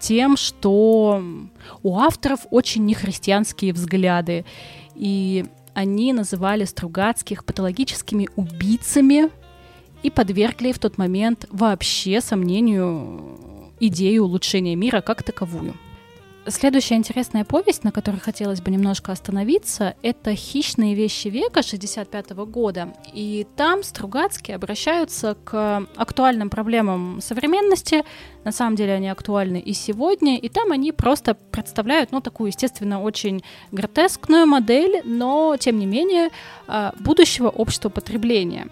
тем, 0.00 0.36
что 0.36 1.22
у 1.82 1.98
авторов 1.98 2.40
очень 2.50 2.84
нехристианские 2.84 3.72
взгляды, 3.72 4.44
и 4.94 5.44
они 5.74 6.12
называли 6.12 6.64
Стругацких 6.64 7.44
патологическими 7.44 8.28
убийцами 8.36 9.30
и 10.02 10.10
подвергли 10.10 10.72
в 10.72 10.78
тот 10.78 10.98
момент 10.98 11.46
вообще 11.50 12.20
сомнению 12.20 13.38
идею 13.80 14.24
улучшения 14.24 14.76
мира 14.76 15.00
как 15.00 15.22
таковую. 15.22 15.74
Следующая 16.48 16.96
интересная 16.96 17.44
повесть, 17.44 17.84
на 17.84 17.92
которой 17.92 18.18
хотелось 18.18 18.60
бы 18.60 18.72
немножко 18.72 19.12
остановиться, 19.12 19.94
это 20.02 20.34
«Хищные 20.34 20.96
вещи 20.96 21.28
века» 21.28 21.62
65 21.62 22.30
года. 22.30 22.92
И 23.12 23.46
там 23.54 23.84
Стругацкие 23.84 24.56
обращаются 24.56 25.36
к 25.44 25.86
актуальным 25.94 26.50
проблемам 26.50 27.20
современности. 27.20 28.04
На 28.42 28.50
самом 28.50 28.74
деле 28.74 28.94
они 28.94 29.08
актуальны 29.08 29.60
и 29.60 29.72
сегодня. 29.72 30.36
И 30.36 30.48
там 30.48 30.72
они 30.72 30.90
просто 30.90 31.34
представляют, 31.34 32.10
ну, 32.10 32.20
такую, 32.20 32.48
естественно, 32.48 33.00
очень 33.00 33.44
гротескную 33.70 34.44
модель, 34.44 35.00
но, 35.04 35.56
тем 35.60 35.78
не 35.78 35.86
менее, 35.86 36.30
а, 36.66 36.92
будущего 36.98 37.50
общества 37.50 37.88
потребления. 37.88 38.66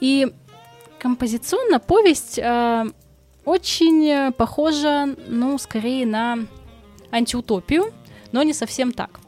И 0.00 0.26
композиционно 0.98 1.78
повесть 1.78 2.40
а, 2.42 2.88
очень 3.44 4.32
похожа, 4.32 5.14
ну, 5.28 5.56
скорее 5.58 6.04
на 6.04 6.38
антиутопию, 7.14 7.92
но 8.32 8.42
не 8.42 8.52
совсем 8.52 8.92
так. 8.92 9.20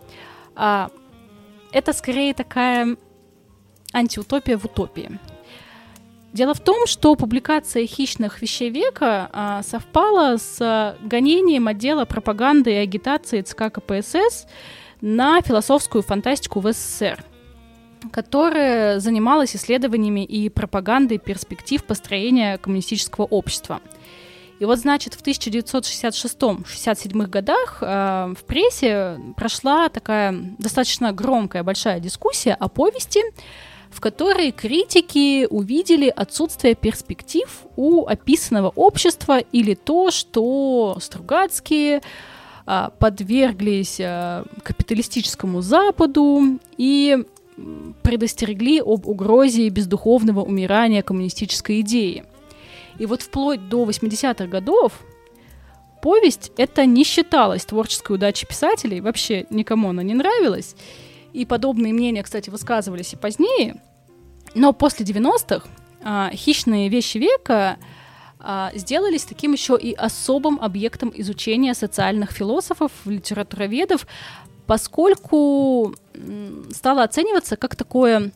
А, 0.55 0.91
это 1.73 1.93
скорее 1.93 2.35
такая 2.35 2.97
антиутопия 3.93 4.59
в 4.59 4.65
утопии. 4.65 5.19
Дело 6.33 6.53
в 6.53 6.61
том, 6.61 6.87
что 6.87 7.15
публикация 7.15 7.87
хищных 7.87 8.43
вещей 8.43 8.69
века 8.69 9.31
а, 9.33 9.63
совпала 9.63 10.37
с 10.37 10.97
гонением 11.01 11.69
отдела 11.69 12.05
пропаганды 12.05 12.73
и 12.73 12.77
агитации 12.77 13.41
ЦК 13.41 13.73
КПСС 13.73 14.47
на 15.01 15.41
философскую 15.41 16.03
фантастику 16.03 16.61
в 16.61 16.73
СССР, 16.73 17.25
которая 18.11 18.99
занималась 18.99 19.57
исследованиями 19.57 20.25
и 20.25 20.49
пропагандой 20.49 21.19
перспектив 21.19 21.85
построения 21.85 22.59
коммунистического 22.59 23.25
общества– 23.25 23.81
и 24.59 24.65
вот, 24.65 24.79
значит, 24.79 25.13
в 25.15 25.23
1966-67 25.23 27.27
годах 27.27 27.79
э, 27.83 28.33
в 28.39 28.45
прессе 28.45 29.21
прошла 29.37 29.91
такая 29.91 30.35
достаточно 30.59 31.13
громкая 31.13 31.63
большая 31.63 32.01
дискуссия 32.01 32.55
о 32.55 32.69
повести, 32.69 33.21
в 33.91 34.01
которой 34.01 34.51
критики 34.53 35.47
увидели 35.49 36.09
отсутствие 36.09 36.75
перспектив 36.75 37.47
у 37.77 38.07
описанного 38.07 38.73
общества 38.75 39.41
или 39.41 39.75
то, 39.75 40.11
что 40.11 40.97
Стругацкие 41.01 42.01
э, 42.67 42.89
подверглись 42.99 44.01
э, 44.01 44.43
капиталистическому 44.63 45.61
Западу 45.61 46.59
и 46.79 47.27
предостерегли 48.03 48.81
об 48.81 49.07
угрозе 49.07 49.69
бездуховного 49.69 50.41
умирания 50.43 51.03
коммунистической 51.03 51.83
идеи– 51.83 52.25
и 52.99 53.07
вот 53.07 53.23
вплоть 53.23 53.69
до 53.69 53.85
80-х 53.85 54.47
годов 54.47 55.05
повесть 56.03 56.53
это 56.57 56.87
не 56.87 57.05
считалось 57.05 57.65
творческой 57.65 58.17
удачей 58.17 58.47
писателей, 58.47 59.01
вообще 59.01 59.47
никому 59.51 59.91
она 59.91 60.03
не 60.03 60.15
нравилась. 60.15 60.77
И 61.33 61.45
подобные 61.45 61.93
мнения, 61.93 62.23
кстати, 62.23 62.49
высказывались 62.49 63.13
и 63.13 63.17
позднее. 63.17 63.83
Но 64.55 64.73
после 64.73 65.05
90-х 65.05 65.69
а, 66.03 66.31
хищные 66.33 66.89
вещи 66.89 67.19
века 67.19 67.77
а, 68.39 68.71
сделались 68.75 69.25
таким 69.25 69.53
еще 69.53 69.77
и 69.77 69.93
особым 69.93 70.59
объектом 70.61 71.13
изучения 71.15 71.75
социальных 71.75 72.31
философов, 72.31 72.93
литературоведов, 73.05 74.07
поскольку 74.67 75.95
стало 76.73 77.03
оцениваться 77.03 77.57
как 77.57 77.77
такое 77.77 78.33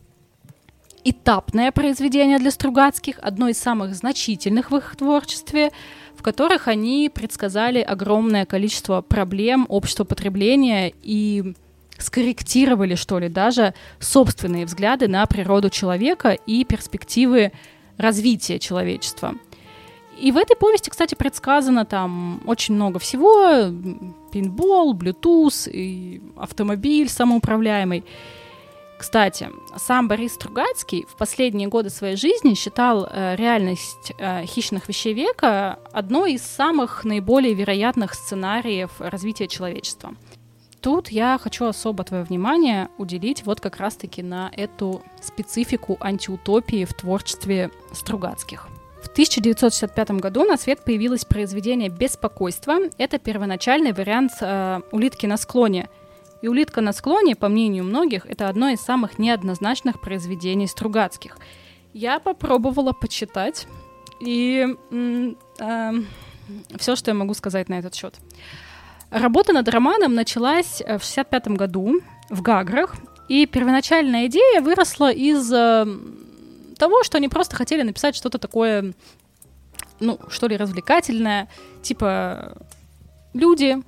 этапное 1.05 1.73
произведение 1.73 2.39
для 2.39 2.51
Стругацких, 2.51 3.19
одно 3.21 3.49
из 3.49 3.59
самых 3.59 3.95
значительных 3.95 4.71
в 4.71 4.77
их 4.77 4.97
творчестве, 4.97 5.71
в 6.17 6.23
которых 6.23 6.69
они 6.69 7.11
предсказали 7.13 7.81
огромное 7.81 8.47
количество 8.47 9.01
проблем 9.01 9.67
общества 9.69 10.05
потребления 10.05 10.93
и 11.03 11.55
скорректировали, 11.99 12.95
что 12.95 13.19
ли, 13.19 13.29
даже 13.29 13.75
собственные 13.99 14.67
взгляды 14.67 15.09
на 15.09 15.25
природу 15.27 15.71
человека 15.71 16.31
и 16.31 16.65
перспективы 16.65 17.53
развития 17.97 18.59
человечества. 18.59 19.35
И 20.21 20.33
в 20.33 20.37
этой 20.37 20.57
повести, 20.57 20.91
кстати, 20.91 21.15
предсказано 21.15 21.87
там 21.87 22.43
очень 22.47 22.75
много 22.75 22.99
всего. 22.99 23.73
Пинбол, 24.33 24.95
Bluetooth, 24.95 25.71
и 25.71 26.21
автомобиль 26.37 27.09
самоуправляемый. 27.09 28.05
Кстати, 29.01 29.49
сам 29.79 30.09
Борис 30.09 30.35
Стругацкий 30.35 31.07
в 31.09 31.17
последние 31.17 31.69
годы 31.69 31.89
своей 31.89 32.17
жизни 32.17 32.53
считал 32.53 33.09
э, 33.11 33.35
реальность 33.35 34.13
э, 34.19 34.45
хищных 34.45 34.89
вещей 34.89 35.15
века 35.15 35.79
одной 35.91 36.35
из 36.35 36.43
самых 36.43 37.03
наиболее 37.03 37.55
вероятных 37.55 38.13
сценариев 38.13 38.91
развития 38.99 39.49
человечества. 39.49 40.15
Тут 40.83 41.09
я 41.09 41.39
хочу 41.43 41.65
особо 41.65 42.05
твое 42.05 42.25
внимание 42.25 42.91
уделить 42.99 43.47
вот 43.47 43.63
как 43.63 43.79
раз-таки 43.79 44.23
на 44.23 44.53
эту 44.55 45.01
специфику 45.23 45.97
антиутопии 45.99 46.85
в 46.85 46.93
творчестве 46.93 47.71
Стругацких. 47.93 48.69
В 49.03 49.09
1965 49.09 50.11
году 50.11 50.45
на 50.45 50.59
свет 50.59 50.85
появилось 50.85 51.25
произведение 51.25 51.89
«Беспокойство». 51.89 52.77
Это 52.99 53.19
первоначальный 53.19 53.95
вариант 53.95 54.33
э, 54.43 54.81
«Улитки 54.93 55.25
на 55.25 55.39
склоне». 55.39 55.89
И 56.43 56.49
«Улитка 56.49 56.81
на 56.81 56.93
склоне», 56.93 57.37
по 57.37 57.49
мнению 57.49 57.85
многих, 57.85 58.27
это 58.27 58.49
одно 58.49 58.69
из 58.71 58.81
самых 58.81 59.19
неоднозначных 59.19 60.01
произведений 60.01 60.67
Стругацких. 60.67 61.39
Я 61.93 62.19
попробовала 62.19 62.93
почитать, 62.93 63.67
и 64.21 64.67
э, 64.91 65.35
э, 65.59 65.93
все, 66.79 66.97
что 66.97 67.11
я 67.11 67.15
могу 67.15 67.35
сказать 67.35 67.69
на 67.69 67.75
этот 67.75 67.95
счет. 67.95 68.15
Работа 69.11 69.53
над 69.53 69.69
романом 69.69 70.15
началась 70.15 70.81
э, 70.81 70.99
в 70.99 71.03
65 71.03 71.49
году 71.49 72.01
в 72.31 72.43
Гаграх, 72.43 72.95
и 73.29 73.47
первоначальная 73.47 74.27
идея 74.27 74.61
выросла 74.63 75.13
из 75.13 75.53
э, 75.53 75.87
того, 76.79 77.03
что 77.03 77.19
они 77.19 77.29
просто 77.29 77.57
хотели 77.57 77.83
написать 77.83 78.17
что-то 78.17 78.39
такое, 78.39 78.95
ну, 79.99 80.19
что 80.29 80.47
ли, 80.47 80.57
развлекательное, 80.57 81.49
типа 81.83 82.57
люди 83.35 83.83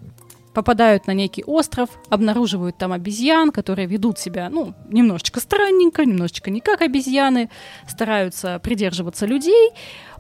попадают 0.55 1.07
на 1.07 1.13
некий 1.13 1.43
остров, 1.45 1.91
обнаруживают 2.09 2.77
там 2.77 2.93
обезьян, 2.93 3.51
которые 3.51 3.87
ведут 3.87 4.19
себя, 4.19 4.49
ну, 4.51 4.75
немножечко 4.89 5.41
странненько, 5.41 6.05
немножечко 6.05 6.51
не 6.51 6.61
как 6.61 6.83
обезьяны, 6.83 7.51
стараются 7.89 8.59
придерживаться 8.59 9.27
людей, 9.27 9.71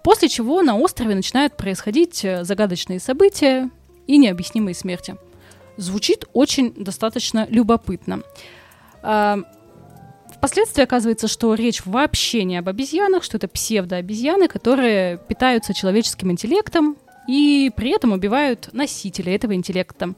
после 0.02 0.28
чего 0.28 0.62
на 0.62 0.76
острове 0.76 1.14
начинают 1.14 1.56
происходить 1.56 2.24
э, 2.24 2.44
загадочные 2.44 3.00
события 3.00 3.70
и 4.06 4.18
необъяснимые 4.18 4.74
смерти. 4.74 5.16
Звучит 5.76 6.24
очень 6.32 6.72
достаточно 6.74 7.46
любопытно. 7.48 8.22
А, 9.02 9.38
Впоследствии 10.42 10.82
оказывается, 10.82 11.28
что 11.28 11.54
речь 11.54 11.86
вообще 11.86 12.42
не 12.42 12.56
об 12.56 12.68
обезьянах, 12.68 13.22
что 13.22 13.36
это 13.36 13.46
псевдообезьяны, 13.46 14.48
которые 14.48 15.18
питаются 15.18 15.72
человеческим 15.72 16.32
интеллектом 16.32 16.96
и 17.26 17.70
при 17.76 17.90
этом 17.90 18.12
убивают 18.12 18.70
носителя 18.72 19.34
этого 19.34 19.54
интеллекта. 19.54 20.14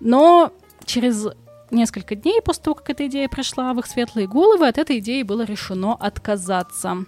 Но 0.00 0.52
через 0.84 1.26
несколько 1.70 2.14
дней 2.14 2.40
после 2.42 2.64
того, 2.64 2.74
как 2.74 2.90
эта 2.90 3.06
идея 3.06 3.28
пришла 3.28 3.72
в 3.74 3.78
их 3.80 3.86
светлые 3.86 4.26
головы, 4.26 4.66
от 4.66 4.78
этой 4.78 4.98
идеи 4.98 5.22
было 5.22 5.42
решено 5.42 5.94
отказаться. 5.94 7.04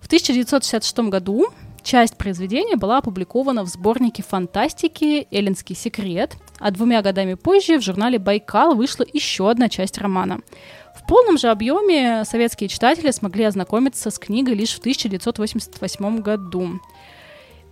В 0.00 0.06
1966 0.06 0.98
году 1.10 1.46
часть 1.82 2.16
произведения 2.16 2.76
была 2.76 2.98
опубликована 2.98 3.62
в 3.62 3.68
сборнике 3.68 4.22
фантастики 4.22 5.26
«Эллинский 5.30 5.74
секрет», 5.74 6.36
а 6.58 6.70
двумя 6.70 7.02
годами 7.02 7.34
позже 7.34 7.78
в 7.78 7.82
журнале 7.82 8.18
«Байкал» 8.18 8.74
вышла 8.74 9.04
еще 9.12 9.50
одна 9.50 9.68
часть 9.68 9.98
романа– 9.98 10.40
в 10.94 11.06
полном 11.06 11.36
же 11.36 11.48
объеме 11.48 12.24
советские 12.24 12.68
читатели 12.68 13.10
смогли 13.10 13.44
ознакомиться 13.44 14.10
с 14.10 14.18
книгой 14.18 14.54
лишь 14.54 14.74
в 14.74 14.78
1988 14.78 16.20
году. 16.20 16.80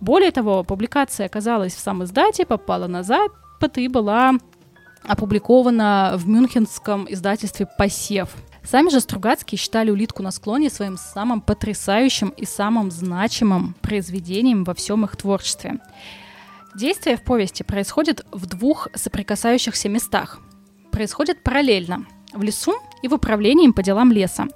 Более 0.03 0.31
того, 0.31 0.65
публикация 0.65 1.27
оказалась 1.27 1.73
в 1.73 1.79
сам 1.79 2.03
издате, 2.03 2.45
попала 2.45 2.87
на 2.87 3.03
Запад 3.03 3.77
и 3.77 3.87
была 3.87 4.33
опубликована 5.03 6.15
в 6.17 6.27
мюнхенском 6.27 7.05
издательстве 7.09 7.69
«Посев». 7.77 8.35
Сами 8.65 8.89
же 8.89 8.99
Стругацкие 8.99 9.57
считали 9.57 9.91
«Улитку 9.91 10.21
на 10.21 10.31
склоне» 10.31 10.69
своим 10.69 10.97
самым 10.97 11.39
потрясающим 11.39 12.33
и 12.35 12.45
самым 12.45 12.91
значимым 12.91 13.75
произведением 13.79 14.65
во 14.65 14.73
всем 14.73 15.05
их 15.05 15.15
творчестве. 15.15 15.79
Действие 16.75 17.15
в 17.15 17.23
повести 17.23 17.63
происходит 17.63 18.25
в 18.33 18.45
двух 18.45 18.89
соприкасающихся 18.93 19.87
местах. 19.87 20.41
Происходит 20.91 21.43
параллельно– 21.43 22.05
в 22.33 22.43
лесу 22.43 22.73
и 23.01 23.07
в 23.07 23.13
управлении 23.13 23.71
по 23.71 23.83
делам 23.83 24.11
леса. 24.11 24.47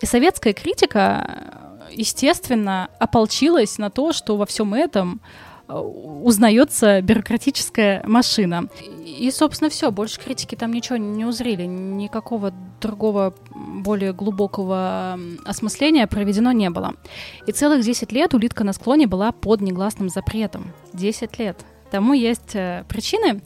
И 0.00 0.06
советская 0.06 0.52
критика, 0.52 1.71
естественно, 1.94 2.88
ополчилась 2.98 3.78
на 3.78 3.90
то, 3.90 4.12
что 4.12 4.36
во 4.36 4.46
всем 4.46 4.74
этом 4.74 5.20
э, 5.68 5.74
узнается 5.74 7.00
бюрократическая 7.00 8.02
машина. 8.06 8.68
И, 9.04 9.30
собственно, 9.30 9.70
все. 9.70 9.90
Больше 9.90 10.20
критики 10.20 10.54
там 10.54 10.72
ничего 10.72 10.96
не 10.96 11.24
узрели. 11.24 11.64
Никакого 11.64 12.52
другого, 12.80 13.34
более 13.54 14.12
глубокого 14.12 15.18
осмысления 15.44 16.06
проведено 16.06 16.52
не 16.52 16.70
было. 16.70 16.94
И 17.46 17.52
целых 17.52 17.84
10 17.84 18.12
лет 18.12 18.34
улитка 18.34 18.64
на 18.64 18.72
склоне 18.72 19.06
была 19.06 19.32
под 19.32 19.60
негласным 19.60 20.08
запретом. 20.08 20.72
10 20.92 21.38
лет. 21.38 21.64
Тому 21.90 22.14
есть 22.14 22.54
э, 22.54 22.84
причины. 22.88 23.42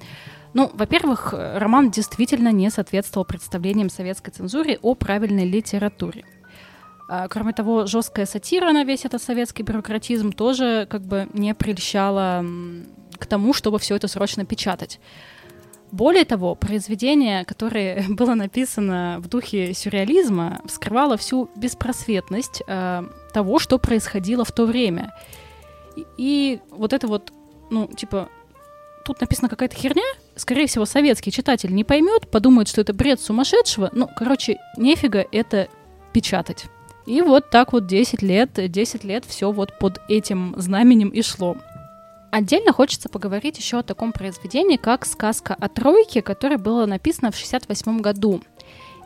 Ну, 0.55 0.70
во-первых, 0.72 1.34
роман 1.34 1.90
действительно 1.90 2.51
не 2.51 2.70
соответствовал 2.70 3.26
представлениям 3.26 3.90
советской 3.90 4.30
цензуры 4.30 4.78
о 4.80 4.94
правильной 4.94 5.44
литературе. 5.44 6.24
А, 7.09 7.28
кроме 7.28 7.52
того, 7.52 7.86
жесткая 7.86 8.26
сатира 8.26 8.72
на 8.72 8.84
весь 8.84 9.04
этот 9.04 9.22
советский 9.22 9.62
бюрократизм 9.62 10.32
тоже 10.32 10.86
как 10.90 11.02
бы 11.02 11.28
не 11.32 11.54
прельщала 11.54 12.44
к 13.18 13.26
тому, 13.26 13.52
чтобы 13.52 13.78
все 13.78 13.96
это 13.96 14.09
срочно 14.09 14.44
печатать. 14.44 14.98
Более 15.92 16.24
того, 16.24 16.57
произведение, 16.57 17.44
которое 17.44 18.04
было 18.09 18.34
написано 18.34 19.16
в 19.20 19.28
духе 19.28 19.72
сюрреализма, 19.72 20.61
вскрывало 20.66 21.16
всю 21.16 21.48
беспросветность 21.57 22.62
э, 22.66 23.04
того, 23.32 23.59
что 23.59 23.78
происходило 23.78 24.44
в 24.44 24.52
то 24.52 24.66
время. 24.66 25.14
И, 25.96 26.07
и 26.18 26.61
вот 26.70 26.92
это 26.92 27.07
вот, 27.07 27.32
ну, 27.70 27.86
типа, 27.86 28.28
тут 29.04 29.20
написана 29.20 29.48
какая-то 29.48 29.76
херня, 29.76 30.02
скорее 30.34 30.66
всего, 30.66 30.84
советский 30.84 31.30
читатель 31.30 31.72
не 31.72 31.84
поймет, 31.84 32.28
подумает, 32.30 32.66
что 32.66 32.80
это 32.80 32.92
бред 32.92 33.20
сумасшедшего. 33.20 33.90
Ну, 33.92 34.09
короче, 34.14 34.59
нефига 34.76 35.24
это 35.30 35.68
печатать. 36.12 36.66
И 37.07 37.22
вот 37.22 37.50
так 37.50 37.72
вот 37.72 37.86
10 37.86 38.22
лет, 38.22 38.50
10 38.54 39.04
лет 39.04 39.24
все 39.24 39.52
вот 39.52 39.78
под 39.78 40.00
этим 40.09 40.54
знаменем 40.57 41.09
и 41.09 41.22
шло. 41.22 41.57
Отдельно 42.30 42.72
хочется 42.72 43.09
поговорить 43.09 43.59
еще 43.59 43.78
о 43.78 43.82
таком 43.82 44.12
произведении, 44.12 44.76
как 44.76 45.07
«Сказка 45.07 45.54
о 45.54 45.68
тройке», 45.68 46.20
которое 46.20 46.59
было 46.59 46.84
написано 46.84 47.30
в 47.30 47.36
68 47.36 48.00
году. 48.00 48.42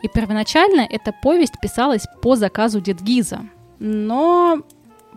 И 0.03 0.09
первоначально 0.09 0.86
эта 0.88 1.12
повесть 1.22 1.61
писалась 1.61 2.07
по 2.22 2.34
заказу 2.36 2.80
Дедгиза. 2.80 3.42
Но 3.78 4.62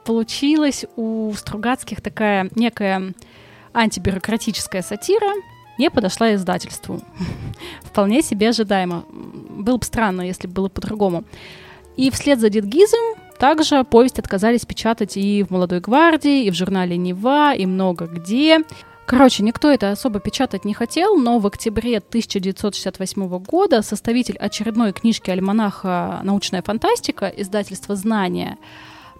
получилась 0.05 0.85
у 0.97 1.33
Стругацких 1.33 2.01
такая 2.01 2.49
некая 2.55 3.13
антибюрократическая 3.71 4.81
сатира 4.81 5.31
не 5.77 5.89
подошла 5.89 6.35
издательству. 6.35 7.01
Вполне 7.81 8.21
себе 8.21 8.49
ожидаемо. 8.49 9.05
Было 9.09 9.77
бы 9.77 9.85
странно, 9.85 10.21
если 10.21 10.47
было 10.47 10.69
по-другому. 10.69 11.23
И 11.95 12.09
вслед 12.09 12.39
за 12.39 12.49
Дедгизом 12.49 13.15
также 13.37 13.83
повесть 13.83 14.19
отказались 14.19 14.65
печатать 14.65 15.17
и 15.17 15.43
в 15.43 15.51
«Молодой 15.51 15.79
гвардии», 15.79 16.45
и 16.45 16.51
в 16.51 16.55
журнале 16.55 16.97
«Нева», 16.97 17.53
и 17.53 17.65
много 17.65 18.05
где. 18.05 18.61
Короче, 19.05 19.43
никто 19.43 19.69
это 19.69 19.91
особо 19.91 20.19
печатать 20.19 20.65
не 20.65 20.73
хотел, 20.73 21.17
но 21.17 21.39
в 21.39 21.45
октябре 21.45 21.97
1968 21.97 23.27
года 23.39 23.81
составитель 23.81 24.37
очередной 24.37 24.93
книжки 24.93 25.29
альманаха 25.29 26.21
«Научная 26.23 26.61
фантастика» 26.61 27.27
издательства 27.27 27.95
«Знания» 27.95 28.57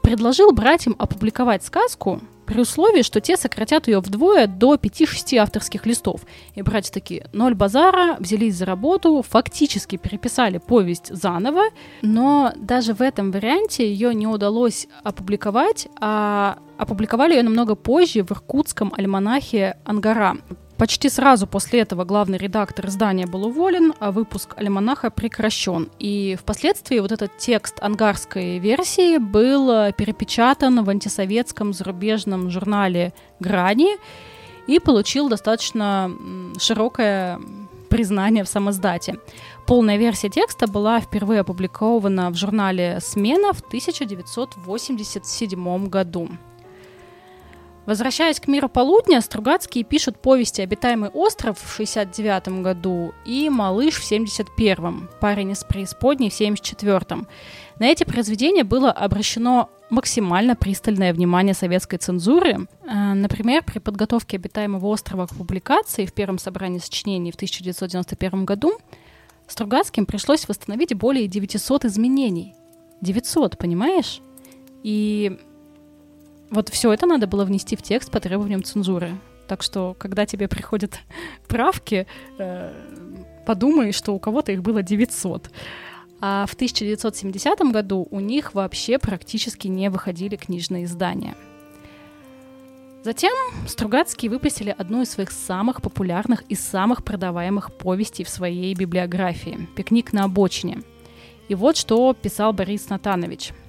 предложил 0.02 0.52
братьям 0.52 0.96
опубликовать 0.98 1.64
сказку 1.64 2.22
при 2.46 2.62
условии, 2.62 3.02
что 3.02 3.22
те 3.22 3.38
сократят 3.38 3.88
ее 3.88 4.00
вдвое 4.00 4.48
до 4.48 4.76
5-6 4.76 5.38
авторских 5.38 5.86
листов. 5.86 6.22
И 6.56 6.62
братья 6.62 6.92
такие, 6.92 7.28
ноль 7.34 7.56
базара, 7.56 8.18
взялись 8.20 8.56
за 8.56 8.66
работу, 8.66 9.24
фактически 9.28 9.98
переписали 9.98 10.58
повесть 10.58 11.14
заново, 11.14 11.64
но 12.02 12.54
даже 12.56 12.94
в 12.94 13.02
этом 13.02 13.32
варианте 13.32 13.88
ее 13.88 14.14
не 14.14 14.28
удалось 14.28 14.88
опубликовать, 15.04 15.88
а 16.00 16.58
опубликовали 16.78 17.36
ее 17.36 17.44
намного 17.44 17.76
позже 17.76 18.24
в 18.24 18.32
иркутском 18.32 18.94
альманахе 18.98 19.78
«Ангара». 19.86 20.38
Почти 20.78 21.10
сразу 21.10 21.48
после 21.48 21.82
этого 21.82 22.04
главный 22.04 22.38
редактор 22.38 22.88
издания 22.88 23.28
был 23.28 23.46
уволен, 23.46 23.94
а 24.00 24.12
выпуск 24.12 24.56
«Альманаха» 24.58 25.12
прекращен. 25.12 25.90
И 26.00 26.36
впоследствии 26.40 27.00
вот 27.00 27.12
этот 27.12 27.38
текст 27.38 27.76
ангарской 27.80 28.58
версии 28.58 29.18
был 29.18 29.70
э, 29.72 29.94
перепечатан 29.94 30.84
в 30.84 30.90
антисоветском 30.90 31.74
зарубежном 31.74 32.50
журнале 32.50 33.14
«Грани» 33.40 33.98
и 34.66 34.80
получил 34.80 35.30
достаточно 35.30 36.12
широкое 36.58 37.40
признание 37.90 38.44
в 38.44 38.50
самоздате. 38.50 39.20
Полная 39.68 39.98
версия 39.98 40.30
текста 40.30 40.66
была 40.66 41.00
впервые 41.00 41.42
опубликована 41.42 42.32
в 42.32 42.36
журнале 42.36 42.98
«Смена» 43.00 43.54
в 43.54 43.62
1987 43.62 45.88
году. 45.88 46.30
Возвращаясь 47.86 48.40
к 48.40 48.48
миру 48.48 48.70
полудня, 48.70 49.20
Стругацкие 49.20 49.84
пишут 49.84 50.18
повести 50.22 50.62
«Обитаемый 50.62 51.10
остров» 51.10 51.60
в 51.62 51.76
69 51.76 52.62
году 52.62 53.14
и 53.26 53.50
«Малыш» 53.50 53.96
в 53.96 54.10
71-м, 54.10 55.10
«Парень 55.20 55.52
из 55.52 55.66
преисподней» 55.66 56.30
в 56.30 56.40
74-м. 56.40 57.28
На 57.80 57.88
эти 57.88 58.06
произведения 58.06 58.64
было 58.64 58.90
обращено 58.90 59.70
максимально 59.90 60.56
пристальное 60.56 61.14
внимание 61.14 61.54
советской 61.54 61.98
цензуры. 61.98 62.68
Э, 62.88 63.14
например, 63.14 63.64
при 63.64 63.80
подготовке 63.80 64.38
«Обитаемого 64.38 64.88
острова» 64.88 65.28
к 65.28 65.36
публикации 65.36 66.06
в 66.06 66.14
первом 66.14 66.38
собрании 66.38 66.80
сочинений 66.80 67.32
в 67.32 67.36
1991 67.36 68.46
году 68.46 68.74
Стругацким 69.48 70.06
пришлось 70.06 70.48
восстановить 70.48 70.94
более 70.96 71.28
900 71.28 71.86
изменений. 71.86 72.56
900, 73.02 73.58
понимаешь? 73.58 74.22
И 74.84 75.38
вот 76.50 76.70
все 76.70 76.92
это 76.94 77.06
надо 77.06 77.28
было 77.28 77.46
внести 77.46 77.76
в 77.76 77.82
текст 77.82 78.12
по 78.12 78.20
требованиям 78.20 78.64
цензуры. 78.64 79.18
Так 79.48 79.64
что, 79.64 79.96
когда 79.98 80.26
тебе 80.26 80.48
приходят 80.48 81.00
правки, 81.48 82.08
э, 82.38 82.74
подумай, 83.46 83.92
что 83.92 84.14
у 84.14 84.20
кого-то 84.20 84.52
их 84.52 84.62
было 84.62 84.82
900. 84.84 85.50
А 86.22 86.46
в 86.46 86.54
1970 86.54 87.60
году 87.72 88.08
у 88.10 88.20
них 88.20 88.54
вообще 88.54 88.98
практически 88.98 89.68
не 89.68 89.90
выходили 89.90 90.38
книжные 90.38 90.86
издания. 90.86 91.36
Затем 93.04 93.34
Стругацкие 93.68 94.32
выпустили 94.32 94.74
одну 94.78 95.02
из 95.02 95.10
своих 95.10 95.32
самых 95.32 95.82
популярных 95.82 96.44
и 96.44 96.56
самых 96.56 97.04
продаваемых 97.04 97.74
повестей 97.74 98.24
в 98.24 98.30
своей 98.30 98.74
библиографии 98.74 99.68
«Пикник 99.76 100.14
на 100.14 100.24
обочине». 100.24 100.84
И 101.50 101.56
вот 101.56 101.76
что 101.76 102.14
писал 102.14 102.54
Борис 102.54 102.88
Натанович– 102.88 103.52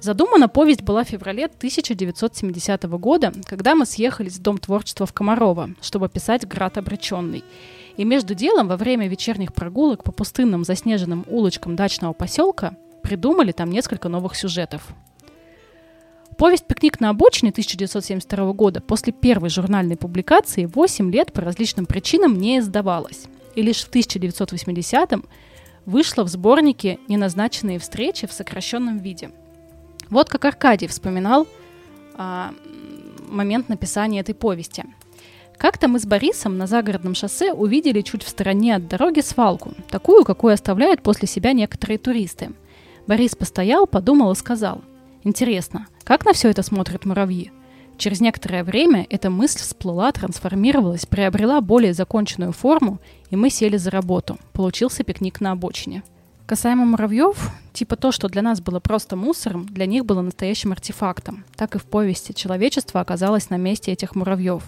Задумана 0.00 0.48
повесть 0.48 0.82
была 0.82 1.02
в 1.02 1.08
феврале 1.08 1.46
1970 1.46 2.84
года, 2.84 3.32
когда 3.44 3.74
мы 3.74 3.84
съехались 3.84 4.36
в 4.36 4.42
Дом 4.42 4.58
творчества 4.58 5.06
в 5.06 5.12
Комарово, 5.12 5.70
чтобы 5.80 6.08
писать 6.08 6.46
«Град 6.46 6.78
обреченный». 6.78 7.42
И 7.96 8.04
между 8.04 8.34
делом 8.34 8.68
во 8.68 8.76
время 8.76 9.08
вечерних 9.08 9.52
прогулок 9.52 10.04
по 10.04 10.12
пустынным 10.12 10.62
заснеженным 10.62 11.24
улочкам 11.28 11.74
дачного 11.74 12.12
поселка 12.12 12.76
придумали 13.02 13.50
там 13.50 13.70
несколько 13.70 14.08
новых 14.08 14.36
сюжетов. 14.36 14.86
Повесть 16.36 16.68
«Пикник 16.68 17.00
на 17.00 17.10
обочине» 17.10 17.50
1972 17.50 18.52
года 18.52 18.80
после 18.80 19.12
первой 19.12 19.50
журнальной 19.50 19.96
публикации 19.96 20.66
8 20.66 21.10
лет 21.10 21.32
по 21.32 21.40
различным 21.40 21.86
причинам 21.86 22.38
не 22.38 22.60
издавалась. 22.60 23.24
И 23.56 23.62
лишь 23.62 23.84
в 23.84 23.90
1980-м 23.90 25.24
вышла 25.86 26.22
в 26.22 26.28
сборнике 26.28 27.00
«Неназначенные 27.08 27.80
встречи» 27.80 28.28
в 28.28 28.32
сокращенном 28.32 28.98
виде– 28.98 29.30
вот 30.10 30.28
как 30.28 30.44
Аркадий 30.44 30.86
вспоминал 30.86 31.46
а, 32.14 32.52
момент 33.28 33.68
написания 33.68 34.20
этой 34.20 34.34
повести. 34.34 34.84
Как-то 35.56 35.88
мы 35.88 35.98
с 35.98 36.06
Борисом 36.06 36.56
на 36.56 36.66
загородном 36.66 37.14
шоссе 37.14 37.52
увидели 37.52 38.00
чуть 38.00 38.22
в 38.22 38.28
стороне 38.28 38.76
от 38.76 38.86
дороги 38.86 39.20
свалку, 39.20 39.72
такую, 39.90 40.24
какую 40.24 40.54
оставляют 40.54 41.02
после 41.02 41.26
себя 41.26 41.52
некоторые 41.52 41.98
туристы. 41.98 42.52
Борис 43.06 43.34
постоял, 43.34 43.86
подумал 43.86 44.30
и 44.32 44.36
сказал, 44.36 44.82
«Интересно, 45.24 45.88
как 46.04 46.24
на 46.24 46.32
все 46.32 46.50
это 46.50 46.62
смотрят 46.62 47.04
муравьи?» 47.04 47.50
Через 47.96 48.20
некоторое 48.20 48.62
время 48.62 49.04
эта 49.10 49.28
мысль 49.28 49.58
всплыла, 49.58 50.12
трансформировалась, 50.12 51.06
приобрела 51.06 51.60
более 51.60 51.92
законченную 51.92 52.52
форму, 52.52 53.00
и 53.30 53.34
мы 53.34 53.50
сели 53.50 53.76
за 53.76 53.90
работу. 53.90 54.38
Получился 54.52 55.02
пикник 55.02 55.40
на 55.40 55.50
обочине– 55.50 56.04
Касаемо 56.48 56.86
муравьев, 56.86 57.50
типа 57.74 57.96
то, 57.96 58.10
что 58.10 58.26
для 58.28 58.40
нас 58.40 58.62
было 58.62 58.80
просто 58.80 59.16
мусором, 59.16 59.66
для 59.66 59.84
них 59.84 60.06
было 60.06 60.22
настоящим 60.22 60.72
артефактом. 60.72 61.44
Так 61.56 61.74
и 61.74 61.78
в 61.78 61.84
повести 61.84 62.32
человечество 62.32 63.02
оказалось 63.02 63.50
на 63.50 63.56
месте 63.56 63.92
этих 63.92 64.14
муравьев. 64.14 64.62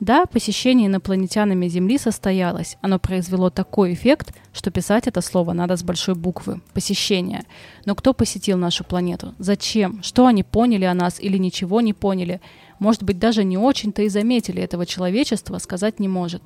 Да, 0.00 0.24
посещение 0.24 0.86
инопланетянами 0.86 1.68
Земли 1.68 1.98
состоялось. 1.98 2.78
Оно 2.80 2.98
произвело 2.98 3.50
такой 3.50 3.92
эффект, 3.92 4.34
что 4.54 4.70
писать 4.70 5.06
это 5.06 5.20
слово 5.20 5.52
надо 5.52 5.76
с 5.76 5.82
большой 5.82 6.14
буквы. 6.14 6.62
Посещение. 6.72 7.44
Но 7.84 7.94
кто 7.94 8.14
посетил 8.14 8.56
нашу 8.56 8.84
планету? 8.84 9.34
Зачем? 9.38 10.02
Что 10.02 10.24
они 10.24 10.44
поняли 10.44 10.86
о 10.86 10.94
нас 10.94 11.20
или 11.20 11.36
ничего 11.36 11.82
не 11.82 11.92
поняли? 11.92 12.40
Может 12.78 13.02
быть, 13.02 13.18
даже 13.18 13.44
не 13.44 13.58
очень-то 13.58 14.00
и 14.00 14.08
заметили 14.08 14.62
этого 14.62 14.86
человечества, 14.86 15.58
сказать 15.58 16.00
не 16.00 16.08
может. 16.08 16.42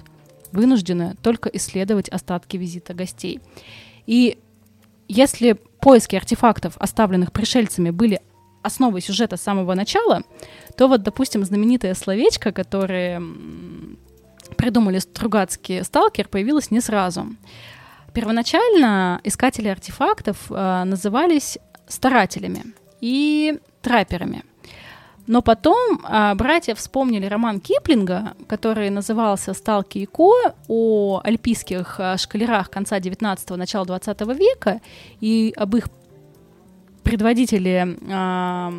Вынуждены 0.51 1.15
только 1.23 1.49
исследовать 1.51 2.09
остатки 2.09 2.57
визита 2.57 2.95
гостей. 2.95 3.39
И 4.07 4.39
если 5.13 5.53
поиски 5.81 6.17
артефактов, 6.17 6.75
оставленных 6.79 7.33
пришельцами, 7.33 7.91
были 7.91 8.21
основой 8.63 9.03
сюжета 9.03 9.37
с 9.37 9.43
самого 9.43 9.75
начала, 9.75 10.23
то 10.77 10.89
вот, 10.89 11.03
допустим, 11.03 11.45
знаменитое 11.45 11.95
словечко, 11.95 12.53
которое 12.53 13.23
придумали 14.57 14.99
Стругацкий 14.99 15.85
сталкер, 15.85 16.29
появилось 16.29 16.71
не 16.71 16.81
сразу. 16.81 17.27
Первоначально 18.15 19.21
искатели 19.25 19.69
артефактов 19.69 20.37
э, 20.51 20.85
назывались 20.85 21.59
старателями 21.89 22.65
и 23.01 23.59
трапперами. 23.81 24.45
Но 25.27 25.41
потом 25.41 26.01
а, 26.05 26.35
братья 26.35 26.75
вспомнили 26.75 27.27
роман 27.27 27.61
Киплинга, 27.61 28.35
который 28.49 28.91
назывался 28.91 29.55
«Сталки 29.55 29.99
и 29.99 30.07
Ко» 30.07 30.55
о 30.69 31.21
альпийских 31.23 32.01
а, 32.01 32.17
шкалерах 32.17 32.71
конца 32.71 32.99
19-го, 32.99 33.57
начала 33.57 33.85
20 33.85 34.21
века 34.37 34.81
и 35.21 35.53
об 35.57 35.77
их 35.77 35.89
предводителе 37.05 37.97
а, 38.11 38.73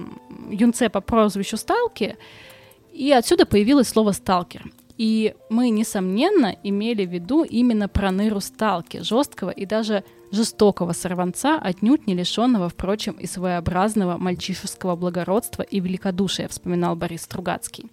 юнце 0.49 0.89
по 0.89 1.01
прозвищу 1.01 1.57
Сталки, 1.57 2.17
и 2.91 3.11
отсюда 3.11 3.45
появилось 3.45 3.87
слово 3.87 4.11
«сталкер». 4.11 4.71
И 4.97 5.33
мы, 5.49 5.69
несомненно, 5.69 6.55
имели 6.63 7.05
в 7.05 7.09
виду 7.09 7.43
именно 7.43 7.87
проныру 7.87 8.39
Сталки, 8.39 9.01
жесткого 9.01 9.49
и 9.49 9.65
даже 9.65 10.03
жестокого 10.33 10.93
сорванца, 10.93 11.59
отнюдь 11.59 12.07
не 12.07 12.15
лишенного, 12.15 12.67
впрочем, 12.67 13.13
и 13.13 13.27
своеобразного 13.27 14.17
мальчишеского 14.17 14.95
благородства 14.95 15.61
и 15.61 15.79
великодушия, 15.79 16.47
вспоминал 16.47 16.95
Борис 16.95 17.21
Стругацкий. 17.21 17.85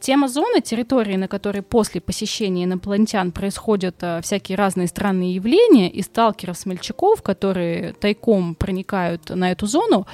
Тема 0.00 0.28
зоны, 0.28 0.60
территории, 0.60 1.16
на 1.16 1.28
которой 1.28 1.62
после 1.62 2.00
посещения 2.00 2.64
инопланетян 2.64 3.32
происходят 3.32 3.96
а, 4.02 4.20
всякие 4.20 4.56
разные 4.56 4.86
странные 4.86 5.34
явления, 5.34 5.88
и 5.88 6.02
сталкеров-смельчаков, 6.02 7.22
которые 7.22 7.94
тайком 7.94 8.54
проникают 8.54 9.30
на 9.30 9.50
эту 9.50 9.66
зону, 9.66 10.06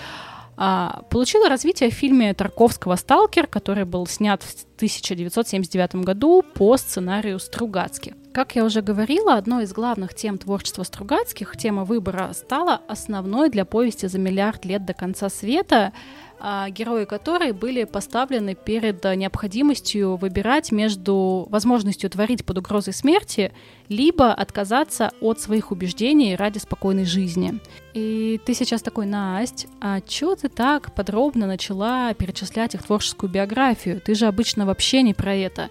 а, 0.57 1.03
получила 1.11 1.49
развитие 1.49 1.91
в 1.91 1.95
фильме 1.95 2.35
Тарковского 2.35 2.97
«Сталкер», 2.97 3.47
который 3.47 3.85
был 3.85 4.07
снят 4.07 4.43
в 4.43 4.53
1979 4.77 6.05
году 6.05 6.45
по 6.55 6.77
сценарию 6.77 7.41
Стругацких. 7.41 8.13
Как 8.33 8.55
я 8.55 8.65
уже 8.65 8.81
говорила, 8.81 9.35
одной 9.35 9.65
из 9.65 9.73
главных 9.73 10.15
тем 10.15 10.39
творчества 10.39 10.85
Стругацких, 10.85 11.57
тема 11.57 11.85
выбора, 11.85 12.31
стала 12.33 12.81
основной 12.87 13.51
для 13.51 13.65
повести 13.65 14.07
«За 14.07 14.21
миллиард 14.21 14.65
лет 14.65 14.85
до 14.85 14.95
конца 14.95 15.29
света», 15.29 15.93
а, 16.39 16.71
герои 16.71 17.07
которой 17.07 17.51
были 17.51 17.83
поставлены 17.85 18.55
перед 18.55 19.03
необходимостью 19.05 20.15
выбирать 20.15 20.71
между 20.71 21.49
возможностью 21.51 22.09
творить 22.09 22.47
под 22.47 22.59
угрозой 22.59 22.95
смерти, 22.95 23.53
либо 23.89 24.33
отказаться 24.33 25.11
от 25.21 25.41
своих 25.41 25.73
убеждений 25.73 26.37
ради 26.37 26.59
спокойной 26.59 27.07
жизни. 27.07 27.59
И 27.95 28.41
ты 28.47 28.55
сейчас 28.55 28.81
такой, 28.81 29.07
Насть, 29.07 29.67
а 29.81 30.01
чё 30.01 30.37
ты 30.37 30.49
так 30.49 30.95
подробно 30.95 31.49
начала 31.49 32.15
перечислять 32.15 32.77
их 32.77 32.85
творческую 32.85 33.29
биографию? 33.29 34.01
Ты 34.01 34.15
же 34.15 34.27
обычно 34.27 34.67
вообще 34.67 35.03
не 35.03 35.15
про 35.15 35.35
это. 35.35 35.69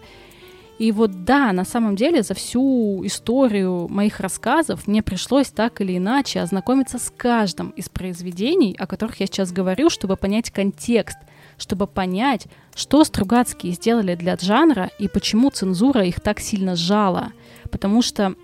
И 0.80 0.94
вот 0.94 1.26
да, 1.26 1.52
на 1.52 1.66
самом 1.66 1.98
деле 1.98 2.24
за 2.24 2.34
всю 2.34 3.06
историю 3.06 3.90
моих 3.90 4.22
рассказов 4.22 4.88
мне 4.88 5.04
пришлось 5.04 5.50
так 5.50 5.82
или 5.82 5.98
иначе 5.98 6.40
ознакомиться 6.40 6.98
с 6.98 7.12
каждым 7.16 7.72
из 7.72 7.90
произведений, 7.90 8.78
о 8.80 8.88
которых 8.88 9.20
я 9.20 9.26
сейчас 9.26 9.52
говорю, 9.52 9.90
чтобы 9.90 10.16
понять 10.16 10.52
контекст, 10.52 11.18
чтобы 11.58 11.86
понять, 11.86 12.48
что 12.74 13.04
Стругацкие 13.04 13.74
сделали 13.74 14.16
для 14.16 14.38
жанра 14.38 14.90
и 15.00 15.10
почему 15.10 15.50
цензура 15.50 16.06
их 16.06 16.22
так 16.22 16.40
сильно 16.40 16.78
сжала. 16.78 17.34
Потому 17.72 18.02
что 18.02 18.36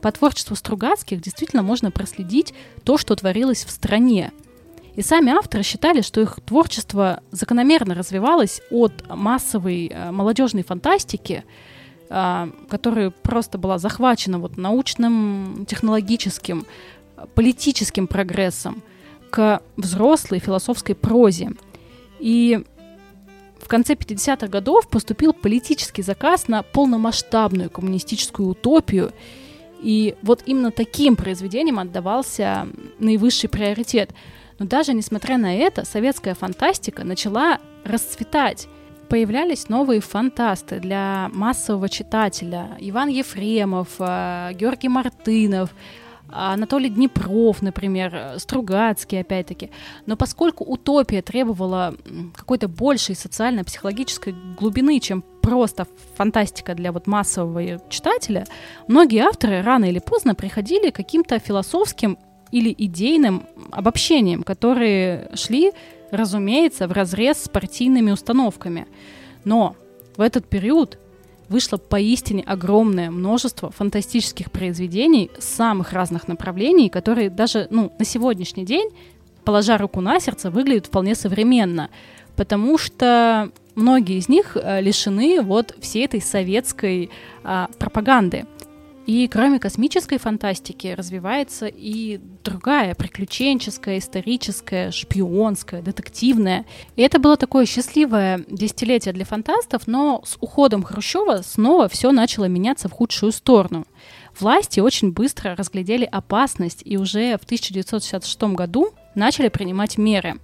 по 0.00 0.12
творчеству 0.12 0.54
Стругацких 0.54 1.20
действительно 1.20 1.62
можно 1.64 1.90
проследить 1.90 2.54
то, 2.84 2.98
что 2.98 3.16
творилось 3.16 3.64
в 3.64 3.70
стране. 3.70 4.30
И 4.94 5.02
сами 5.02 5.32
авторы 5.32 5.64
считали, 5.64 6.02
что 6.02 6.20
их 6.20 6.38
творчество 6.46 7.20
закономерно 7.32 7.94
развивалось 7.94 8.60
от 8.70 8.92
массовой 9.08 9.88
э, 9.88 10.10
молодежной 10.12 10.62
фантастики 10.62 11.44
которая 12.10 13.10
просто 13.10 13.56
была 13.56 13.78
захвачена 13.78 14.40
вот 14.40 14.56
научным, 14.56 15.64
технологическим, 15.68 16.66
политическим 17.36 18.08
прогрессом 18.08 18.82
к 19.30 19.62
взрослой 19.76 20.40
философской 20.40 20.96
прозе. 20.96 21.52
И 22.18 22.64
в 23.60 23.68
конце 23.68 23.94
50-х 23.94 24.48
годов 24.48 24.88
поступил 24.88 25.32
политический 25.32 26.02
заказ 26.02 26.48
на 26.48 26.64
полномасштабную 26.64 27.70
коммунистическую 27.70 28.48
утопию, 28.48 29.12
и 29.80 30.16
вот 30.22 30.42
именно 30.46 30.72
таким 30.72 31.14
произведениям 31.14 31.78
отдавался 31.78 32.66
наивысший 32.98 33.48
приоритет. 33.48 34.10
Но 34.58 34.66
даже 34.66 34.94
несмотря 34.94 35.38
на 35.38 35.56
это, 35.56 35.86
советская 35.86 36.34
фантастика 36.34 37.04
начала 37.04 37.60
расцветать. 37.84 38.68
Появлялись 39.10 39.68
новые 39.68 40.00
фантасты 40.00 40.78
для 40.78 41.30
массового 41.34 41.88
читателя. 41.88 42.68
Иван 42.78 43.08
Ефремов, 43.08 43.88
э, 43.98 44.52
Георгий 44.54 44.88
Мартынов, 44.88 45.70
Анатолий 46.32 46.90
Днепров, 46.90 47.60
например, 47.60 48.34
Стругацкий, 48.38 49.20
опять-таки. 49.20 49.70
Но 50.06 50.16
поскольку 50.16 50.62
утопия 50.64 51.22
требовала 51.22 51.92
какой-то 52.36 52.68
большей 52.68 53.16
социально-психологической 53.16 54.32
глубины, 54.56 55.00
чем 55.00 55.24
просто 55.42 55.88
фантастика 56.16 56.76
для 56.76 56.92
вот 56.92 57.08
массового 57.08 57.80
читателя, 57.88 58.46
многие 58.86 59.22
авторы 59.24 59.62
рано 59.62 59.86
или 59.86 59.98
поздно 59.98 60.36
приходили 60.36 60.90
к 60.90 60.94
каким-то 60.96 61.40
философским 61.40 62.16
или 62.52 62.72
идейным 62.78 63.42
обобщениям, 63.72 64.44
которые 64.44 65.30
шли, 65.34 65.72
разумеется, 66.10 66.88
в 66.88 66.92
разрез 66.92 67.44
с 67.44 67.48
партийными 67.48 68.10
установками. 68.10 68.86
Но 69.44 69.76
в 70.16 70.20
этот 70.20 70.46
период 70.46 70.98
вышло 71.48 71.76
поистине 71.76 72.44
огромное 72.44 73.10
множество 73.10 73.70
фантастических 73.70 74.50
произведений 74.50 75.30
самых 75.38 75.92
разных 75.92 76.28
направлений, 76.28 76.88
которые 76.88 77.28
даже 77.28 77.66
ну, 77.70 77.92
на 77.98 78.04
сегодняшний 78.04 78.64
день, 78.64 78.90
положа 79.44 79.76
руку 79.76 80.00
на 80.00 80.20
сердце, 80.20 80.50
выглядят 80.50 80.86
вполне 80.86 81.14
современно, 81.14 81.90
потому 82.36 82.78
что 82.78 83.50
многие 83.74 84.18
из 84.18 84.28
них 84.28 84.56
э, 84.56 84.80
лишены 84.80 85.42
вот 85.42 85.74
всей 85.80 86.04
этой 86.04 86.20
советской 86.20 87.10
а, 87.42 87.68
пропаганды. 87.78 88.46
И 89.10 89.26
кроме 89.26 89.58
космической 89.58 90.18
фантастики 90.18 90.86
развивается 90.86 91.66
и 91.66 92.20
другая 92.44 92.94
приключенческая, 92.94 93.98
историческая, 93.98 94.92
шпионская, 94.92 95.82
детективная. 95.82 96.64
И 96.94 97.02
это 97.02 97.18
было 97.18 97.36
такое 97.36 97.66
счастливое 97.66 98.44
десятилетие 98.48 99.12
для 99.12 99.24
фантастов, 99.24 99.88
но 99.88 100.22
с 100.24 100.36
уходом 100.40 100.84
Хрущева 100.84 101.42
снова 101.42 101.88
все 101.88 102.12
начало 102.12 102.44
меняться 102.44 102.88
в 102.88 102.92
худшую 102.92 103.32
сторону. 103.32 103.84
Власти 104.38 104.78
очень 104.78 105.10
быстро 105.10 105.56
разглядели 105.56 106.04
опасность 106.04 106.82
и 106.84 106.96
уже 106.96 107.36
в 107.36 107.42
1966 107.42 108.42
году 108.54 108.90
начали 109.16 109.48
принимать 109.48 109.98
меры. 109.98 110.36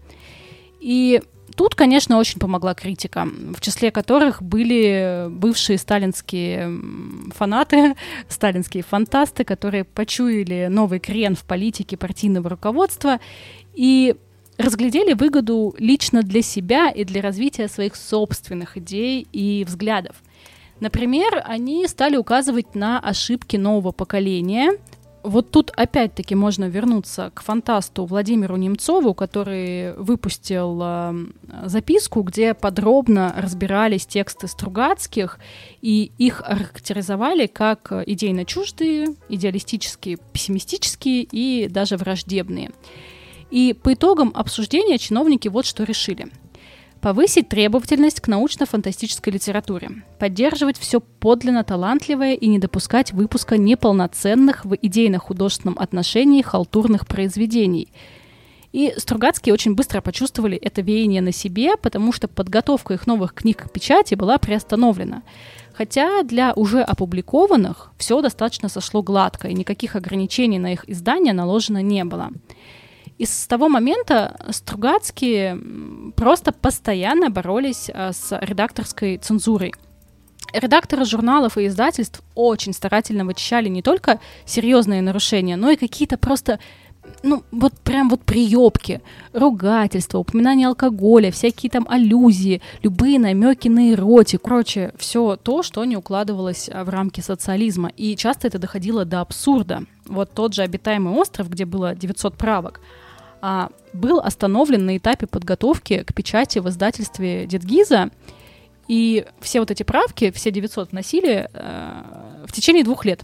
И 0.80 1.22
Тут, 1.56 1.74
конечно, 1.74 2.18
очень 2.18 2.38
помогла 2.38 2.74
критика, 2.74 3.26
в 3.26 3.60
числе 3.62 3.90
которых 3.90 4.42
были 4.42 5.26
бывшие 5.30 5.78
сталинские 5.78 6.70
фанаты, 7.34 7.96
сталинские 8.28 8.82
фантасты, 8.82 9.44
которые 9.44 9.84
почуяли 9.84 10.66
новый 10.70 10.98
крен 10.98 11.34
в 11.34 11.44
политике 11.44 11.96
партийного 11.96 12.50
руководства 12.50 13.20
и 13.74 14.16
разглядели 14.58 15.14
выгоду 15.14 15.74
лично 15.78 16.22
для 16.22 16.42
себя 16.42 16.90
и 16.90 17.04
для 17.04 17.22
развития 17.22 17.68
своих 17.68 17.96
собственных 17.96 18.76
идей 18.76 19.26
и 19.32 19.64
взглядов. 19.66 20.16
Например, 20.80 21.42
они 21.46 21.86
стали 21.88 22.16
указывать 22.16 22.74
на 22.74 23.00
ошибки 23.00 23.56
нового 23.56 23.92
поколения, 23.92 24.72
вот 25.28 25.50
тут 25.50 25.72
опять-таки 25.76 26.34
можно 26.34 26.66
вернуться 26.66 27.30
к 27.34 27.42
фантасту 27.42 28.04
Владимиру 28.04 28.56
Немцову, 28.56 29.14
который 29.14 29.94
выпустил 29.94 30.80
э, 30.82 31.14
записку, 31.64 32.22
где 32.22 32.54
подробно 32.54 33.34
разбирались 33.36 34.06
тексты 34.06 34.48
Стругацких, 34.48 35.38
и 35.82 36.12
их 36.18 36.42
характеризовали 36.44 37.46
как 37.46 37.92
идейно 38.06 38.44
чуждые, 38.44 39.08
идеалистические, 39.28 40.18
пессимистические 40.32 41.22
и 41.22 41.68
даже 41.68 41.96
враждебные. 41.96 42.70
И 43.50 43.74
по 43.80 43.94
итогам 43.94 44.32
обсуждения 44.34 44.98
чиновники 44.98 45.48
вот 45.48 45.66
что 45.66 45.84
решили– 45.84 46.28
Повысить 47.06 47.48
требовательность 47.48 48.18
к 48.18 48.26
научно-фантастической 48.26 49.32
литературе. 49.32 50.02
Поддерживать 50.18 50.76
все 50.76 50.98
подлинно 50.98 51.62
талантливое 51.62 52.34
и 52.34 52.48
не 52.48 52.58
допускать 52.58 53.12
выпуска 53.12 53.56
неполноценных 53.56 54.64
в 54.64 54.74
идейно-художественном 54.74 55.78
отношении 55.78 56.42
халтурных 56.42 57.06
произведений. 57.06 57.92
И 58.72 58.92
Стругацкие 58.96 59.52
очень 59.52 59.76
быстро 59.76 60.00
почувствовали 60.00 60.56
это 60.56 60.82
веяние 60.82 61.22
на 61.22 61.30
себе, 61.30 61.76
потому 61.76 62.10
что 62.10 62.26
подготовка 62.26 62.94
их 62.94 63.06
новых 63.06 63.34
книг 63.34 63.68
к 63.68 63.70
печати 63.70 64.16
была 64.16 64.38
приостановлена. 64.38 65.22
Хотя 65.74 66.24
для 66.24 66.54
уже 66.54 66.82
опубликованных 66.82 67.92
все 67.98 68.20
достаточно 68.20 68.68
сошло 68.68 69.04
гладко, 69.04 69.46
и 69.46 69.54
никаких 69.54 69.94
ограничений 69.94 70.58
на 70.58 70.72
их 70.72 70.82
издание 70.90 71.34
наложено 71.34 71.82
не 71.82 72.02
было. 72.02 72.32
И 73.18 73.24
с 73.24 73.46
того 73.46 73.68
момента 73.68 74.36
Стругацкие 74.50 75.58
просто 76.16 76.52
постоянно 76.52 77.30
боролись 77.30 77.90
а, 77.92 78.12
с 78.12 78.38
редакторской 78.40 79.16
цензурой. 79.16 79.72
Редакторы 80.52 81.04
журналов 81.04 81.58
и 81.58 81.66
издательств 81.66 82.22
очень 82.34 82.72
старательно 82.72 83.24
вычищали 83.24 83.68
не 83.68 83.82
только 83.82 84.20
серьезные 84.44 85.02
нарушения, 85.02 85.56
но 85.56 85.70
и 85.70 85.76
какие-то 85.76 86.18
просто 86.18 86.58
ну, 87.22 87.44
вот 87.50 87.72
прям 87.80 88.08
вот 88.08 88.22
приебки, 88.22 89.00
ругательства, 89.32 90.18
упоминания 90.18 90.68
алкоголя, 90.68 91.30
всякие 91.30 91.70
там 91.70 91.86
аллюзии, 91.88 92.60
любые 92.82 93.18
намеки 93.18 93.68
на 93.68 93.92
эротику. 93.92 94.48
Короче, 94.48 94.92
все 94.98 95.36
то, 95.36 95.62
что 95.62 95.84
не 95.84 95.96
укладывалось 95.96 96.68
а, 96.72 96.84
в 96.84 96.88
рамки 96.88 97.20
социализма. 97.20 97.90
И 97.96 98.16
часто 98.16 98.48
это 98.48 98.58
доходило 98.58 99.04
до 99.04 99.20
абсурда. 99.20 99.84
Вот 100.06 100.32
тот 100.32 100.54
же 100.54 100.62
обитаемый 100.62 101.14
остров, 101.14 101.48
где 101.48 101.64
было 101.64 101.94
900 101.94 102.36
правок, 102.36 102.80
а, 103.40 103.70
был 103.92 104.20
остановлен 104.20 104.86
на 104.86 104.96
этапе 104.96 105.26
подготовки 105.26 106.02
к 106.02 106.14
печати 106.14 106.58
в 106.58 106.68
издательстве 106.68 107.46
Дедгиза. 107.46 108.10
И 108.88 109.26
все 109.40 109.60
вот 109.60 109.70
эти 109.70 109.82
правки, 109.82 110.30
все 110.30 110.50
900 110.50 110.92
вносили 110.92 111.50
э, 111.52 112.02
в 112.46 112.52
течение 112.52 112.84
двух 112.84 113.04
лет. 113.04 113.22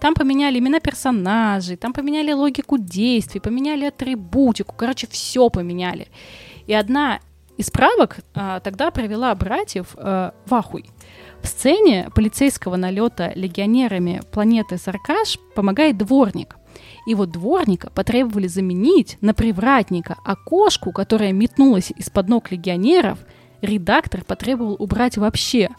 Там 0.00 0.14
поменяли 0.14 0.58
имена 0.58 0.80
персонажей, 0.80 1.76
там 1.76 1.92
поменяли 1.92 2.32
логику 2.32 2.78
действий, 2.78 3.40
поменяли 3.40 3.84
атрибутику, 3.84 4.74
короче, 4.76 5.06
все 5.06 5.48
поменяли. 5.48 6.08
И 6.66 6.74
одна 6.74 7.20
из 7.56 7.70
правок 7.70 8.18
э, 8.34 8.60
тогда 8.64 8.90
провела 8.90 9.34
братьев 9.34 9.94
э, 9.96 10.30
в 10.46 10.54
ахуй. 10.54 10.86
В 11.42 11.46
сцене 11.46 12.08
полицейского 12.14 12.76
налета 12.76 13.32
легионерами 13.34 14.22
планеты 14.32 14.78
Саркаш 14.78 15.38
помогает 15.54 15.98
дворник. 15.98 16.56
И 17.10 17.14
вот 17.16 17.32
дворника 17.32 17.90
потребовали 17.90 18.46
заменить 18.46 19.18
на 19.20 19.34
привратника, 19.34 20.16
а 20.24 20.36
кошку, 20.36 20.92
которая 20.92 21.32
метнулась 21.32 21.90
из-под 21.96 22.28
ног 22.28 22.52
легионеров, 22.52 23.18
редактор 23.62 24.22
потребовал 24.22 24.76
убрать 24.78 25.16
вообще. 25.16 25.70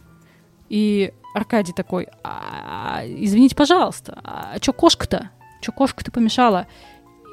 И 0.68 1.14
Аркадий 1.34 1.72
такой, 1.72 2.10
а, 2.22 3.04
извините, 3.06 3.56
пожалуйста, 3.56 4.20
а 4.26 4.60
чё 4.60 4.74
кошка-то? 4.74 5.30
Чё 5.62 5.72
кошка-то 5.72 6.12
помешала? 6.12 6.68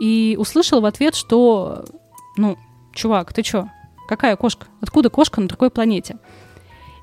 И 0.01 0.36
услышал 0.38 0.80
в 0.80 0.84
ответ, 0.84 1.16
что, 1.16 1.84
ну, 2.36 2.57
чувак, 2.94 3.32
ты 3.32 3.42
чё? 3.42 3.68
Какая 4.07 4.36
кошка? 4.36 4.68
Откуда 4.80 5.11
кошка 5.11 5.40
на 5.40 5.49
другой 5.49 5.70
планете? 5.70 6.18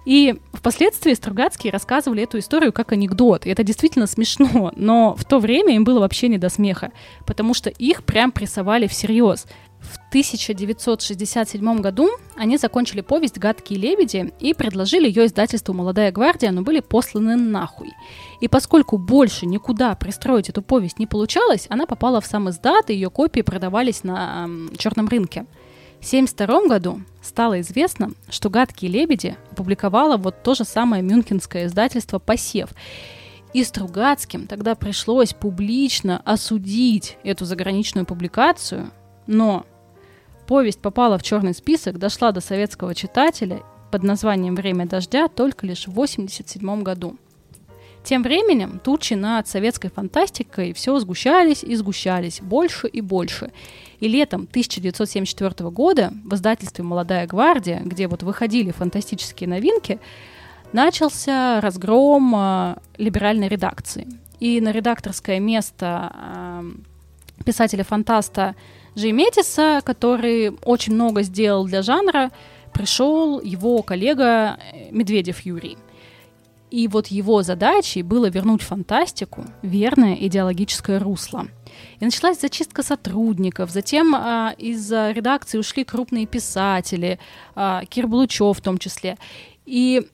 И 0.05 0.35
впоследствии 0.53 1.13
Стругацкие 1.13 1.73
рассказывали 1.73 2.23
эту 2.23 2.39
историю 2.39 2.71
как 2.71 2.91
анекдот. 2.91 3.45
И 3.45 3.49
это 3.49 3.63
действительно 3.63 4.07
смешно, 4.07 4.71
но 4.75 5.15
в 5.15 5.25
то 5.25 5.39
время 5.39 5.75
им 5.75 5.83
было 5.83 5.99
вообще 5.99 6.27
не 6.27 6.37
до 6.37 6.49
смеха, 6.49 6.91
потому 7.25 7.53
что 7.53 7.69
их 7.69 8.03
прям 8.03 8.31
прессовали 8.31 8.87
всерьез. 8.87 9.47
В 9.79 9.97
1967 10.09 11.79
году 11.79 12.09
они 12.35 12.57
закончили 12.57 13.01
повесть 13.01 13.37
«Гадкие 13.37 13.79
лебеди» 13.79 14.33
и 14.39 14.55
предложили 14.55 15.07
ее 15.07 15.27
издательству 15.27 15.73
«Молодая 15.73 16.11
гвардия», 16.11 16.51
но 16.51 16.63
были 16.63 16.79
посланы 16.79 17.35
нахуй. 17.35 17.91
И 18.41 18.47
поскольку 18.47 18.97
больше 18.97 19.45
никуда 19.45 19.93
пристроить 19.95 20.49
эту 20.49 20.63
повесть 20.63 20.97
не 20.97 21.05
получалось, 21.05 21.67
она 21.69 21.85
попала 21.85 22.19
в 22.19 22.25
сам 22.25 22.49
издат, 22.49 22.89
и 22.89 22.95
ее 22.95 23.11
копии 23.11 23.41
продавались 23.41 24.03
на 24.03 24.47
э, 24.47 24.75
черном 24.77 25.07
рынке. 25.07 25.45
1972 26.05 26.67
году 26.67 27.01
стало 27.25 27.59
известно, 27.61 28.11
что 28.29 28.49
«Гадкие 28.49 28.91
лебеди» 28.91 29.35
опубликовало 29.51 30.17
вот 30.17 30.43
то 30.43 30.53
же 30.53 30.63
самое 30.63 31.03
мюнхенское 31.03 31.65
издательство 31.65 32.19
«Посев». 32.19 32.69
И 33.53 33.63
Стругацким 33.63 34.47
тогда 34.47 34.75
пришлось 34.75 35.33
публично 35.33 36.21
осудить 36.25 37.17
эту 37.23 37.45
заграничную 37.45 38.05
публикацию, 38.05 38.91
но 39.27 39.65
повесть 40.45 40.81
попала 40.81 41.17
в 41.17 41.23
черный 41.23 41.53
список, 41.53 41.97
дошла 41.97 42.31
до 42.31 42.41
советского 42.41 42.93
читателя 42.93 43.63
под 43.91 44.03
названием 44.03 44.55
«Время 44.55 44.85
дождя» 44.85 45.27
только 45.27 45.65
лишь 45.65 45.87
в 45.87 45.91
1987 45.91 46.83
году. 46.83 47.17
Тем 48.03 48.21
временем 48.21 48.79
тучи 48.83 49.15
над 49.15 49.47
советской 49.47 49.89
фантастикой 49.89 50.73
все 50.73 50.99
сгущались 50.99 51.63
и 51.63 51.75
сгущались, 51.75 52.39
больше 52.39 52.87
и 52.87 53.01
больше. 53.01 53.51
И 53.99 54.07
летом 54.07 54.41
1974 54.49 55.69
года 55.69 56.13
в 56.23 56.33
издательстве 56.35 56.83
«Молодая 56.83 57.27
гвардия», 57.27 57.81
где 57.83 58.07
вот 58.07 58.23
выходили 58.23 58.71
фантастические 58.71 59.49
новинки, 59.49 59.99
начался 60.73 61.61
разгром 61.61 62.33
э, 62.35 62.75
либеральной 62.97 63.47
редакции. 63.47 64.07
И 64.39 64.59
на 64.59 64.71
редакторское 64.71 65.39
место 65.39 66.11
э, 66.13 66.63
писателя-фантаста 67.45 68.55
Джей 68.95 69.11
Метиса, 69.11 69.81
который 69.83 70.51
очень 70.63 70.93
много 70.93 71.21
сделал 71.21 71.65
для 71.65 71.81
жанра, 71.81 72.31
пришел 72.73 73.39
его 73.41 73.81
коллега 73.81 74.57
э, 74.73 74.91
Медведев 74.91 75.41
Юрий. 75.41 75.77
И 76.75 76.89
вот 76.89 77.07
его 77.07 77.41
задачей 77.41 78.01
было 78.01 78.25
вернуть 78.25 78.61
фантастику 78.61 79.45
верное 79.61 80.13
идеологическое 80.15 80.99
русло. 80.99 81.47
И 82.01 82.03
началась 82.03 82.41
зачистка 82.41 82.83
сотрудников, 82.83 83.69
затем 83.71 84.13
а, 84.13 84.53
из 84.57 84.91
редакции 84.91 85.57
ушли 85.57 85.85
крупные 85.85 86.25
писатели, 86.25 87.17
а, 87.55 87.85
Кир 87.85 88.07
Блучев 88.07 88.57
в 88.57 88.61
том 88.61 88.77
числе. 88.77 89.17
И 89.65 90.05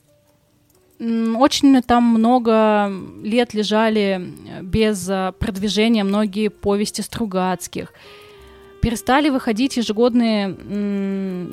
очень 0.99 1.81
там 1.81 2.03
много 2.03 2.91
лет 3.23 3.55
лежали 3.55 4.21
без 4.61 5.09
а, 5.09 5.31
продвижения 5.31 6.03
многие 6.03 6.49
повести 6.49 7.01
Стругацких 7.01 7.91
перестали 8.81 9.29
выходить 9.29 9.77
ежегодные 9.77 10.57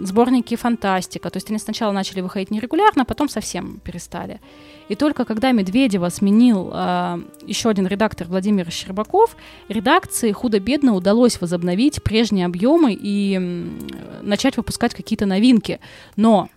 сборники 0.05 0.57
фантастика. 0.57 1.31
То 1.31 1.37
есть 1.37 1.51
они 1.51 1.59
сначала 1.59 1.93
начали 1.93 2.21
выходить 2.21 2.51
нерегулярно, 2.51 3.03
а 3.03 3.05
потом 3.05 3.29
совсем 3.29 3.81
перестали. 3.85 4.41
И 4.89 4.95
только 4.95 5.25
когда 5.25 5.53
Медведева 5.53 6.09
сменил 6.09 6.71
э, 6.73 7.21
еще 7.47 7.69
один 7.69 7.87
редактор 7.87 8.27
Владимир 8.27 8.71
Щербаков, 8.71 9.37
редакции 9.69 10.33
худо-бедно 10.33 10.95
удалось 10.95 11.41
возобновить 11.41 12.03
прежние 12.03 12.47
объемы 12.47 12.95
и 12.95 13.35
м, 13.35 13.79
начать 14.23 14.57
выпускать 14.57 14.95
какие-то 14.95 15.27
новинки. 15.27 15.79
Но 16.17 16.49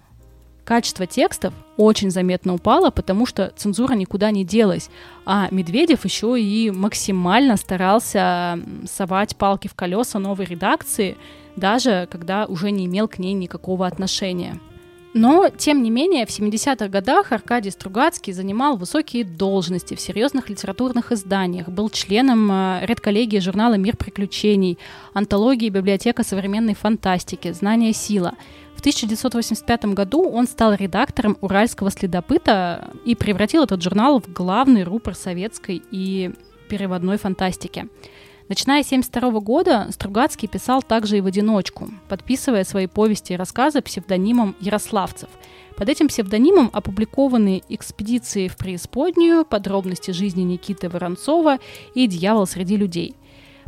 качество 0.64 1.05
текстов 1.05 1.53
очень 1.78 2.12
заметно 2.12 2.53
упало, 2.53 2.91
потому 2.91 3.26
что 3.26 3.51
цензура 3.55 3.93
никуда 3.93 4.32
не 4.32 4.45
делась. 4.45 4.89
А 5.26 5.47
Медведев 5.51 6.05
еще 6.05 6.39
и 6.39 6.72
максимально 6.72 7.57
старался 7.57 8.59
совать 8.86 9.36
палки 9.36 9.68
в 9.68 9.76
колеса 9.76 10.20
новой 10.20 10.45
редакции, 10.45 11.18
даже 11.55 12.07
когда 12.12 12.45
уже 12.45 12.72
не 12.72 12.86
имел 12.86 13.07
к 13.07 13.18
ней 13.18 13.34
никакого 13.34 13.88
отношения. 13.88 14.59
Но, 15.14 15.49
тем 15.49 15.84
не 15.84 15.89
менее, 15.89 16.26
в 16.26 16.30
70-х 16.30 16.88
годах 16.88 17.34
Аркадий 17.34 17.72
Стругацкий 17.72 18.32
занимал 18.32 18.78
высокие 18.78 19.26
должности 19.26 19.93
в 19.93 19.99
серьезных 19.99 20.49
литературных 20.49 21.12
изданиях, 21.12 21.68
был 21.68 21.89
членом 21.89 22.49
э, 22.49 22.86
редколлегии 22.86 23.39
журнала 23.39 23.74
«Мир 23.74 23.97
приключений», 23.97 24.78
антологии 25.14 25.68
«Библиотека 25.68 26.24
современной 26.24 26.76
фантастики», 26.76 27.51
«Знание 27.51 27.91
сила». 27.91 28.36
В 28.76 28.80
1985 28.80 29.86
году 29.86 30.30
он 30.30 30.47
стал 30.47 30.74
редактором 30.76 31.38
«Уральского 31.41 31.91
следопыта» 31.91 32.89
и 33.03 33.14
превратил 33.14 33.64
этот 33.64 33.84
журнал 33.84 34.22
в 34.22 34.32
главный 34.32 34.84
рупор 34.84 35.14
советской 35.14 35.84
и 35.91 36.32
переводной 36.70 37.18
фантастики. 37.18 37.89
Начиная 38.52 38.84
с 38.84 38.88
1972 38.88 39.39
года 39.39 39.88
Стругацкий 39.91 40.45
писал 40.45 40.84
также 40.84 41.18
и 41.18 41.22
в 41.22 41.26
одиночку, 41.26 41.88
подписывая 42.10 42.66
свои 42.66 42.86
повести 42.86 43.32
и 43.32 43.38
рассказы 43.38 43.82
псевдонимом 43.82 44.58
Ярославцев. 44.60 45.30
Под 45.78 45.88
этим 45.88 46.10
псевдонимом 46.10 46.70
опубликованы 46.74 47.64
«Экспедиции 47.70 48.49
в 48.49 48.58
преисподнюю», 48.58 49.45
«Подробности 49.45 50.12
жизни 50.12 50.41
Никиты 50.41 50.89
Воронцова» 50.89 51.60
и 51.95 52.08
«Дьявол 52.08 52.45
среди 52.45 52.76
людей». 52.76 53.16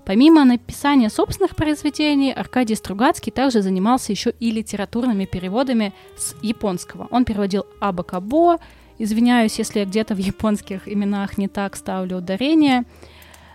Помимо 0.06 0.44
написания 0.44 1.10
собственных 1.10 1.56
произведений, 1.56 2.34
Аркадий 2.34 2.76
Стругацкий 2.76 3.32
также 3.32 3.62
занимался 3.62 4.12
еще 4.12 4.34
и 4.38 4.52
литературными 4.52 5.24
переводами 5.24 5.94
с 6.18 6.36
японского. 6.42 7.08
Он 7.10 7.24
переводил 7.24 7.66
Аба 7.80 8.04
Кабо, 8.04 8.58
извиняюсь, 8.98 9.58
если 9.60 9.80
я 9.80 9.86
где-то 9.86 10.14
в 10.14 10.18
японских 10.18 10.90
именах 10.90 11.38
не 11.38 11.48
так 11.48 11.78
ставлю 11.78 12.18
ударение, 12.18 12.84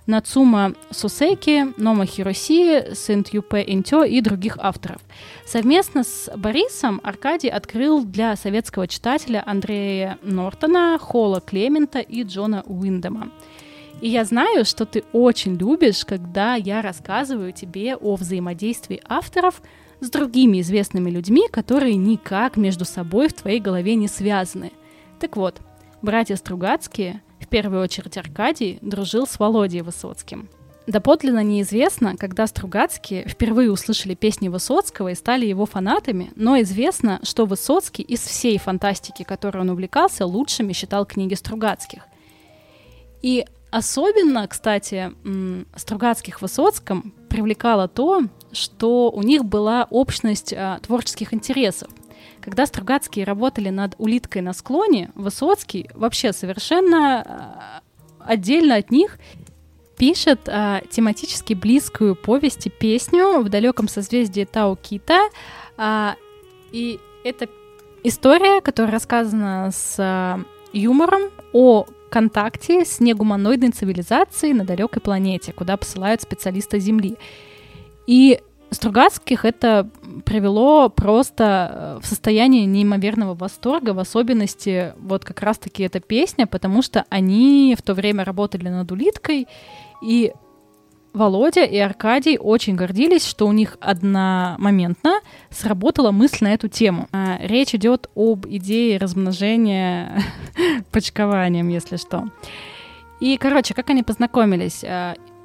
Нацума 0.08 0.72
Сусеки, 0.90 1.74
Нома 1.76 2.06
Хироси, 2.06 2.94
Сент 2.94 3.28
Юпе 3.28 3.62
Интё 3.66 4.04
и 4.04 4.22
других 4.22 4.56
авторов. 4.58 5.02
Совместно 5.44 6.02
с 6.02 6.30
Борисом 6.34 6.98
Аркадий 7.04 7.50
открыл 7.50 8.02
для 8.02 8.34
советского 8.34 8.88
читателя 8.88 9.42
Андрея 9.44 10.18
Нортона, 10.22 10.98
Холла 10.98 11.42
Клемента 11.42 11.98
и 11.98 12.22
Джона 12.22 12.64
Уиндема. 12.64 13.30
И 14.00 14.08
я 14.08 14.24
знаю, 14.24 14.64
что 14.64 14.86
ты 14.86 15.04
очень 15.12 15.56
любишь, 15.56 16.06
когда 16.06 16.54
я 16.54 16.80
рассказываю 16.80 17.52
тебе 17.52 17.94
о 17.94 18.16
взаимодействии 18.16 19.02
авторов 19.04 19.60
с 20.00 20.08
другими 20.08 20.62
известными 20.62 21.10
людьми, 21.10 21.48
которые 21.52 21.96
никак 21.96 22.56
между 22.56 22.86
собой 22.86 23.28
в 23.28 23.34
твоей 23.34 23.60
голове 23.60 23.94
не 23.94 24.08
связаны. 24.08 24.72
Так 25.20 25.36
вот, 25.36 25.60
братья 26.00 26.36
Стругацкие, 26.36 27.20
в 27.40 27.48
первую 27.48 27.82
очередь 27.82 28.16
Аркадий, 28.16 28.78
дружил 28.82 29.26
с 29.26 29.38
Володей 29.38 29.82
Высоцким. 29.82 30.48
Доподлинно 30.86 31.42
неизвестно, 31.42 32.16
когда 32.16 32.46
Стругацкие 32.46 33.28
впервые 33.28 33.70
услышали 33.70 34.14
песни 34.14 34.48
Высоцкого 34.48 35.08
и 35.08 35.14
стали 35.14 35.44
его 35.44 35.66
фанатами, 35.66 36.32
но 36.34 36.58
известно, 36.62 37.20
что 37.22 37.44
Высоцкий 37.44 38.02
из 38.02 38.20
всей 38.20 38.58
фантастики, 38.58 39.22
которой 39.22 39.58
он 39.58 39.70
увлекался, 39.70 40.24
лучшими 40.24 40.72
считал 40.72 41.04
книги 41.04 41.34
Стругацких. 41.34 42.06
И 43.20 43.44
Особенно, 43.70 44.48
кстати, 44.48 45.12
Стругацких 45.76 46.40
Высоцком 46.40 47.12
привлекало 47.28 47.86
то, 47.86 48.22
что 48.52 49.10
у 49.10 49.22
них 49.22 49.44
была 49.44 49.86
общность 49.90 50.54
а, 50.54 50.78
творческих 50.78 51.34
интересов. 51.34 51.90
Когда 52.40 52.66
Стругацкие 52.66 53.24
работали 53.24 53.68
над 53.70 53.94
«Улиткой 53.98 54.42
на 54.42 54.52
склоне», 54.52 55.10
Высоцкий 55.14 55.88
вообще 55.94 56.32
совершенно 56.32 57.22
а, 57.22 57.80
отдельно 58.20 58.76
от 58.76 58.90
них 58.90 59.18
пишет 59.96 60.48
а, 60.48 60.80
тематически 60.90 61.54
близкую 61.54 62.14
повесть 62.14 62.66
и 62.66 62.70
песню 62.70 63.40
в 63.40 63.48
далеком 63.48 63.88
созвездии 63.88 64.44
Тау-Кита. 64.44 65.28
А, 65.76 66.14
и 66.72 67.00
это 67.24 67.48
история, 68.04 68.60
которая 68.60 68.92
рассказана 68.92 69.70
с 69.72 69.96
а, 69.98 70.40
юмором 70.72 71.30
о 71.52 71.86
контакте 72.10 72.84
с 72.84 73.00
негуманоидной 73.00 73.70
цивилизацией 73.70 74.54
на 74.54 74.64
далекой 74.64 75.02
планете, 75.02 75.52
куда 75.52 75.76
посылают 75.76 76.22
специалиста 76.22 76.78
Земли. 76.78 77.16
И 78.06 78.40
Стругацких 78.70 79.44
это 79.44 79.88
привело 80.24 80.88
просто 80.88 81.98
э, 81.98 82.00
в 82.02 82.06
состояние 82.06 82.64
неимоверного 82.64 83.34
восторга, 83.34 83.90
в 83.90 83.98
особенности 83.98 84.92
вот 84.98 85.24
как 85.24 85.40
раз-таки 85.42 85.82
эта 85.82 86.00
песня, 86.00 86.46
потому 86.46 86.82
что 86.82 87.04
они 87.10 87.74
в 87.78 87.82
то 87.82 87.94
время 87.94 88.24
работали 88.24 88.68
над 88.68 88.90
улиткой, 88.92 89.46
и 90.02 90.32
Володя 91.12 91.64
и 91.64 91.76
Аркадий 91.78 92.38
очень 92.38 92.76
гордились, 92.76 93.26
что 93.26 93.46
у 93.46 93.52
них 93.52 93.76
одномоментно 93.80 95.20
сработала 95.50 96.10
мысль 96.10 96.44
на 96.44 96.54
эту 96.54 96.68
тему. 96.68 97.08
А, 97.12 97.38
речь 97.40 97.74
идет 97.74 98.08
об 98.14 98.46
идее 98.46 98.98
размножения 98.98 100.22
почкованием, 100.92 101.68
если 101.68 101.96
что. 101.96 102.28
И, 103.20 103.36
короче, 103.36 103.74
как 103.74 103.90
они 103.90 104.02
познакомились? 104.02 104.84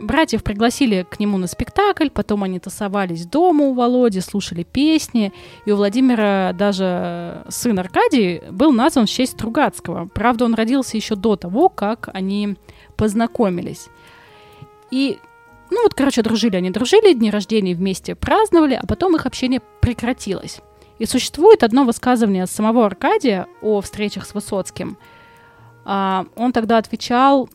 Братьев 0.04 0.43
пригласили 0.43 1.06
к 1.10 1.20
нему 1.20 1.38
на 1.38 1.47
спектакль, 1.47 2.10
потом 2.10 2.43
они 2.43 2.60
тусовались 2.60 3.26
дома 3.26 3.66
у 3.66 3.74
Володи, 3.74 4.20
слушали 4.20 4.64
песни, 4.64 5.34
и 5.66 5.72
у 5.72 5.76
Владимира 5.76 6.51
даже 6.54 7.43
сын 7.49 7.80
Аркадий 7.80 8.41
был 8.51 8.72
назван 8.72 9.06
в 9.06 9.10
честь 9.10 9.38
Тругацкого. 9.38 10.10
Правда, 10.14 10.45
он 10.45 10.54
родился 10.54 10.97
еще 10.97 11.16
до 11.16 11.36
того, 11.36 11.70
как 11.70 12.10
они 12.14 12.58
познакомились. 12.95 13.88
И 14.91 15.18
ну 15.72 15.82
вот, 15.84 15.95
короче, 15.95 16.22
дружили 16.22 16.56
они, 16.56 16.70
дружили, 16.70 17.14
дни 17.14 17.32
рождения 17.32 17.74
вместе 17.74 18.14
праздновали, 18.14 18.78
а 18.80 18.86
потом 18.86 19.16
их 19.16 19.26
общение 19.26 19.62
прекратилось. 19.82 20.60
И 20.99 21.06
существует 21.06 21.64
одно 21.64 21.84
высказывание 21.84 22.45
самого 22.45 22.86
Аркадия 22.86 23.47
о 23.62 23.82
встречах 23.82 24.28
с 24.28 24.36
Высоцким. 24.36 24.97
А, 25.86 26.28
он 26.36 26.51
тогда 26.51 26.78
отвечал 26.78 27.49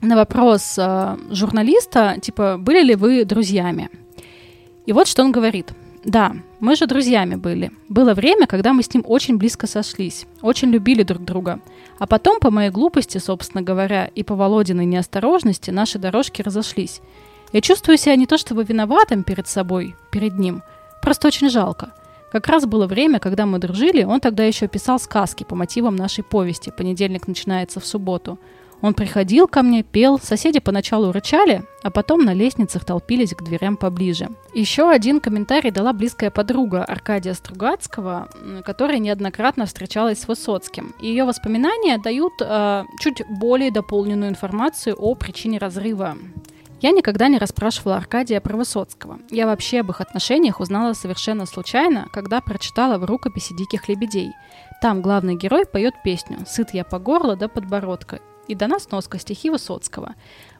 на 0.00 0.16
вопрос 0.16 0.78
а, 0.78 1.18
журналиста, 1.30 2.16
типа, 2.20 2.56
были 2.58 2.82
ли 2.82 2.94
вы 2.94 3.24
друзьями? 3.24 3.90
И 4.86 4.92
вот 4.92 5.08
что 5.08 5.22
он 5.22 5.32
говорит. 5.32 5.72
Да, 6.04 6.36
мы 6.60 6.76
же 6.76 6.86
друзьями 6.86 7.34
были. 7.34 7.72
Было 7.88 8.14
время, 8.14 8.46
когда 8.46 8.72
мы 8.72 8.82
с 8.82 8.94
ним 8.94 9.04
очень 9.06 9.36
близко 9.36 9.66
сошлись, 9.66 10.26
очень 10.40 10.70
любили 10.70 11.02
друг 11.02 11.24
друга. 11.24 11.60
А 11.98 12.06
потом, 12.06 12.38
по 12.40 12.50
моей 12.50 12.70
глупости, 12.70 13.18
собственно 13.18 13.62
говоря, 13.62 14.06
и 14.06 14.22
по 14.22 14.34
Володиной 14.36 14.86
неосторожности, 14.86 15.70
наши 15.70 15.98
дорожки 15.98 16.40
разошлись. 16.40 17.00
Я 17.52 17.60
чувствую 17.60 17.98
себя 17.98 18.16
не 18.16 18.26
то 18.26 18.38
чтобы 18.38 18.64
виноватым 18.64 19.24
перед 19.24 19.48
собой, 19.48 19.96
перед 20.10 20.38
ним, 20.38 20.62
просто 21.02 21.28
очень 21.28 21.50
жалко. 21.50 21.92
Как 22.30 22.46
раз 22.46 22.66
было 22.66 22.86
время, 22.86 23.18
когда 23.18 23.46
мы 23.46 23.58
дружили, 23.58 24.04
он 24.04 24.20
тогда 24.20 24.44
еще 24.44 24.68
писал 24.68 24.98
сказки 25.00 25.44
по 25.44 25.56
мотивам 25.56 25.96
нашей 25.96 26.22
повести 26.22 26.70
«Понедельник 26.70 27.26
начинается 27.26 27.80
в 27.80 27.86
субботу». 27.86 28.38
Он 28.80 28.94
приходил 28.94 29.48
ко 29.48 29.62
мне, 29.62 29.82
пел, 29.82 30.18
соседи 30.20 30.60
поначалу 30.60 31.10
рычали, 31.10 31.64
а 31.82 31.90
потом 31.90 32.24
на 32.24 32.32
лестницах 32.32 32.84
толпились 32.84 33.34
к 33.34 33.42
дверям 33.42 33.76
поближе. 33.76 34.28
Еще 34.54 34.88
один 34.88 35.20
комментарий 35.20 35.70
дала 35.70 35.92
близкая 35.92 36.30
подруга 36.30 36.84
Аркадия 36.84 37.34
Стругацкого, 37.34 38.28
которая 38.64 38.98
неоднократно 38.98 39.66
встречалась 39.66 40.20
с 40.20 40.28
Высоцким. 40.28 40.94
Ее 41.00 41.24
воспоминания 41.24 41.98
дают 41.98 42.34
э, 42.40 42.84
чуть 43.00 43.22
более 43.28 43.72
дополненную 43.72 44.30
информацию 44.30 44.94
о 44.96 45.14
причине 45.16 45.58
разрыва 45.58 46.16
Я 46.80 46.92
никогда 46.92 47.26
не 47.26 47.38
расспрашивала 47.38 47.96
Аркадия 47.96 48.40
про 48.40 48.56
Высоцкого. 48.56 49.18
Я 49.30 49.46
вообще 49.46 49.80
об 49.80 49.90
их 49.90 50.00
отношениях 50.00 50.60
узнала 50.60 50.92
совершенно 50.92 51.46
случайно, 51.46 52.06
когда 52.12 52.40
прочитала 52.40 52.98
в 52.98 53.04
рукописи 53.04 53.56
«Диких 53.56 53.88
лебедей». 53.88 54.32
Там 54.80 55.02
главный 55.02 55.34
герой 55.34 55.66
поет 55.66 55.94
песню 56.04 56.38
«Сыт 56.46 56.70
я 56.72 56.84
по 56.84 57.00
горло 57.00 57.34
до 57.34 57.48
подбородка» 57.48 58.20
и 58.48 58.54
дана 58.54 58.78
сноска 58.78 59.18
стихи 59.18 59.50
Высоцкого. 59.50 60.14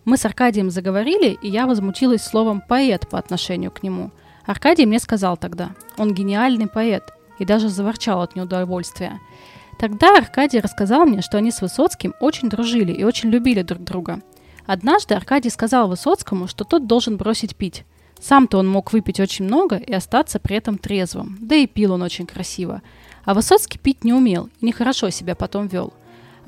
Мы 0.05 0.17
с 0.17 0.25
Аркадием 0.25 0.71
заговорили, 0.71 1.39
и 1.43 1.49
я 1.49 1.67
возмутилась 1.67 2.23
словом 2.23 2.63
«поэт» 2.67 3.09
по 3.09 3.19
отношению 3.19 3.71
к 3.71 3.83
нему. 3.83 4.11
Аркадий 4.47 4.87
мне 4.87 4.99
сказал 4.99 5.37
тогда, 5.37 5.71
он 5.97 6.15
гениальный 6.15 6.69
поэт, 6.69 7.05
и 7.39 7.45
даже 7.45 7.69
заворчал 7.69 8.23
от 8.23 8.37
неудовольствия. 8.37 9.21
Тогда 9.79 10.17
Аркадий 10.17 10.61
рассказал 10.61 11.05
мне, 11.05 11.23
что 11.23 11.39
они 11.39 11.51
с 11.51 11.61
Высоцким 11.61 12.15
очень 12.21 12.49
дружили 12.49 12.93
и 12.93 13.05
очень 13.05 13.31
любили 13.31 13.63
друг 13.63 13.83
друга– 13.83 14.21
Однажды 14.69 15.15
Аркадий 15.15 15.49
сказал 15.49 15.89
Высоцкому, 15.89 16.47
что 16.47 16.63
тот 16.63 16.87
должен 16.87 17.17
бросить 17.17 17.57
пить. 17.57 17.87
Сам-то 18.21 18.59
он 18.59 18.69
мог 18.69 18.93
выпить 18.93 19.19
очень 19.19 19.47
много 19.47 19.77
и 19.77 19.95
остаться 19.95 20.39
при 20.39 20.57
этом 20.57 20.77
трезвым, 20.77 21.39
да 21.41 21.55
и 21.55 21.67
пил 21.67 21.95
он 21.95 22.03
очень 22.03 22.27
красиво. 22.27 22.83
А 23.25 23.33
Высоцкий 23.33 23.79
пить 23.79 24.05
не 24.05 24.13
умел 24.13 24.51
и 24.61 24.67
нехорошо 24.67 25.09
себя 25.09 25.35
потом 25.35 25.69
вел. 25.69 25.95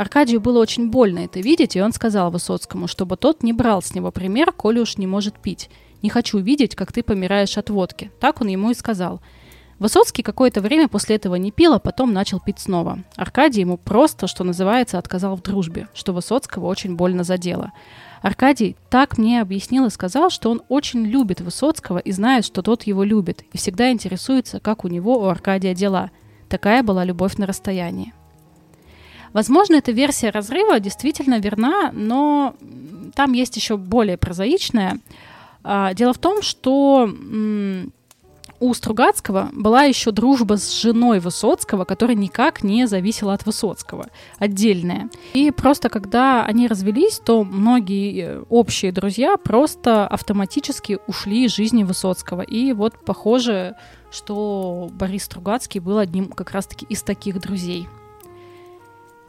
Аркадию 0.01 0.41
было 0.41 0.61
очень 0.61 0.89
больно 0.89 1.19
это 1.19 1.41
видеть, 1.41 1.77
и 1.77 1.83
он 1.83 1.93
сказал 1.93 2.31
Высоцкому, 2.31 2.87
чтобы 2.87 3.19
тот 3.19 3.43
не 3.43 3.53
брал 3.53 3.83
с 3.83 3.95
него 3.95 4.11
пример, 4.11 4.51
коли 4.51 4.79
уж 4.79 4.97
не 4.97 5.07
может 5.07 5.39
пить. 5.39 5.69
«Не 6.01 6.09
хочу 6.09 6.39
видеть, 6.39 6.75
как 6.75 6.91
ты 6.91 7.03
помираешь 7.03 7.59
от 7.59 7.69
водки». 7.69 8.11
Так 8.19 8.41
он 8.41 8.47
ему 8.47 8.71
и 8.71 8.75
сказал. 8.75 9.21
Высоцкий 9.79 10.23
какое-то 10.23 10.63
время 10.63 10.89
после 10.89 11.17
этого 11.17 11.35
не 11.35 11.53
пил, 11.53 11.75
а 11.75 11.79
потом 11.79 12.15
начал 12.15 12.41
пить 12.41 12.61
снова. 12.61 13.01
Аркадий 13.15 13.61
ему 13.61 13.77
просто, 13.77 14.27
что 14.27 14.43
называется, 14.43 14.97
отказал 14.97 15.37
в 15.37 15.43
дружбе, 15.43 15.87
что 15.93 16.15
Высоцкого 16.15 16.65
очень 16.65 16.97
больно 16.97 17.23
задело. 17.23 17.73
Аркадий 18.23 18.77
так 18.89 19.19
мне 19.19 19.43
объяснил 19.43 19.85
и 19.85 19.91
сказал, 19.91 20.31
что 20.31 20.51
он 20.51 20.63
очень 20.71 21.05
любит 21.05 21.43
Высоцкого 21.43 21.99
и 21.99 22.11
знает, 22.11 22.47
что 22.47 22.63
тот 22.63 22.85
его 22.85 23.05
любит, 23.05 23.45
и 23.53 23.59
всегда 23.59 23.93
интересуется, 23.93 24.61
как 24.61 24.87
у 24.87 24.89
него, 24.89 25.19
у 25.19 25.27
Аркадия 25.27 25.75
дела. 25.75 26.11
Такая 26.49 26.83
была 26.83 27.05
любовь 27.05 27.37
на 27.37 27.47
расстоянии. 27.47 28.15
Возможно, 29.33 29.76
эта 29.76 29.93
версия 29.93 30.31
разрыва 30.31 30.81
действительно 30.81 31.39
верна, 31.39 31.91
но 31.93 32.55
там 33.14 33.33
есть 33.33 33.57
еще 33.57 33.76
более 33.76 34.16
прозаичная. 34.16 34.99
А, 35.62 35.95
дело 35.95 36.12
в 36.12 36.18
том, 36.18 36.43
что 36.43 37.09
у 38.61 38.74
Стругацкого 38.74 39.49
была 39.53 39.85
еще 39.85 40.11
дружба 40.11 40.59
с 40.59 40.83
женой 40.83 41.18
Высоцкого, 41.18 41.85
которая 41.85 42.16
никак 42.16 42.62
не 42.62 42.87
зависела 42.87 43.33
от 43.33 43.47
Высоцкого, 43.47 44.09
отдельная. 44.39 45.09
И 45.33 45.51
просто 45.51 45.89
когда 45.89 46.45
они 46.45 46.68
развелись, 46.68 47.20
то 47.24 47.43
многие 47.43 48.22
э, 48.22 48.45
общие 48.51 48.93
друзья 48.93 49.39
просто 49.39 50.07
автоматически 50.07 50.99
ушли 51.07 51.47
из 51.47 51.55
жизни 51.55 51.85
Высоцкого. 51.85 52.43
И 52.43 52.74
вот 52.74 53.03
похоже, 53.05 53.76
что 54.11 54.91
Борис 54.93 55.24
Стругацкий 55.24 55.81
был 55.81 55.97
одним 55.97 56.28
как 56.28 56.51
раз-таки 56.51 56.85
из 56.87 57.03
таких 57.03 57.41
друзей. 57.41 57.89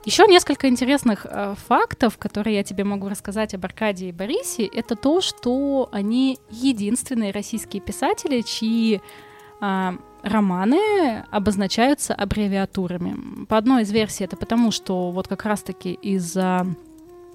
Еще 0.04 0.26
несколько 0.26 0.68
интересных 0.68 1.28
э, 1.30 1.54
фактов, 1.68 2.18
которые 2.18 2.56
я 2.56 2.64
тебе 2.64 2.84
могу 2.84 3.08
рассказать 3.08 3.54
об 3.54 3.64
Аркадии 3.66 4.08
и 4.08 4.12
Борисе, 4.12 4.66
это 4.66 4.95
то, 4.95 5.22
что 5.22 5.89
они 5.91 6.39
единственные 6.49 7.32
российские 7.32 7.84
писатели, 7.84 8.41
чьи 8.41 8.99
э, 9.62 9.91
романы 10.24 11.24
обозначаются 11.30 12.16
аббревиатурами. 12.16 13.45
По 13.45 13.58
одной 13.58 13.84
из 13.84 13.91
версий 13.91 14.24
это 14.24 14.36
потому, 14.38 14.72
что 14.72 15.12
вот 15.12 15.28
как 15.28 15.45
раз-таки 15.45 15.93
из-за 15.93 16.66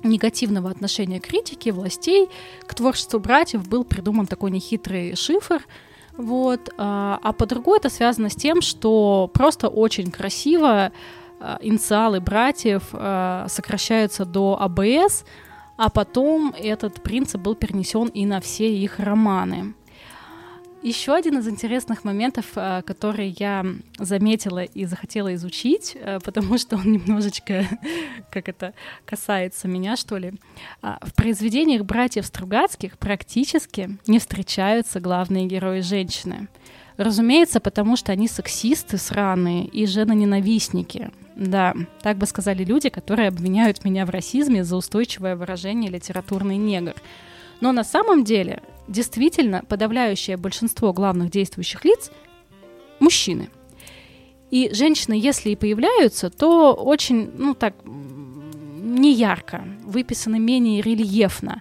негативного 0.03 0.69
отношения 0.69 1.21
критики, 1.21 1.71
властей 1.71 2.29
к 2.67 2.75
творчеству 2.75 3.21
братьев 3.21 3.69
был 3.69 3.85
придуман 3.85 4.27
такой 4.27 4.51
нехитрый 4.51 5.15
шифр, 5.15 5.65
вот, 6.17 6.71
а, 6.79 7.21
а 7.23 7.33
по 7.33 7.47
другой 7.47 7.79
это 7.79 7.91
связано 7.91 8.31
с 8.31 8.35
тем, 8.35 8.61
что 8.61 9.31
просто 9.33 9.69
очень 9.69 10.11
красиво 10.11 10.93
инициалы 11.61 12.21
братьев 12.21 12.83
э, 12.93 13.47
сокращаются 13.49 14.25
до 14.25 14.61
АБС, 14.61 15.25
а 15.77 15.91
потом 15.91 16.55
этот 16.57 17.03
принцип 17.03 17.41
был 17.41 17.55
перенесен 17.55 18.09
и 18.09 18.25
на 18.25 18.41
все 18.41 18.75
их 18.75 18.99
романы. 18.99 19.75
Еще 20.83 21.15
один 21.15 21.39
из 21.39 21.49
интересных 21.49 22.05
моментов, 22.05 22.47
э, 22.55 22.83
который 22.87 23.35
я 23.39 23.67
заметила 23.99 24.63
и 24.63 24.85
захотела 24.85 25.35
изучить, 25.35 25.97
потому 26.25 26.59
что 26.59 26.77
он 26.77 26.93
немножечко, 26.93 27.67
как 28.31 28.49
это, 28.49 28.73
касается 29.05 29.69
меня, 29.69 29.97
что 29.97 30.17
ли. 30.17 30.35
В 30.83 31.15
произведениях 31.15 31.85
братьев 31.85 32.27
Стругацких 32.27 32.99
практически 32.99 33.99
не 34.07 34.19
встречаются 34.19 35.01
главные 35.01 35.47
герои 35.47 35.81
женщины. 35.81 36.49
Разумеется, 36.97 37.61
потому 37.61 37.97
что 37.97 38.13
они 38.13 38.27
сексисты 38.27 38.97
сраные 38.97 39.67
и 39.67 39.87
женоненавистники. 39.87 41.11
Да, 41.35 41.75
так 42.01 42.17
бы 42.17 42.27
сказали 42.27 42.65
люди, 42.65 42.89
которые 42.89 43.29
обвиняют 43.29 43.85
меня 43.85 44.07
в 44.07 44.11
расизме 44.11 44.65
за 44.65 44.77
устойчивое 44.77 45.37
выражение 45.37 45.91
«литературный 45.91 46.57
негр». 46.57 46.95
Но 47.61 47.73
на 47.73 47.85
самом 47.85 48.25
деле, 48.25 48.63
действительно, 48.89 49.63
подавляющее 49.69 50.37
большинство 50.37 50.93
главных 50.93 51.31
действующих 51.31 51.85
лиц– 51.85 52.11
мужчины. 53.01 53.51
И 54.51 54.71
женщины, 54.73 55.15
если 55.15 55.51
и 55.51 55.57
появляются, 55.57 56.31
то 56.31 56.73
очень, 56.73 57.31
ну 57.37 57.55
так, 57.55 57.75
неярко, 57.85 59.65
выписаны 59.85 60.39
менее 60.39 60.81
рельефно. 60.81 61.61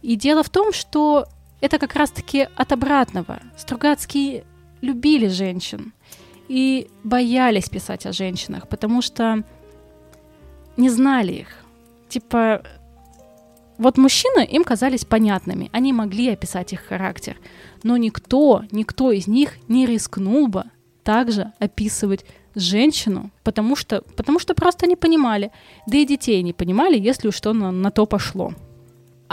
И 0.00 0.16
дело 0.16 0.42
в 0.42 0.48
том, 0.48 0.72
что 0.72 1.26
это 1.60 1.78
как 1.78 1.94
раз-таки 1.94 2.48
от 2.56 2.72
обратного. 2.72 3.40
Стругацкие 3.56 4.44
любили 4.82 5.28
женщин 5.28 5.92
и 6.48 6.88
боялись 7.02 7.70
писать 7.70 8.04
о 8.04 8.12
женщинах, 8.12 8.68
потому 8.68 9.00
что 9.00 9.42
не 10.76 10.90
знали 10.90 11.32
их. 11.32 11.48
Типа, 12.08 12.62
вот 13.78 13.96
мужчины 13.96 14.44
им 14.44 14.64
казались 14.64 15.04
понятными, 15.04 15.70
они 15.72 15.92
могли 15.92 16.28
описать 16.28 16.72
их 16.74 16.80
характер, 16.80 17.38
но 17.82 17.96
никто, 17.96 18.64
никто 18.70 19.12
из 19.12 19.26
них 19.26 19.54
не 19.68 19.86
рискнул 19.86 20.48
бы 20.48 20.64
также 21.02 21.52
описывать 21.58 22.24
женщину, 22.54 23.30
потому 23.44 23.76
что, 23.76 24.02
потому 24.16 24.38
что 24.38 24.54
просто 24.54 24.86
не 24.86 24.96
понимали. 24.96 25.50
Да 25.86 25.96
и 25.96 26.04
детей 26.04 26.42
не 26.42 26.52
понимали, 26.52 26.98
если 26.98 27.28
уж 27.28 27.34
что 27.34 27.52
на, 27.52 27.72
на 27.72 27.90
то 27.90 28.06
пошло. 28.06 28.52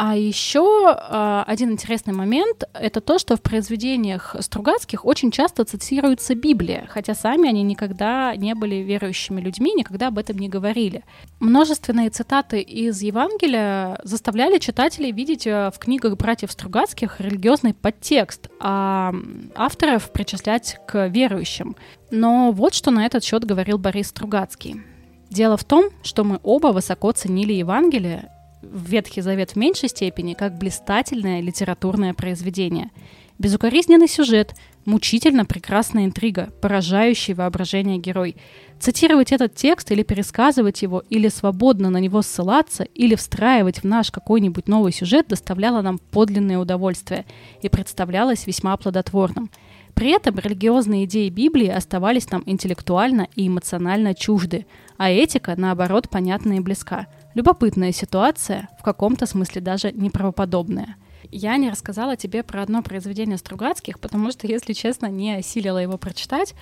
А 0.02 0.16
еще 0.16 0.96
э, 0.96 1.44
один 1.46 1.72
интересный 1.74 2.14
момент— 2.14 2.64
это 2.74 3.02
то, 3.02 3.20
что 3.20 3.36
в 3.36 3.42
произведениях 3.42 4.34
Стругацких 4.40 5.04
очень 5.04 5.30
часто 5.30 5.66
цитируется 5.66 6.36
Библия, 6.36 6.88
хотя 6.90 7.14
сами 7.14 7.50
они 7.50 7.64
никогда 7.64 8.34
не 8.38 8.56
были 8.56 8.76
верующими 8.76 9.42
людьми, 9.42 9.74
никогда 9.74 10.08
об 10.08 10.18
этом 10.18 10.38
не 10.38 10.48
говорили. 10.48 11.04
Множественные 11.42 12.12
цитаты 12.12 12.62
из 12.62 13.02
Евангелия 13.02 14.00
заставляли 14.06 14.58
читателей 14.60 15.12
видеть 15.12 15.46
э, 15.46 15.70
в 15.76 15.78
книгах 15.80 16.16
братьев 16.16 16.54
Стругацких 16.54 17.20
религиозный 17.20 17.74
подтекст, 17.74 18.48
а 18.62 19.14
авторов 19.54 20.14
причислять 20.14 20.78
к 20.88 21.10
верующим. 21.10 21.76
Но 22.10 22.54
вот 22.54 22.74
что 22.74 22.92
на 22.92 23.06
этот 23.06 23.26
счет 23.26 23.44
говорил 23.44 23.78
Борис 23.78 24.08
Стругацкий. 24.08 24.82
Дело 25.30 25.58
в 25.58 25.66
том, 25.66 25.90
что 26.04 26.24
мы 26.24 26.40
оба 26.42 26.68
высоко 26.68 27.12
ценили 27.12 27.52
Евангелие 27.52 28.30
Ветхий 28.62 29.22
Завет 29.22 29.52
в 29.52 29.56
меньшей 29.56 29.88
степени 29.90 30.34
как 30.34 30.58
блистательное 30.58 31.40
литературное 31.40 32.14
произведение. 32.14 32.92
Безукоризненный 33.38 34.10
сюжет, 34.10 34.54
мучительно 34.84 35.46
прекрасная 35.46 36.04
интрига, 36.04 36.50
поражающий 36.62 37.34
воображение 37.34 37.98
герой. 37.98 38.36
Цитировать 38.82 39.32
этот 39.32 39.56
текст 39.56 39.92
или 39.92 40.04
пересказывать 40.04 40.82
его, 40.82 41.04
или 41.10 41.30
свободно 41.30 41.90
на 41.90 42.00
него 42.00 42.22
ссылаться, 42.22 42.84
или 42.84 43.16
встраивать 43.16 43.80
в 43.80 43.84
наш 43.86 44.12
какой-нибудь 44.12 44.68
новый 44.68 44.92
сюжет 44.92 45.30
доставляло 45.30 45.82
нам 45.82 46.00
подлинное 46.00 46.60
удовольствие 46.60 47.26
и 47.62 47.70
представлялось 47.70 48.46
весьма 48.46 48.76
плодотворным. 48.76 49.50
При 49.94 50.12
этом 50.12 50.38
религиозные 50.38 51.06
идеи 51.06 51.30
Библии 51.30 51.68
оставались 51.68 52.30
нам 52.30 52.44
интеллектуально 52.46 53.30
и 53.36 53.48
эмоционально 53.48 54.14
чужды, 54.14 54.66
а 54.98 55.10
этика, 55.10 55.54
наоборот, 55.56 56.10
понятна 56.10 56.54
и 56.54 56.60
близка– 56.60 57.08
Любопытная 57.36 57.92
ситуация, 57.92 58.70
в 58.80 58.84
каком-то 58.84 59.26
смысле 59.26 59.62
даже 59.62 59.92
неправоподобная. 59.92 60.96
Я 61.32 61.58
не 61.58 61.70
рассказала 61.70 62.16
тебе 62.16 62.44
про 62.44 62.64
одно 62.64 62.82
произведение 62.82 63.38
Стругацких, 63.38 64.00
потому 64.00 64.32
что, 64.32 64.48
если 64.48 64.74
честно, 64.74 65.06
не 65.08 65.36
осилила 65.36 65.78
его 65.78 65.98
прочитать, 65.98 66.56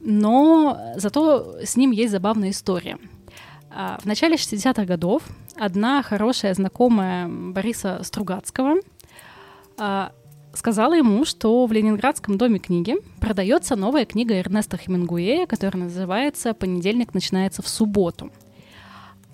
но 0.00 0.78
зато 0.96 1.56
с 1.62 1.76
ним 1.76 1.90
есть 1.90 2.12
забавная 2.12 2.50
история. 2.50 2.98
А, 3.70 3.98
в 4.00 4.06
начале 4.06 4.36
60-х 4.36 4.84
годов 4.84 5.22
одна 5.54 6.02
хорошая 6.02 6.54
знакомая 6.54 7.28
Бориса 7.28 8.00
Стругацкого 8.02 8.76
а, 9.76 10.12
сказала 10.54 10.94
ему, 10.94 11.26
что 11.26 11.66
в 11.66 11.72
Ленинградском 11.72 12.38
доме 12.38 12.58
книги 12.58 12.96
продается 13.20 13.76
новая 13.76 14.06
книга 14.06 14.34
Эрнеста 14.34 14.78
Хемингуэя, 14.78 15.46
которая 15.46 15.84
называется 15.84 16.54
«Понедельник 16.54 17.12
начинается 17.12 17.60
в 17.60 17.68
субботу». 17.68 18.30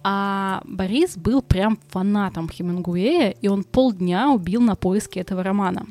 А 0.04 0.62
Борис 0.64 1.16
был 1.16 1.42
прям 1.42 1.78
фанатом 1.88 2.48
Хемингуэя, 2.48 3.30
и 3.30 3.48
он 3.48 3.64
полдня 3.64 4.30
убил 4.30 4.60
на 4.60 4.74
поиски 4.74 5.18
этого 5.18 5.42
романа. 5.42 5.86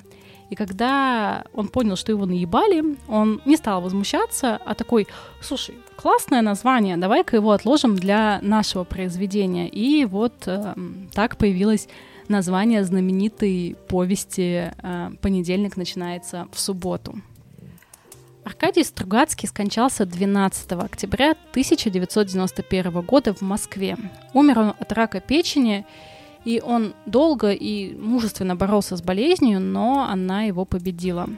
И 0.50 0.56
когда 0.56 1.46
он 1.54 1.70
понял, 1.70 1.96
что 1.96 2.12
его 2.12 2.26
наебали, 2.26 2.98
он 3.08 3.42
не 3.46 3.56
стал 3.56 3.82
возмущаться, 3.82 4.60
а 4.66 4.76
такой, 4.76 5.08
слушай, 5.42 5.76
классное 5.96 6.42
название, 6.42 6.98
давай-ка 6.98 7.38
его 7.38 7.52
отложим 7.52 7.96
для 7.96 8.40
нашего 8.42 8.84
произведения. 8.84 9.70
И 9.70 10.04
вот 10.04 10.34
э, 10.48 10.76
так 11.14 11.38
появилось 11.38 11.88
название 12.28 12.84
знаменитой 12.84 13.78
повести 13.88 14.74
э, 14.76 15.12
«Понедельник 15.22 15.78
начинается 15.78 16.50
в 16.52 16.60
субботу». 16.60 17.22
Аркадий 18.44 18.84
Стругацкий 18.84 19.48
скончался 19.48 20.06
12 20.06 20.72
октября 20.72 21.32
1991 21.52 23.02
года 23.02 23.34
в 23.34 23.42
Москве. 23.42 23.98
Умер 24.34 24.60
он 24.60 24.74
от 24.80 24.92
рака 24.92 25.20
печени, 25.20 25.86
и 26.44 26.60
он 26.60 26.94
долго 27.06 27.52
и 27.52 27.94
мужественно 27.96 28.56
боролся 28.56 28.98
с 28.98 29.02
болезнью, 29.02 29.60
но 29.60 30.08
она 30.10 30.44
его 30.44 30.66
победила. 30.66 31.30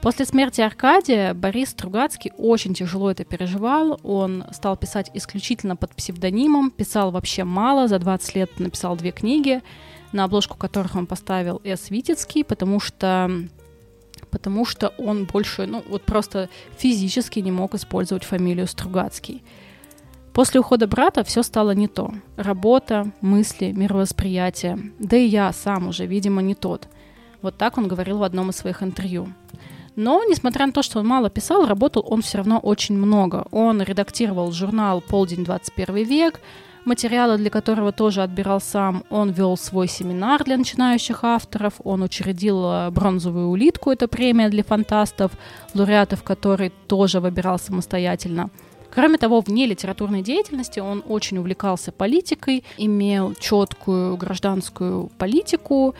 После 0.00 0.26
смерти 0.26 0.60
Аркадия 0.60 1.32
Борис 1.32 1.70
Стругацкий 1.70 2.32
очень 2.36 2.74
тяжело 2.74 3.12
это 3.12 3.24
переживал. 3.24 4.00
Он 4.02 4.44
стал 4.50 4.76
писать 4.76 5.12
исключительно 5.14 5.76
под 5.76 5.94
псевдонимом, 5.94 6.72
писал 6.72 7.12
вообще 7.12 7.44
мало, 7.44 7.86
за 7.86 8.00
20 8.00 8.34
лет 8.34 8.58
написал 8.58 8.96
две 8.96 9.12
книги, 9.12 9.62
на 10.10 10.24
обложку 10.24 10.56
которых 10.56 10.96
он 10.96 11.06
поставил 11.06 11.60
С. 11.64 11.90
Витецкий, 11.90 12.42
потому 12.42 12.80
что 12.80 13.30
потому 14.32 14.64
что 14.64 14.88
он 14.98 15.26
больше, 15.26 15.66
ну, 15.66 15.84
вот 15.88 16.02
просто 16.02 16.48
физически 16.76 17.38
не 17.38 17.52
мог 17.52 17.74
использовать 17.74 18.24
фамилию 18.24 18.66
Стругацкий. 18.66 19.44
После 20.32 20.60
ухода 20.60 20.86
брата 20.86 21.22
все 21.22 21.42
стало 21.42 21.72
не 21.72 21.86
то. 21.86 22.12
Работа, 22.36 23.12
мысли, 23.20 23.70
мировосприятие. 23.70 24.78
Да 24.98 25.16
и 25.16 25.26
я 25.26 25.52
сам 25.52 25.88
уже, 25.88 26.06
видимо, 26.06 26.40
не 26.40 26.54
тот. 26.54 26.88
Вот 27.42 27.58
так 27.58 27.76
он 27.76 27.86
говорил 27.86 28.18
в 28.18 28.22
одном 28.22 28.48
из 28.48 28.56
своих 28.56 28.82
интервью. 28.82 29.28
Но, 29.94 30.24
несмотря 30.24 30.66
на 30.66 30.72
то, 30.72 30.82
что 30.82 31.00
он 31.00 31.06
мало 31.06 31.28
писал, 31.28 31.66
работал 31.66 32.02
он 32.08 32.22
все 32.22 32.38
равно 32.38 32.58
очень 32.58 32.96
много. 32.96 33.46
Он 33.50 33.82
редактировал 33.82 34.50
журнал 34.52 35.02
«Полдень 35.02 35.44
21 35.44 35.96
век», 36.06 36.40
материалы 36.84 37.36
для 37.38 37.50
которого 37.50 37.92
тоже 37.92 38.22
отбирал 38.22 38.60
сам. 38.60 39.04
Он 39.10 39.30
вел 39.30 39.56
свой 39.56 39.88
семинар 39.88 40.44
для 40.44 40.56
начинающих 40.56 41.24
авторов, 41.24 41.74
он 41.84 42.02
учредил 42.02 42.64
э, 42.64 42.90
бронзовую 42.90 43.48
улитку, 43.48 43.90
это 43.90 44.08
премия 44.08 44.48
для 44.48 44.64
фантастов, 44.64 45.32
лауреатов 45.74 46.22
которой 46.22 46.72
тоже 46.86 47.20
выбирал 47.20 47.58
самостоятельно. 47.58 48.50
Кроме 48.94 49.16
того, 49.16 49.40
вне 49.40 49.66
литературной 49.66 50.22
деятельности 50.22 50.78
он 50.78 51.02
очень 51.08 51.38
увлекался 51.38 51.92
политикой, 51.92 52.62
имел 52.76 53.34
четкую 53.34 54.18
гражданскую 54.18 55.10
политику, 55.16 55.94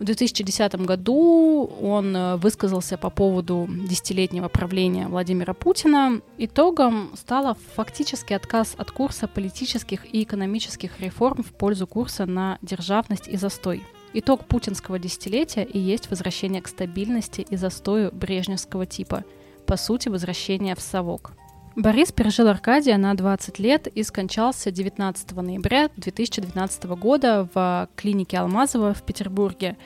в 0.00 0.04
2010 0.04 0.76
году 0.76 1.70
он 1.82 2.16
э, 2.16 2.36
высказался 2.36 2.96
по 2.96 3.10
поводу 3.10 3.68
десятилетнего 3.68 4.48
правления 4.48 5.06
Владимира 5.08 5.52
Путина. 5.52 6.22
Итогом 6.38 7.10
стало 7.14 7.54
фактически 7.76 8.32
отказ 8.32 8.74
от 8.78 8.90
курса 8.90 9.28
политических 9.28 10.12
и 10.12 10.22
экономических 10.22 10.98
реформ 11.00 11.42
в 11.42 11.52
пользу 11.52 11.86
курса 11.86 12.24
на 12.24 12.58
державность 12.62 13.28
и 13.28 13.36
застой. 13.36 13.82
Итог 14.14 14.46
путинского 14.46 14.98
десятилетия 14.98 15.64
и 15.64 15.78
есть 15.78 16.08
возвращение 16.08 16.62
к 16.62 16.68
стабильности 16.68 17.42
и 17.42 17.56
застою 17.56 18.10
брежневского 18.10 18.86
типа, 18.86 19.24
по 19.66 19.76
сути, 19.76 20.08
возвращение 20.08 20.74
в 20.74 20.80
совок. 20.80 21.32
Борис 21.80 22.12
пережил 22.12 22.48
Аркадия 22.48 22.98
на 22.98 23.14
20 23.14 23.58
лет 23.58 23.86
и 23.86 24.02
скончался 24.02 24.70
19 24.70 25.32
ноября 25.32 25.88
2012 25.96 26.84
года 26.84 27.48
в 27.54 27.88
клинике 27.96 28.36
Алмазова 28.36 28.92
в 28.92 29.02
Петербурге. 29.02 29.78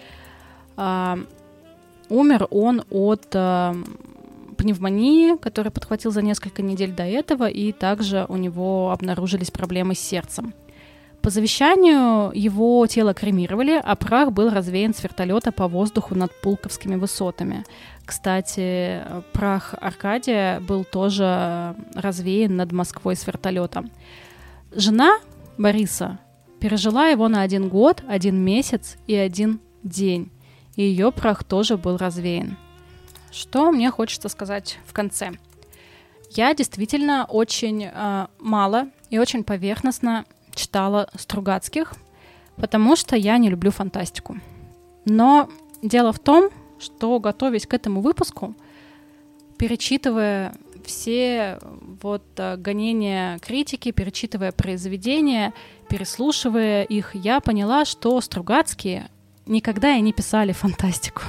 А, 0.76 1.16
умер 2.08 2.48
он 2.50 2.82
от 2.90 3.28
а, 3.36 3.76
пневмонии, 4.58 5.36
которую 5.36 5.72
подхватил 5.72 6.10
за 6.10 6.22
несколько 6.22 6.62
недель 6.62 6.90
до 6.90 7.04
этого, 7.04 7.48
и 7.48 7.70
также 7.70 8.26
у 8.28 8.36
него 8.36 8.90
обнаружились 8.90 9.52
проблемы 9.52 9.94
с 9.94 10.00
сердцем. 10.00 10.52
По 11.24 11.30
завещанию 11.30 12.32
его 12.34 12.86
тело 12.86 13.14
кремировали, 13.14 13.80
а 13.82 13.96
прах 13.96 14.30
был 14.30 14.50
развеян 14.50 14.92
с 14.92 15.02
вертолета 15.02 15.52
по 15.52 15.68
воздуху 15.68 16.14
над 16.14 16.38
Пулковскими 16.42 16.96
высотами. 16.96 17.64
Кстати, 18.04 19.00
прах 19.32 19.74
Аркадия 19.80 20.60
был 20.60 20.84
тоже 20.84 21.76
развеян 21.94 22.56
над 22.56 22.72
Москвой 22.72 23.16
с 23.16 23.26
вертолета. 23.26 23.86
Жена 24.70 25.18
Бориса 25.56 26.18
пережила 26.60 27.08
его 27.08 27.28
на 27.28 27.40
один 27.40 27.70
год, 27.70 28.02
один 28.06 28.36
месяц 28.36 28.98
и 29.06 29.14
один 29.14 29.60
день. 29.82 30.30
И 30.76 30.82
ее 30.82 31.10
прах 31.10 31.42
тоже 31.42 31.78
был 31.78 31.96
развеян. 31.96 32.58
Что 33.32 33.72
мне 33.72 33.90
хочется 33.90 34.28
сказать 34.28 34.78
в 34.84 34.92
конце? 34.92 35.32
Я 36.32 36.52
действительно 36.52 37.24
очень 37.24 37.84
э, 37.84 38.26
мало 38.40 38.88
и 39.08 39.18
очень 39.18 39.42
поверхностно 39.42 40.26
читала 40.54 41.08
Стругацких, 41.14 41.94
потому 42.56 42.96
что 42.96 43.16
я 43.16 43.38
не 43.38 43.48
люблю 43.48 43.70
фантастику. 43.70 44.36
Но 45.04 45.48
дело 45.82 46.12
в 46.12 46.18
том, 46.18 46.50
что 46.78 47.18
готовясь 47.18 47.66
к 47.66 47.74
этому 47.74 48.00
выпуску, 48.00 48.54
перечитывая 49.58 50.54
все 50.84 51.58
вот 52.02 52.24
э, 52.36 52.56
гонения 52.56 53.38
критики, 53.38 53.90
перечитывая 53.90 54.52
произведения, 54.52 55.54
переслушивая 55.88 56.82
их, 56.82 57.14
я 57.14 57.40
поняла, 57.40 57.84
что 57.84 58.20
Стругацкие 58.20 59.08
никогда 59.46 59.96
и 59.96 60.00
не 60.00 60.12
писали 60.12 60.52
фантастику. 60.52 61.22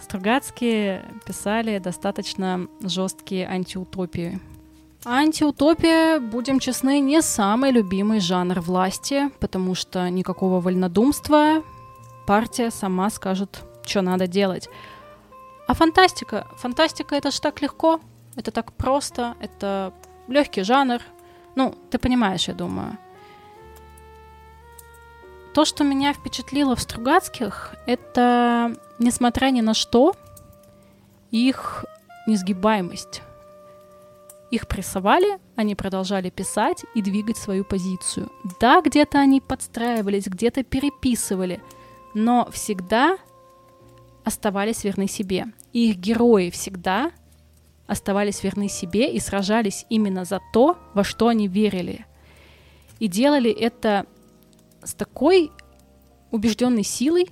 Стругацкие 0.00 1.04
писали 1.24 1.78
достаточно 1.78 2.66
жесткие 2.82 3.46
антиутопии. 3.48 4.40
Антиутопия, 5.04 6.20
будем 6.20 6.60
честны, 6.60 7.00
не 7.00 7.22
самый 7.22 7.72
любимый 7.72 8.20
жанр 8.20 8.60
власти, 8.60 9.30
потому 9.40 9.74
что 9.74 10.08
никакого 10.08 10.60
вольнодумства 10.60 11.64
партия 12.24 12.70
сама 12.70 13.10
скажет, 13.10 13.64
что 13.84 14.00
надо 14.02 14.28
делать. 14.28 14.68
А 15.66 15.74
фантастика? 15.74 16.46
Фантастика 16.56 17.16
это 17.16 17.32
ж 17.32 17.40
так 17.40 17.60
легко, 17.62 18.00
это 18.36 18.52
так 18.52 18.72
просто, 18.72 19.34
это 19.40 19.92
легкий 20.28 20.62
жанр. 20.62 21.00
Ну, 21.56 21.74
ты 21.90 21.98
понимаешь, 21.98 22.46
я 22.46 22.54
думаю. 22.54 22.96
То, 25.52 25.64
что 25.64 25.82
меня 25.82 26.12
впечатлило 26.12 26.76
в 26.76 26.80
Стругацких, 26.80 27.74
это, 27.86 28.76
несмотря 29.00 29.50
ни 29.50 29.62
на 29.62 29.74
что, 29.74 30.14
их 31.32 31.84
несгибаемость. 32.28 33.22
Их 34.52 34.68
прессовали, 34.68 35.38
они 35.56 35.74
продолжали 35.74 36.28
писать 36.28 36.84
и 36.94 37.00
двигать 37.00 37.38
свою 37.38 37.64
позицию. 37.64 38.30
Да, 38.60 38.82
где-то 38.82 39.18
они 39.18 39.40
подстраивались, 39.40 40.26
где-то 40.26 40.62
переписывали, 40.62 41.62
но 42.12 42.46
всегда 42.52 43.16
оставались 44.24 44.84
верны 44.84 45.08
себе. 45.08 45.46
И 45.72 45.88
их 45.88 45.96
герои 45.96 46.50
всегда 46.50 47.12
оставались 47.86 48.42
верны 48.42 48.68
себе 48.68 49.10
и 49.10 49.20
сражались 49.20 49.86
именно 49.88 50.26
за 50.26 50.38
то, 50.52 50.76
во 50.92 51.02
что 51.02 51.28
они 51.28 51.48
верили. 51.48 52.04
И 52.98 53.08
делали 53.08 53.50
это 53.50 54.04
с 54.82 54.92
такой 54.92 55.50
убежденной 56.30 56.84
силой, 56.84 57.30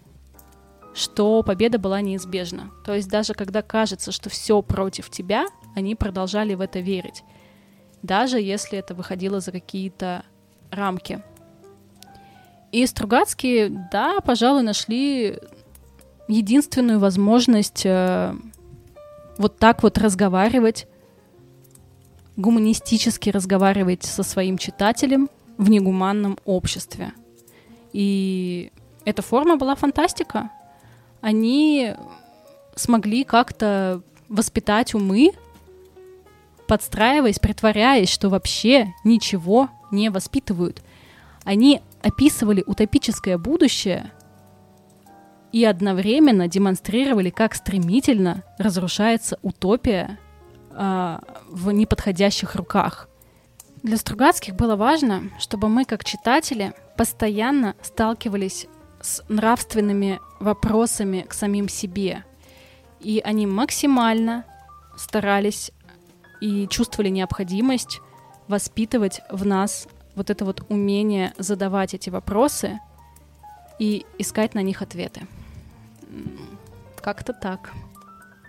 что 0.94 1.42
победа 1.42 1.78
была 1.78 2.00
неизбежна. 2.00 2.70
То 2.82 2.94
есть 2.94 3.10
даже 3.10 3.34
когда 3.34 3.60
кажется, 3.60 4.10
что 4.10 4.30
все 4.30 4.62
против 4.62 5.10
тебя– 5.10 5.44
они 5.74 5.94
продолжали 5.94 6.54
в 6.54 6.60
это 6.60 6.80
верить, 6.80 7.22
даже 8.02 8.40
если 8.40 8.78
это 8.78 8.94
выходило 8.94 9.40
за 9.40 9.52
какие-то 9.52 10.24
рамки. 10.70 11.22
И 12.72 12.86
Стругацкие, 12.86 13.88
да, 13.90 14.20
пожалуй, 14.20 14.62
нашли 14.62 15.38
единственную 16.28 17.00
возможность 17.00 17.84
э, 17.84 18.34
вот 19.38 19.58
так 19.58 19.82
вот 19.82 19.98
разговаривать, 19.98 20.86
гуманистически 22.36 23.30
разговаривать 23.30 24.04
со 24.04 24.22
своим 24.22 24.56
читателем 24.56 25.28
в 25.58 25.68
негуманном 25.68 26.38
обществе. 26.44 27.12
И 27.92 28.70
эта 29.04 29.22
форма 29.22 29.56
была 29.56 29.74
фантастика. 29.74 30.50
Они 31.20 31.94
смогли 32.76 33.24
как-то 33.24 34.02
воспитать 34.28 34.94
умы 34.94 35.32
подстраиваясь, 36.70 37.40
притворяясь, 37.40 38.08
что 38.08 38.28
вообще 38.28 38.94
ничего 39.02 39.70
не 39.90 40.08
воспитывают. 40.08 40.84
Они 41.42 41.82
описывали 42.00 42.62
утопическое 42.64 43.38
будущее 43.38 44.12
и 45.50 45.64
одновременно 45.64 46.46
демонстрировали, 46.46 47.30
как 47.30 47.56
стремительно 47.56 48.44
разрушается 48.56 49.36
утопия 49.42 50.20
э, 50.70 51.18
в 51.48 51.72
неподходящих 51.72 52.54
руках. 52.54 53.08
Для 53.82 53.96
Стругацких 53.96 54.54
было 54.54 54.76
важно, 54.76 55.24
чтобы 55.40 55.68
мы, 55.68 55.84
как 55.84 56.04
читатели, 56.04 56.72
постоянно 56.96 57.74
сталкивались 57.82 58.68
с 59.00 59.24
нравственными 59.28 60.20
вопросами 60.38 61.26
к 61.28 61.34
самим 61.34 61.68
себе. 61.68 62.24
И 63.00 63.20
они 63.24 63.48
максимально 63.48 64.44
старались 64.96 65.72
и 66.40 66.66
чувствовали 66.68 67.08
необходимость 67.08 68.00
воспитывать 68.48 69.20
в 69.30 69.46
нас 69.46 69.86
вот 70.14 70.30
это 70.30 70.44
вот 70.44 70.64
умение 70.68 71.32
задавать 71.38 71.94
эти 71.94 72.10
вопросы 72.10 72.78
и 73.78 74.04
искать 74.18 74.54
на 74.54 74.62
них 74.62 74.82
ответы. 74.82 75.22
Как-то 77.00 77.32
так. 77.32 77.72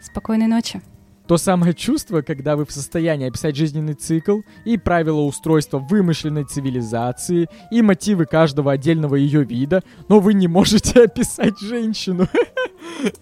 Спокойной 0.01 0.47
ночи. 0.47 0.81
То 1.27 1.37
самое 1.37 1.73
чувство, 1.73 2.21
когда 2.21 2.57
вы 2.57 2.65
в 2.65 2.71
состоянии 2.71 3.29
описать 3.29 3.55
жизненный 3.55 3.93
цикл 3.93 4.41
и 4.65 4.77
правила 4.77 5.21
устройства 5.21 5.77
вымышленной 5.77 6.43
цивилизации 6.43 7.47
и 7.69 7.81
мотивы 7.81 8.25
каждого 8.25 8.73
отдельного 8.73 9.15
ее 9.15 9.45
вида, 9.45 9.81
но 10.09 10.19
вы 10.19 10.33
не 10.33 10.49
можете 10.49 11.03
описать 11.05 11.57
женщину. 11.59 12.27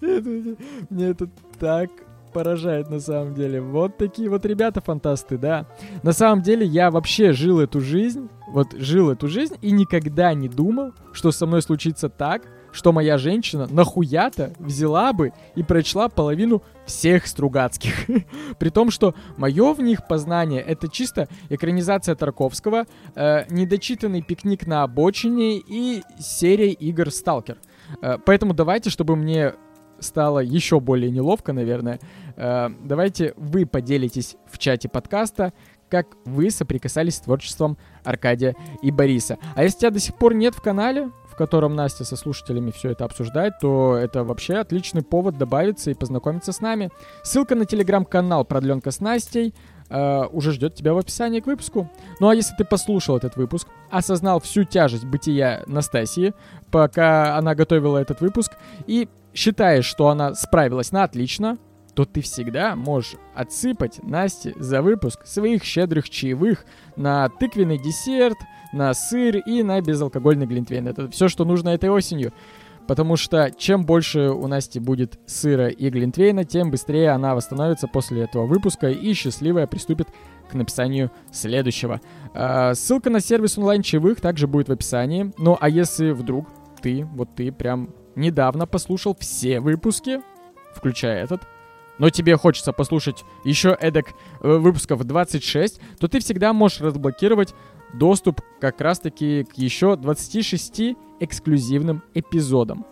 Мне 0.00 1.06
это 1.06 1.28
так 1.60 1.90
поражает 2.32 2.90
на 2.90 3.00
самом 3.00 3.34
деле. 3.34 3.60
Вот 3.60 3.96
такие 3.96 4.28
вот 4.28 4.44
ребята 4.46 4.80
фантасты, 4.80 5.38
да. 5.38 5.66
На 6.02 6.12
самом 6.12 6.42
деле 6.42 6.66
я 6.66 6.90
вообще 6.90 7.32
жил 7.32 7.60
эту 7.60 7.80
жизнь, 7.80 8.28
вот 8.48 8.72
жил 8.72 9.10
эту 9.10 9.28
жизнь 9.28 9.56
и 9.62 9.70
никогда 9.70 10.34
не 10.34 10.48
думал, 10.48 10.92
что 11.12 11.30
со 11.30 11.46
мной 11.46 11.62
случится 11.62 12.08
так, 12.08 12.42
что 12.72 12.92
моя 12.92 13.18
женщина 13.18 13.66
нахуя-то 13.70 14.52
взяла 14.58 15.12
бы 15.12 15.32
и 15.54 15.62
прочла 15.62 16.08
половину 16.08 16.62
всех 16.86 17.26
Стругацких. 17.26 18.06
При 18.58 18.70
том, 18.70 18.90
что 18.90 19.14
мое 19.36 19.72
в 19.72 19.80
них 19.80 20.06
познание— 20.06 20.60
это 20.66 20.88
чисто 20.88 21.28
экранизация 21.48 22.14
Тарковского, 22.14 22.86
э, 23.14 23.44
недочитанный 23.50 24.22
пикник 24.22 24.66
на 24.66 24.82
обочине 24.82 25.58
и 25.58 26.02
серия 26.18 26.72
игр 26.72 27.10
«Сталкер». 27.10 27.58
Э, 28.02 28.18
поэтому 28.24 28.54
давайте, 28.54 28.90
чтобы 28.90 29.16
мне 29.16 29.54
стало 30.00 30.40
еще 30.40 30.80
более 30.80 31.10
неловко, 31.10 31.52
наверное, 31.52 32.00
э, 32.36 32.68
давайте 32.84 33.34
вы 33.36 33.66
поделитесь 33.66 34.36
в 34.50 34.58
чате 34.58 34.88
подкаста, 34.88 35.52
как 35.88 36.06
вы 36.24 36.50
соприкасались 36.50 37.16
с 37.16 37.20
творчеством 37.20 37.76
Аркадия 38.04 38.54
и 38.82 38.90
Бориса. 38.90 39.38
А 39.56 39.64
если 39.64 39.80
тебя 39.80 39.90
до 39.90 39.98
сих 39.98 40.16
пор 40.16 40.34
нет 40.34 40.54
в 40.54 40.62
канале, 40.62 41.10
котором 41.40 41.74
Настя 41.74 42.04
со 42.04 42.16
слушателями 42.16 42.70
все 42.70 42.90
это 42.90 43.06
обсуждает, 43.06 43.54
то 43.62 43.96
это 43.96 44.24
вообще 44.24 44.56
отличный 44.56 45.00
повод 45.00 45.38
добавиться 45.38 45.90
и 45.90 45.94
познакомиться 45.94 46.52
с 46.52 46.60
нами. 46.60 46.90
Ссылка 47.22 47.54
на 47.54 47.64
телеграм-канал 47.64 48.44
«Продленка 48.44 48.90
с 48.90 49.00
Настей» 49.00 49.54
Uh, 49.90 50.28
уже 50.30 50.52
ждет 50.52 50.76
тебя 50.76 50.94
в 50.94 50.98
описании 50.98 51.40
к 51.40 51.46
выпуску. 51.46 51.90
Ну 52.20 52.28
а 52.28 52.34
если 52.36 52.54
ты 52.54 52.64
послушал 52.64 53.16
этот 53.16 53.34
выпуск, 53.34 53.66
осознал 53.90 54.38
всю 54.38 54.62
тяжесть 54.62 55.04
бытия 55.04 55.64
Настасии, 55.66 56.32
пока 56.70 57.36
она 57.36 57.56
готовила 57.56 57.98
этот 57.98 58.20
выпуск, 58.20 58.52
и 58.86 59.08
считаешь, 59.34 59.84
что 59.84 60.08
она 60.08 60.34
справилась 60.34 60.92
на 60.92 61.02
отлично, 61.02 61.58
то 61.94 62.04
ты 62.04 62.20
всегда 62.20 62.76
можешь 62.76 63.16
отсыпать 63.34 64.00
Насте 64.02 64.54
за 64.56 64.80
выпуск 64.80 65.26
своих 65.26 65.64
щедрых 65.64 66.08
чаевых 66.08 66.64
на 66.96 67.28
тыквенный 67.28 67.78
десерт, 67.78 68.38
на 68.72 68.94
сыр 68.94 69.38
и 69.38 69.62
на 69.62 69.80
безалкогольный 69.80 70.46
глинтвейн. 70.46 70.86
Это 70.88 71.10
все, 71.10 71.28
что 71.28 71.44
нужно 71.44 71.70
этой 71.70 71.90
осенью. 71.90 72.32
Потому 72.90 73.14
что 73.14 73.52
чем 73.56 73.86
больше 73.86 74.30
у 74.30 74.48
Насти 74.48 74.80
будет 74.80 75.20
сыра 75.24 75.68
и 75.68 75.90
глинтвейна, 75.90 76.44
тем 76.44 76.72
быстрее 76.72 77.10
она 77.10 77.36
восстановится 77.36 77.86
после 77.86 78.22
этого 78.22 78.46
выпуска 78.46 78.88
и 78.90 79.12
счастливая 79.14 79.68
приступит 79.68 80.08
к 80.50 80.54
написанию 80.54 81.12
следующего. 81.30 82.00
А, 82.34 82.74
ссылка 82.74 83.08
на 83.08 83.20
сервис 83.20 83.56
онлайн-чаевых 83.56 84.20
также 84.20 84.48
будет 84.48 84.68
в 84.68 84.72
описании. 84.72 85.32
Ну 85.38 85.56
а 85.60 85.68
если 85.68 86.10
вдруг 86.10 86.48
ты, 86.82 87.04
вот 87.14 87.32
ты 87.36 87.52
прям 87.52 87.94
недавно 88.16 88.66
послушал 88.66 89.16
все 89.20 89.60
выпуски, 89.60 90.20
включая 90.74 91.22
этот, 91.22 91.42
но 92.00 92.10
тебе 92.10 92.36
хочется 92.36 92.72
послушать 92.72 93.24
еще 93.44 93.76
эдак 93.78 94.06
э, 94.40 94.56
выпусков 94.56 95.04
26, 95.04 95.80
то 96.00 96.08
ты 96.08 96.18
всегда 96.18 96.52
можешь 96.52 96.80
разблокировать 96.80 97.54
доступ 97.94 98.40
как 98.60 98.80
раз-таки 98.80 99.44
к 99.44 99.54
еще 99.54 99.96
26 99.96 100.96
эксклюзивным 101.20 102.02
эпизодам. 102.14 102.86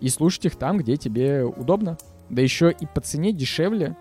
И 0.00 0.08
слушать 0.08 0.46
их 0.46 0.56
там, 0.56 0.78
где 0.78 0.96
тебе 0.96 1.44
удобно. 1.44 1.96
Да 2.28 2.42
еще 2.42 2.72
и 2.72 2.86
по 2.86 3.00
цене 3.00 3.32
дешевле 3.32 3.96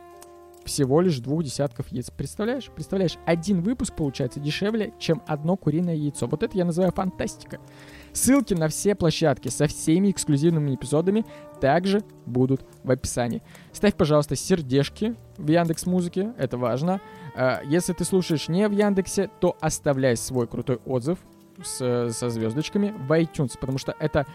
всего 0.65 1.01
лишь 1.01 1.19
двух 1.19 1.43
десятков 1.43 1.91
яиц. 1.91 2.11
Представляешь? 2.11 2.69
Представляешь, 2.73 3.17
один 3.25 3.61
выпуск 3.61 3.95
получается 3.95 4.39
дешевле, 4.39 4.93
чем 4.99 5.21
одно 5.27 5.57
куриное 5.57 5.95
яйцо. 5.95 6.27
Вот 6.27 6.43
это 6.43 6.57
я 6.57 6.65
называю 6.65 6.91
фантастика. 6.91 7.59
Ссылки 8.13 8.53
на 8.53 8.67
все 8.67 8.95
площадки 8.95 9.49
со 9.49 9.67
всеми 9.67 10.11
эксклюзивными 10.11 10.75
эпизодами 10.75 11.25
также 11.59 12.03
будут 12.25 12.65
в 12.83 12.91
описании. 12.91 13.41
Ставь, 13.71 13.95
пожалуйста, 13.95 14.35
сердечки 14.35 15.15
в 15.37 15.49
Яндекс 15.49 15.85
Музыке, 15.85 16.33
это 16.37 16.57
важно. 16.57 17.01
А, 17.35 17.61
если 17.63 17.93
ты 17.93 18.03
слушаешь 18.05 18.47
не 18.47 18.67
в 18.67 18.71
Яндексе, 18.71 19.29
то 19.39 19.57
оставляй 19.59 20.17
свой 20.17 20.47
крутой 20.47 20.79
отзыв 20.85 21.19
с, 21.63 22.11
со 22.11 22.29
звездочками 22.29 22.93
в 22.97 23.11
iTunes, 23.11 23.57
потому 23.59 23.77
что 23.77 23.95
это 23.99 24.25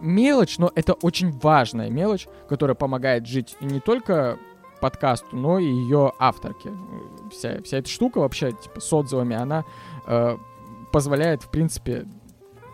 мелочь, 0.00 0.58
но 0.58 0.70
это 0.74 0.94
очень 0.94 1.30
важная 1.30 1.90
мелочь, 1.90 2.28
которая 2.48 2.74
помогает 2.74 3.26
жить 3.26 3.56
не 3.60 3.80
только 3.80 4.38
подкасту, 4.80 5.36
но 5.36 5.58
и 5.58 5.64
ее 5.64 6.12
авторке. 6.18 6.72
Вся, 7.30 7.62
вся 7.62 7.78
эта 7.78 7.88
штука 7.88 8.18
вообще 8.18 8.52
типа, 8.52 8.80
с 8.80 8.92
отзывами, 8.92 9.36
она 9.36 9.64
э, 10.06 10.36
позволяет, 10.90 11.44
в 11.44 11.50
принципе, 11.50 12.06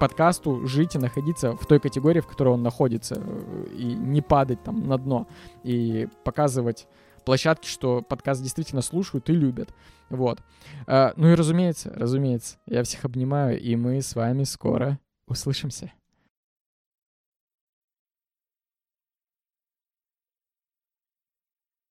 подкасту 0.01 0.67
жить 0.67 0.95
и 0.95 0.99
находиться 0.99 1.53
в 1.53 1.67
той 1.67 1.81
категории, 1.81 2.21
в 2.21 2.27
которой 2.27 2.55
он 2.55 2.63
находится, 2.63 3.17
э, 3.19 3.67
и 3.77 3.85
не 3.85 4.23
падать 4.23 4.63
там 4.63 4.89
на 4.89 4.97
дно, 4.97 5.27
и 5.65 6.09
показывать 6.25 6.87
площадки, 7.29 7.69
что 7.69 8.01
подкаст 8.01 8.43
действительно 8.43 8.81
слушают 8.81 9.29
и 9.29 9.35
любят. 9.35 9.75
Вот. 10.09 10.41
А, 10.87 11.13
ну 11.17 11.29
и 11.29 11.35
разумеется, 11.35 11.93
разумеется, 11.95 12.57
я 12.65 12.83
всех 12.85 13.05
обнимаю, 13.05 13.61
и 13.61 13.77
мы 13.77 14.01
с 14.01 14.15
вами 14.15 14.45
скоро 14.45 14.99
услышимся. 15.27 15.93